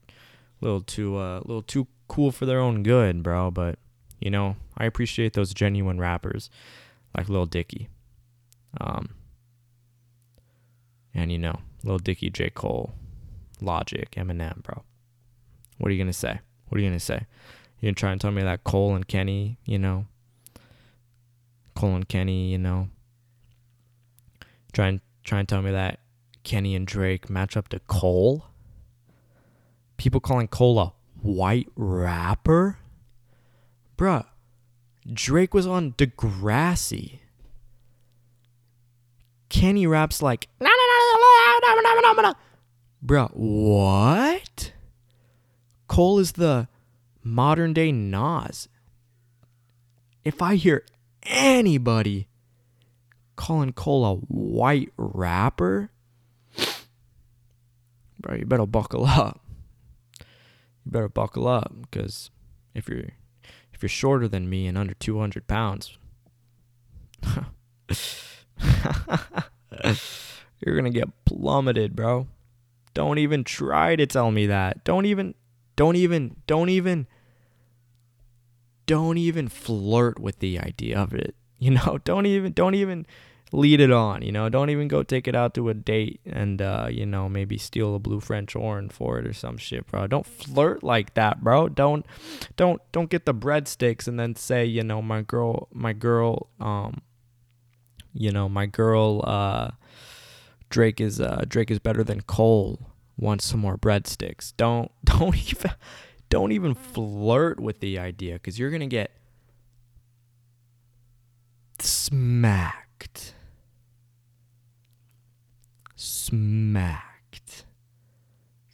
little 0.61 0.81
too, 0.81 1.17
uh, 1.17 1.39
little 1.45 1.61
too 1.61 1.87
cool 2.07 2.31
for 2.31 2.45
their 2.45 2.59
own 2.59 2.83
good, 2.83 3.23
bro. 3.23 3.51
But 3.51 3.79
you 4.19 4.29
know, 4.29 4.55
I 4.77 4.85
appreciate 4.85 5.33
those 5.33 5.53
genuine 5.53 5.99
rappers 5.99 6.49
like 7.15 7.29
Lil 7.29 7.45
Dicky, 7.45 7.89
um, 8.79 9.09
and 11.13 11.31
you 11.31 11.37
know, 11.37 11.59
Lil 11.83 11.99
Dicky, 11.99 12.29
J 12.29 12.49
Cole, 12.49 12.93
Logic, 13.61 14.09
Eminem, 14.11 14.63
bro. 14.63 14.83
What 15.77 15.89
are 15.89 15.93
you 15.93 15.99
gonna 16.01 16.13
say? 16.13 16.39
What 16.69 16.77
are 16.77 16.81
you 16.81 16.89
gonna 16.89 16.99
say? 16.99 17.25
You're 17.79 17.89
gonna 17.89 17.95
try 17.95 18.11
and 18.11 18.21
tell 18.21 18.31
me 18.31 18.41
that 18.41 18.63
Cole 18.63 18.95
and 18.95 19.07
Kenny, 19.07 19.57
you 19.65 19.77
know, 19.77 20.07
Cole 21.75 21.95
and 21.95 22.07
Kenny, 22.07 22.51
you 22.51 22.57
know, 22.57 22.89
try 24.73 24.87
and 24.87 25.01
try 25.23 25.39
and 25.39 25.47
tell 25.47 25.61
me 25.61 25.71
that 25.71 25.99
Kenny 26.47 26.75
and 26.77 26.87
Drake 26.87 27.29
match 27.29 27.57
up 27.57 27.67
to 27.67 27.79
Cole. 27.87 28.45
People 29.97 30.21
calling 30.21 30.47
Cole 30.47 30.79
a 30.79 30.93
white 31.21 31.67
rapper? 31.75 32.77
Bruh, 33.97 34.25
Drake 35.11 35.53
was 35.53 35.67
on 35.67 35.91
Degrassi. 35.91 37.19
Kenny 39.49 39.85
raps 39.85 40.21
like, 40.21 40.47
bruh, 43.05 43.29
what? 43.33 44.71
Cole 45.89 46.19
is 46.19 46.31
the 46.31 46.69
modern 47.25 47.73
day 47.73 47.91
Nas. 47.91 48.69
If 50.23 50.41
I 50.41 50.55
hear 50.55 50.85
anybody 51.23 52.29
calling 53.35 53.73
Cole 53.73 54.05
a 54.05 54.15
white 54.15 54.93
rapper, 54.95 55.91
bro, 58.19 58.35
you 58.35 58.45
better 58.45 58.65
buckle 58.65 59.05
up. 59.05 59.41
You 60.19 60.91
better 60.91 61.09
buckle 61.09 61.47
up 61.47 61.73
because 61.81 62.31
if 62.73 62.87
you're 62.87 63.09
if 63.73 63.83
you're 63.83 63.89
shorter 63.89 64.27
than 64.27 64.49
me 64.49 64.67
and 64.67 64.77
under 64.77 64.93
200 64.95 65.47
pounds, 65.47 65.97
you're 70.59 70.75
gonna 70.75 70.89
get 70.89 71.09
plummeted, 71.25 71.95
bro. 71.95 72.27
Don't 72.93 73.19
even 73.19 73.43
try 73.43 73.95
to 73.95 74.07
tell 74.07 74.31
me 74.31 74.47
that. 74.47 74.83
Don't 74.83 75.05
even, 75.05 75.35
don't 75.75 75.95
even, 75.95 76.37
don't 76.47 76.69
even, 76.69 77.05
don't 78.87 79.17
even 79.17 79.47
flirt 79.47 80.17
with 80.19 80.39
the 80.39 80.59
idea 80.59 80.99
of 80.99 81.13
it. 81.13 81.35
You 81.59 81.71
know, 81.71 81.97
don't 82.03 82.27
even, 82.27 82.51
don't 82.51 82.75
even 82.75 83.07
lead 83.51 83.79
it 83.79 83.91
on. 83.91 84.21
You 84.21 84.31
know, 84.31 84.49
don't 84.49 84.69
even 84.69 84.87
go 84.87 85.03
take 85.03 85.27
it 85.27 85.35
out 85.35 85.53
to 85.55 85.69
a 85.69 85.73
date 85.73 86.19
and, 86.25 86.61
uh, 86.61 86.87
you 86.89 87.05
know, 87.05 87.29
maybe 87.29 87.57
steal 87.57 87.95
a 87.95 87.99
blue 87.99 88.19
French 88.19 88.53
horn 88.53 88.89
for 88.89 89.19
it 89.19 89.27
or 89.27 89.33
some 89.33 89.57
shit, 89.57 89.87
bro. 89.87 90.07
Don't 90.07 90.25
flirt 90.25 90.83
like 90.83 91.13
that, 91.13 91.43
bro. 91.43 91.69
Don't, 91.69 92.05
don't, 92.55 92.81
don't 92.91 93.09
get 93.09 93.25
the 93.25 93.33
breadsticks 93.33 94.07
and 94.07 94.19
then 94.19 94.35
say, 94.35 94.65
you 94.65 94.83
know, 94.83 95.01
my 95.01 95.21
girl, 95.21 95.67
my 95.73 95.93
girl, 95.93 96.49
um, 96.59 97.01
you 98.13 98.31
know, 98.31 98.49
my 98.49 98.65
girl, 98.65 99.21
uh, 99.25 99.71
Drake 100.69 100.99
is, 100.99 101.21
uh, 101.21 101.45
Drake 101.47 101.71
is 101.71 101.79
better 101.79 102.03
than 102.03 102.21
Cole. 102.21 102.79
Wants 103.17 103.45
some 103.45 103.61
more 103.61 103.77
breadsticks. 103.77 104.53
Don't, 104.57 104.91
don't 105.03 105.35
even, 105.49 105.71
don't 106.29 106.51
even 106.51 106.75
flirt 106.75 107.59
with 107.59 107.79
the 107.79 107.97
idea 107.97 108.33
because 108.33 108.59
you're 108.59 108.69
gonna 108.69 108.87
get 108.87 109.11
smacked. 111.79 113.33
Smacked. 116.27 117.63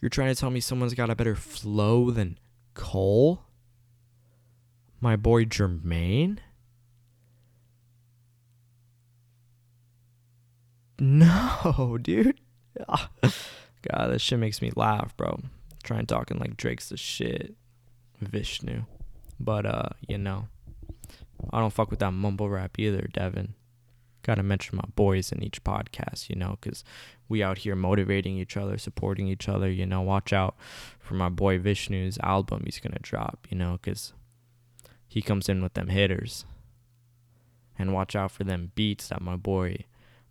You're 0.01 0.09
trying 0.09 0.33
to 0.33 0.39
tell 0.39 0.49
me 0.49 0.59
someone's 0.59 0.95
got 0.95 1.11
a 1.11 1.15
better 1.15 1.35
flow 1.35 2.09
than 2.09 2.39
Cole? 2.73 3.43
My 4.99 5.15
boy 5.15 5.45
Jermaine? 5.45 6.39
No, 10.97 11.97
dude. 12.01 12.39
God, 12.87 13.11
that 13.83 14.19
shit 14.19 14.39
makes 14.39 14.59
me 14.59 14.71
laugh, 14.75 15.15
bro. 15.15 15.39
Trying 15.83 16.07
talking 16.07 16.39
like 16.39 16.57
Drake's 16.57 16.89
the 16.89 16.97
shit. 16.97 17.53
Vishnu. 18.19 18.85
But 19.39 19.67
uh, 19.67 19.89
you 20.07 20.17
know. 20.17 20.47
I 21.51 21.59
don't 21.59 21.73
fuck 21.73 21.91
with 21.91 21.99
that 21.99 22.13
mumble 22.13 22.49
rap 22.49 22.79
either, 22.79 23.07
Devin. 23.13 23.53
Gotta 24.23 24.41
mention 24.41 24.77
my 24.77 24.87
boys 24.95 25.31
in 25.31 25.43
each 25.43 25.63
podcast, 25.63 26.29
you 26.29 26.35
know, 26.35 26.57
because 26.59 26.83
we 27.29 27.43
out 27.43 27.59
here 27.59 27.75
motivating 27.75 28.37
each 28.37 28.57
other, 28.57 28.77
supporting 28.77 29.27
each 29.27 29.47
other, 29.49 29.69
you 29.69 29.85
know. 29.85 30.01
Watch 30.01 30.33
out 30.33 30.55
for 30.99 31.13
my 31.13 31.29
boy 31.29 31.59
Vishnu's 31.59 32.17
album 32.23 32.63
he's 32.65 32.79
gonna 32.79 32.99
drop, 33.01 33.45
you 33.49 33.57
know, 33.57 33.73
because 33.81 34.13
he 35.07 35.21
comes 35.21 35.49
in 35.49 35.61
with 35.61 35.73
them 35.73 35.89
hitters. 35.89 36.45
And 37.77 37.93
watch 37.93 38.15
out 38.15 38.31
for 38.31 38.43
them 38.43 38.71
beats 38.75 39.09
that 39.09 39.21
my 39.21 39.35
boy, 39.35 39.85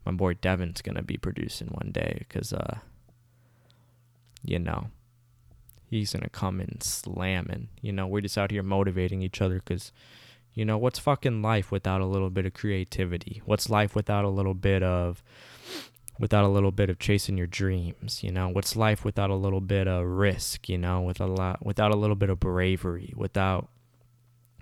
my 0.07 0.13
boy 0.13 0.35
Devin's 0.35 0.81
gonna 0.81 1.03
be 1.03 1.17
producing 1.17 1.69
one 1.69 1.93
day, 1.93 2.17
because, 2.21 2.53
uh, 2.53 2.79
you 4.45 4.59
know, 4.59 4.91
he's 5.85 6.13
gonna 6.13 6.31
come 6.31 6.61
in 6.61 6.81
slamming. 6.81 7.69
You 7.83 7.93
know, 7.93 8.07
we're 8.07 8.23
just 8.23 8.39
out 8.39 8.51
here 8.51 8.63
motivating 8.63 9.21
each 9.23 9.43
other 9.43 9.57
because 9.57 9.93
you 10.55 10.65
know, 10.65 10.77
what's 10.77 10.99
fucking 10.99 11.43
life 11.43 11.71
without 11.71 12.01
a 12.01 12.07
little 12.07 12.31
bit 12.31 12.47
of 12.47 12.55
creativity? 12.55 13.43
What's 13.45 13.71
life 13.71 13.95
without 13.95 14.25
a 14.25 14.29
little 14.29 14.55
bit 14.55 14.83
of 14.83 15.23
without 16.19 16.45
a 16.45 16.49
little 16.49 16.71
bit 16.71 16.91
of 16.91 16.99
chasing 16.99 17.39
your 17.39 17.47
dreams, 17.47 18.23
you 18.23 18.31
know? 18.31 18.49
What's 18.49 18.77
life 18.77 19.05
without 19.05 19.31
a 19.31 19.35
little 19.35 19.61
bit 19.61 19.89
of 19.89 20.05
risk, 20.07 20.69
you 20.69 20.79
know, 20.79 21.01
with 21.01 21.21
a 21.21 21.27
lot 21.27 21.65
without 21.65 21.93
a 21.93 21.97
little 21.97 22.17
bit 22.17 22.31
of 22.31 22.41
bravery, 22.41 23.13
without 23.17 23.69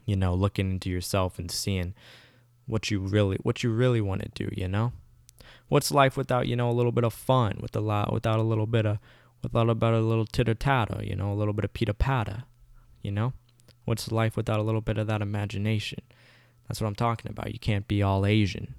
you 0.06 0.16
know, 0.16 0.34
looking 0.34 0.70
into 0.70 0.90
yourself 0.90 1.38
and 1.38 1.50
seeing 1.50 1.94
what 2.66 2.90
you 2.90 3.00
really 3.00 3.36
what 3.42 3.62
you 3.62 3.70
really 3.70 4.00
want 4.00 4.22
to 4.22 4.28
do, 4.34 4.48
you 4.54 4.68
know? 4.68 4.92
What's 5.68 5.92
life 5.92 6.16
without, 6.16 6.48
you 6.48 6.56
know, 6.56 6.68
a 6.68 6.72
little 6.72 6.92
bit 6.92 7.04
of 7.04 7.12
fun, 7.12 7.58
with 7.60 7.76
a 7.76 7.80
lot 7.80 8.12
without 8.12 8.38
a 8.38 8.42
little 8.42 8.66
bit 8.66 8.86
of 8.86 8.98
without 9.42 9.68
about 9.70 9.94
a 9.94 10.00
little 10.00 10.26
titter 10.26 10.54
tatter, 10.54 11.02
you 11.02 11.16
know, 11.16 11.32
a 11.32 11.34
little 11.34 11.54
bit 11.54 11.64
of 11.64 11.72
pita 11.72 11.94
pata, 11.94 12.44
you 13.02 13.10
know? 13.10 13.32
What's 13.84 14.12
life 14.12 14.36
without 14.36 14.60
a 14.60 14.62
little 14.62 14.80
bit 14.80 14.98
of 14.98 15.06
that 15.06 15.22
imagination? 15.22 16.00
That's 16.68 16.80
what 16.80 16.86
I'm 16.86 16.94
talking 16.94 17.30
about. 17.30 17.52
You 17.52 17.58
can't 17.58 17.88
be 17.88 18.02
all 18.02 18.24
Asian. 18.24 18.74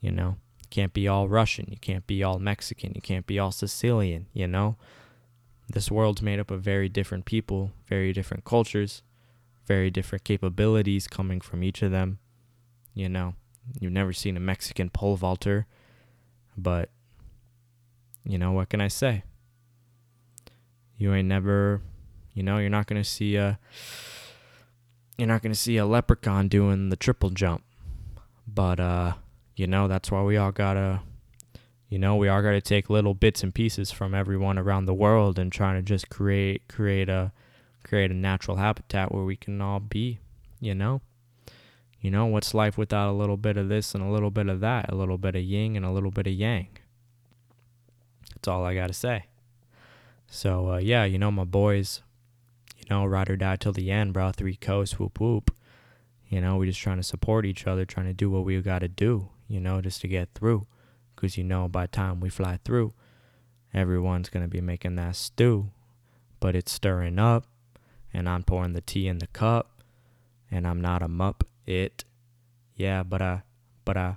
You 0.00 0.12
know, 0.12 0.36
you 0.60 0.66
can't 0.70 0.92
be 0.92 1.08
all 1.08 1.28
Russian. 1.28 1.66
You 1.70 1.78
can't 1.78 2.06
be 2.06 2.22
all 2.22 2.38
Mexican. 2.38 2.92
You 2.94 3.00
can't 3.00 3.26
be 3.26 3.38
all 3.38 3.50
Sicilian, 3.50 4.26
you 4.32 4.46
know? 4.46 4.76
This 5.68 5.90
world's 5.90 6.22
made 6.22 6.38
up 6.38 6.50
of 6.50 6.62
very 6.62 6.88
different 6.88 7.24
people, 7.24 7.72
very 7.88 8.12
different 8.12 8.44
cultures, 8.44 9.02
very 9.66 9.90
different 9.90 10.24
capabilities 10.24 11.06
coming 11.06 11.40
from 11.40 11.62
each 11.62 11.82
of 11.82 11.90
them. 11.90 12.18
You 12.94 13.08
know, 13.08 13.34
you've 13.78 13.92
never 13.92 14.12
seen 14.12 14.36
a 14.36 14.40
Mexican 14.40 14.88
pole 14.88 15.16
vaulter, 15.16 15.66
but 16.56 16.90
you 18.24 18.38
know, 18.38 18.52
what 18.52 18.68
can 18.68 18.80
I 18.80 18.88
say? 18.88 19.24
You 20.96 21.14
ain't 21.14 21.28
never 21.28 21.80
you 22.38 22.44
know, 22.44 22.58
you're 22.58 22.70
not 22.70 22.86
going 22.86 23.02
to 23.02 23.08
see 23.08 23.34
a 23.34 23.58
you're 25.18 25.26
not 25.26 25.42
going 25.42 25.52
to 25.52 25.58
see 25.58 25.76
a 25.76 25.84
leprechaun 25.84 26.46
doing 26.46 26.88
the 26.88 26.94
triple 26.94 27.30
jump. 27.30 27.64
But 28.46 28.78
uh, 28.78 29.14
you 29.56 29.66
know, 29.66 29.88
that's 29.88 30.12
why 30.12 30.22
we 30.22 30.36
all 30.36 30.52
got 30.52 30.74
to 30.74 31.00
you 31.88 31.98
know, 31.98 32.14
we 32.14 32.28
all 32.28 32.40
got 32.40 32.52
to 32.52 32.60
take 32.60 32.88
little 32.88 33.14
bits 33.14 33.42
and 33.42 33.52
pieces 33.52 33.90
from 33.90 34.14
everyone 34.14 34.56
around 34.56 34.84
the 34.84 34.94
world 34.94 35.36
and 35.36 35.50
trying 35.50 35.76
to 35.78 35.82
just 35.82 36.10
create 36.10 36.62
create 36.68 37.08
a 37.08 37.32
create 37.82 38.12
a 38.12 38.14
natural 38.14 38.58
habitat 38.58 39.12
where 39.12 39.24
we 39.24 39.34
can 39.34 39.60
all 39.60 39.80
be, 39.80 40.20
you 40.60 40.76
know? 40.76 41.00
You 42.00 42.12
know, 42.12 42.26
what's 42.26 42.54
life 42.54 42.78
without 42.78 43.10
a 43.10 43.18
little 43.18 43.36
bit 43.36 43.56
of 43.56 43.68
this 43.68 43.96
and 43.96 44.04
a 44.04 44.10
little 44.10 44.30
bit 44.30 44.48
of 44.48 44.60
that, 44.60 44.92
a 44.92 44.94
little 44.94 45.18
bit 45.18 45.34
of 45.34 45.42
yin 45.42 45.74
and 45.74 45.84
a 45.84 45.90
little 45.90 46.12
bit 46.12 46.28
of 46.28 46.32
yang? 46.34 46.68
That's 48.32 48.46
all 48.46 48.64
I 48.64 48.76
got 48.76 48.86
to 48.86 48.92
say. 48.92 49.24
So, 50.28 50.74
uh, 50.74 50.76
yeah, 50.76 51.04
you 51.04 51.18
know, 51.18 51.32
my 51.32 51.44
boys, 51.44 52.02
know, 52.90 53.04
ride 53.04 53.30
or 53.30 53.36
die 53.36 53.56
till 53.56 53.72
the 53.72 53.90
end, 53.90 54.12
bro. 54.12 54.32
Three 54.32 54.56
coasts, 54.56 54.98
whoop 54.98 55.20
whoop. 55.20 55.54
You 56.28 56.40
know, 56.40 56.56
we're 56.56 56.66
just 56.66 56.80
trying 56.80 56.98
to 56.98 57.02
support 57.02 57.46
each 57.46 57.66
other, 57.66 57.84
trying 57.84 58.06
to 58.06 58.12
do 58.12 58.30
what 58.30 58.44
we 58.44 58.60
got 58.60 58.80
to 58.80 58.88
do, 58.88 59.30
you 59.48 59.60
know, 59.60 59.80
just 59.80 60.02
to 60.02 60.08
get 60.08 60.28
through. 60.34 60.66
Because, 61.14 61.38
you 61.38 61.44
know, 61.44 61.68
by 61.68 61.86
time 61.86 62.20
we 62.20 62.28
fly 62.28 62.58
through, 62.64 62.92
everyone's 63.72 64.28
going 64.28 64.44
to 64.44 64.48
be 64.48 64.60
making 64.60 64.96
that 64.96 65.16
stew. 65.16 65.70
But 66.38 66.54
it's 66.54 66.70
stirring 66.70 67.18
up, 67.18 67.46
and 68.12 68.28
I'm 68.28 68.42
pouring 68.44 68.74
the 68.74 68.80
tea 68.82 69.08
in 69.08 69.18
the 69.18 69.26
cup, 69.28 69.82
and 70.50 70.66
I'm 70.66 70.80
not 70.80 71.02
a 71.02 71.08
mup. 71.08 71.44
It, 71.66 72.04
yeah, 72.76 73.02
but 73.02 73.22
I, 73.22 73.42
but 73.84 73.96
I, 73.96 74.16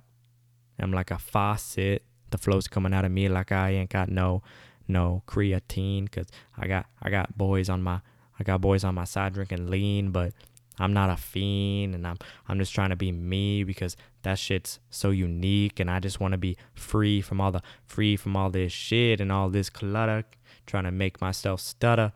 I'm 0.79 0.91
like 0.91 1.11
a 1.11 1.17
faucet. 1.17 2.03
The 2.29 2.37
flow's 2.37 2.67
coming 2.67 2.93
out 2.93 3.05
of 3.05 3.11
me 3.11 3.27
like 3.29 3.51
I 3.51 3.71
ain't 3.71 3.89
got 3.89 4.09
no, 4.09 4.43
no 4.87 5.23
creatine, 5.27 6.11
cause 6.11 6.27
I 6.57 6.67
got, 6.67 6.85
I 7.01 7.09
got 7.09 7.37
boys 7.37 7.69
on 7.69 7.81
my 7.81 8.01
I 8.41 8.43
got 8.43 8.59
boys 8.59 8.83
on 8.83 8.95
my 8.95 9.03
side 9.03 9.33
drinking 9.33 9.69
lean, 9.69 10.09
but 10.09 10.33
I'm 10.79 10.93
not 10.93 11.11
a 11.11 11.15
fiend 11.15 11.93
and 11.93 12.07
I'm 12.07 12.17
I'm 12.47 12.57
just 12.57 12.73
trying 12.73 12.89
to 12.89 12.95
be 12.95 13.11
me 13.11 13.63
because 13.63 13.95
that 14.23 14.39
shit's 14.39 14.79
so 14.89 15.11
unique 15.11 15.79
and 15.79 15.91
I 15.91 15.99
just 15.99 16.19
want 16.19 16.31
to 16.31 16.39
be 16.39 16.57
free 16.73 17.21
from 17.21 17.39
all 17.39 17.51
the 17.51 17.61
free 17.85 18.15
from 18.15 18.35
all 18.35 18.49
this 18.49 18.71
shit 18.71 19.21
and 19.21 19.31
all 19.31 19.49
this 19.49 19.69
clutter 19.69 20.23
trying 20.65 20.85
to 20.85 20.91
make 20.91 21.21
myself 21.21 21.61
stutter. 21.61 22.13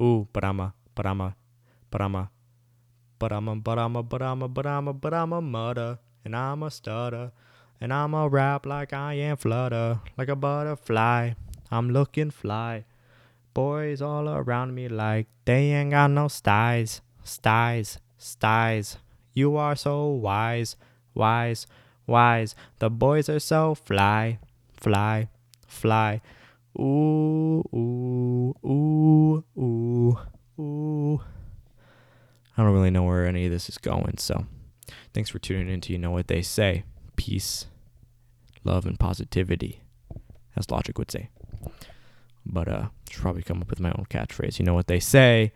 Ooh, 0.00 0.26
but 0.32 0.44
I'm 0.44 0.58
a 0.58 0.74
but 0.96 1.06
I'm 1.06 1.20
a 1.20 1.36
but 1.90 2.02
I'm 2.02 2.16
a 2.16 2.30
but 3.20 3.32
I'm 3.32 3.46
a 3.46 3.54
but 3.54 3.78
I'm 3.78 3.94
a 3.94 4.02
but 4.02 4.20
I'm 4.20 4.42
a 4.42 4.48
but 4.48 4.66
I'm 4.66 4.88
a 4.88 4.92
but 4.92 5.14
I'm 5.14 5.32
a 5.32 5.40
mutter 5.40 5.98
and 6.24 6.34
I'm 6.34 6.64
a 6.64 6.72
stutter 6.72 7.30
and 7.80 7.92
I'm 7.92 8.14
a 8.14 8.28
rap 8.28 8.66
like 8.66 8.92
I 8.92 9.14
am 9.14 9.36
flutter 9.36 10.00
like 10.18 10.28
a 10.28 10.34
butterfly. 10.34 11.34
I'm 11.70 11.90
looking 11.90 12.32
fly. 12.32 12.84
Boys 13.54 14.00
all 14.00 14.28
around 14.28 14.74
me 14.74 14.88
like 14.88 15.26
they 15.44 15.72
ain't 15.72 15.90
got 15.90 16.10
no 16.10 16.28
styes, 16.28 17.00
styes, 17.22 17.98
styes. 18.16 18.96
You 19.34 19.56
are 19.56 19.76
so 19.76 20.06
wise, 20.08 20.76
wise, 21.14 21.66
wise. 22.06 22.54
The 22.78 22.90
boys 22.90 23.28
are 23.28 23.40
so 23.40 23.74
fly, 23.74 24.38
fly, 24.72 25.28
fly. 25.66 26.20
Ooh, 26.78 27.62
ooh, 27.74 28.54
ooh, 28.64 29.44
ooh. 29.58 30.18
Ooh. 30.58 31.20
I 32.56 32.62
don't 32.62 32.72
really 32.72 32.90
know 32.90 33.04
where 33.04 33.26
any 33.26 33.46
of 33.46 33.50
this 33.50 33.68
is 33.68 33.78
going, 33.78 34.18
so 34.18 34.46
thanks 35.14 35.30
for 35.30 35.38
tuning 35.38 35.72
in 35.72 35.80
to 35.82 35.92
You 35.92 35.98
Know 35.98 36.10
What 36.10 36.28
They 36.28 36.42
Say. 36.42 36.84
Peace, 37.16 37.66
love, 38.64 38.84
and 38.86 38.98
positivity, 38.98 39.82
as 40.56 40.70
Logic 40.70 40.96
would 40.98 41.10
say. 41.10 41.30
But 42.44 42.68
uh, 42.68 42.88
should 43.10 43.22
probably 43.22 43.42
come 43.42 43.60
up 43.62 43.70
with 43.70 43.80
my 43.80 43.90
own 43.90 44.06
catchphrase. 44.10 44.58
You 44.58 44.64
know 44.64 44.74
what 44.74 44.86
they 44.86 45.00
say? 45.00 45.52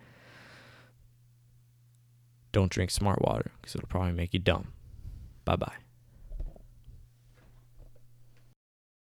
Don't 2.53 2.71
drink 2.71 2.91
smart 2.91 3.21
water 3.23 3.51
because 3.61 3.75
it'll 3.75 3.89
probably 3.89 4.13
make 4.13 4.33
you 4.33 4.41
dumb. 4.41 4.73
Bye 5.45 5.57
bye. 5.57 5.86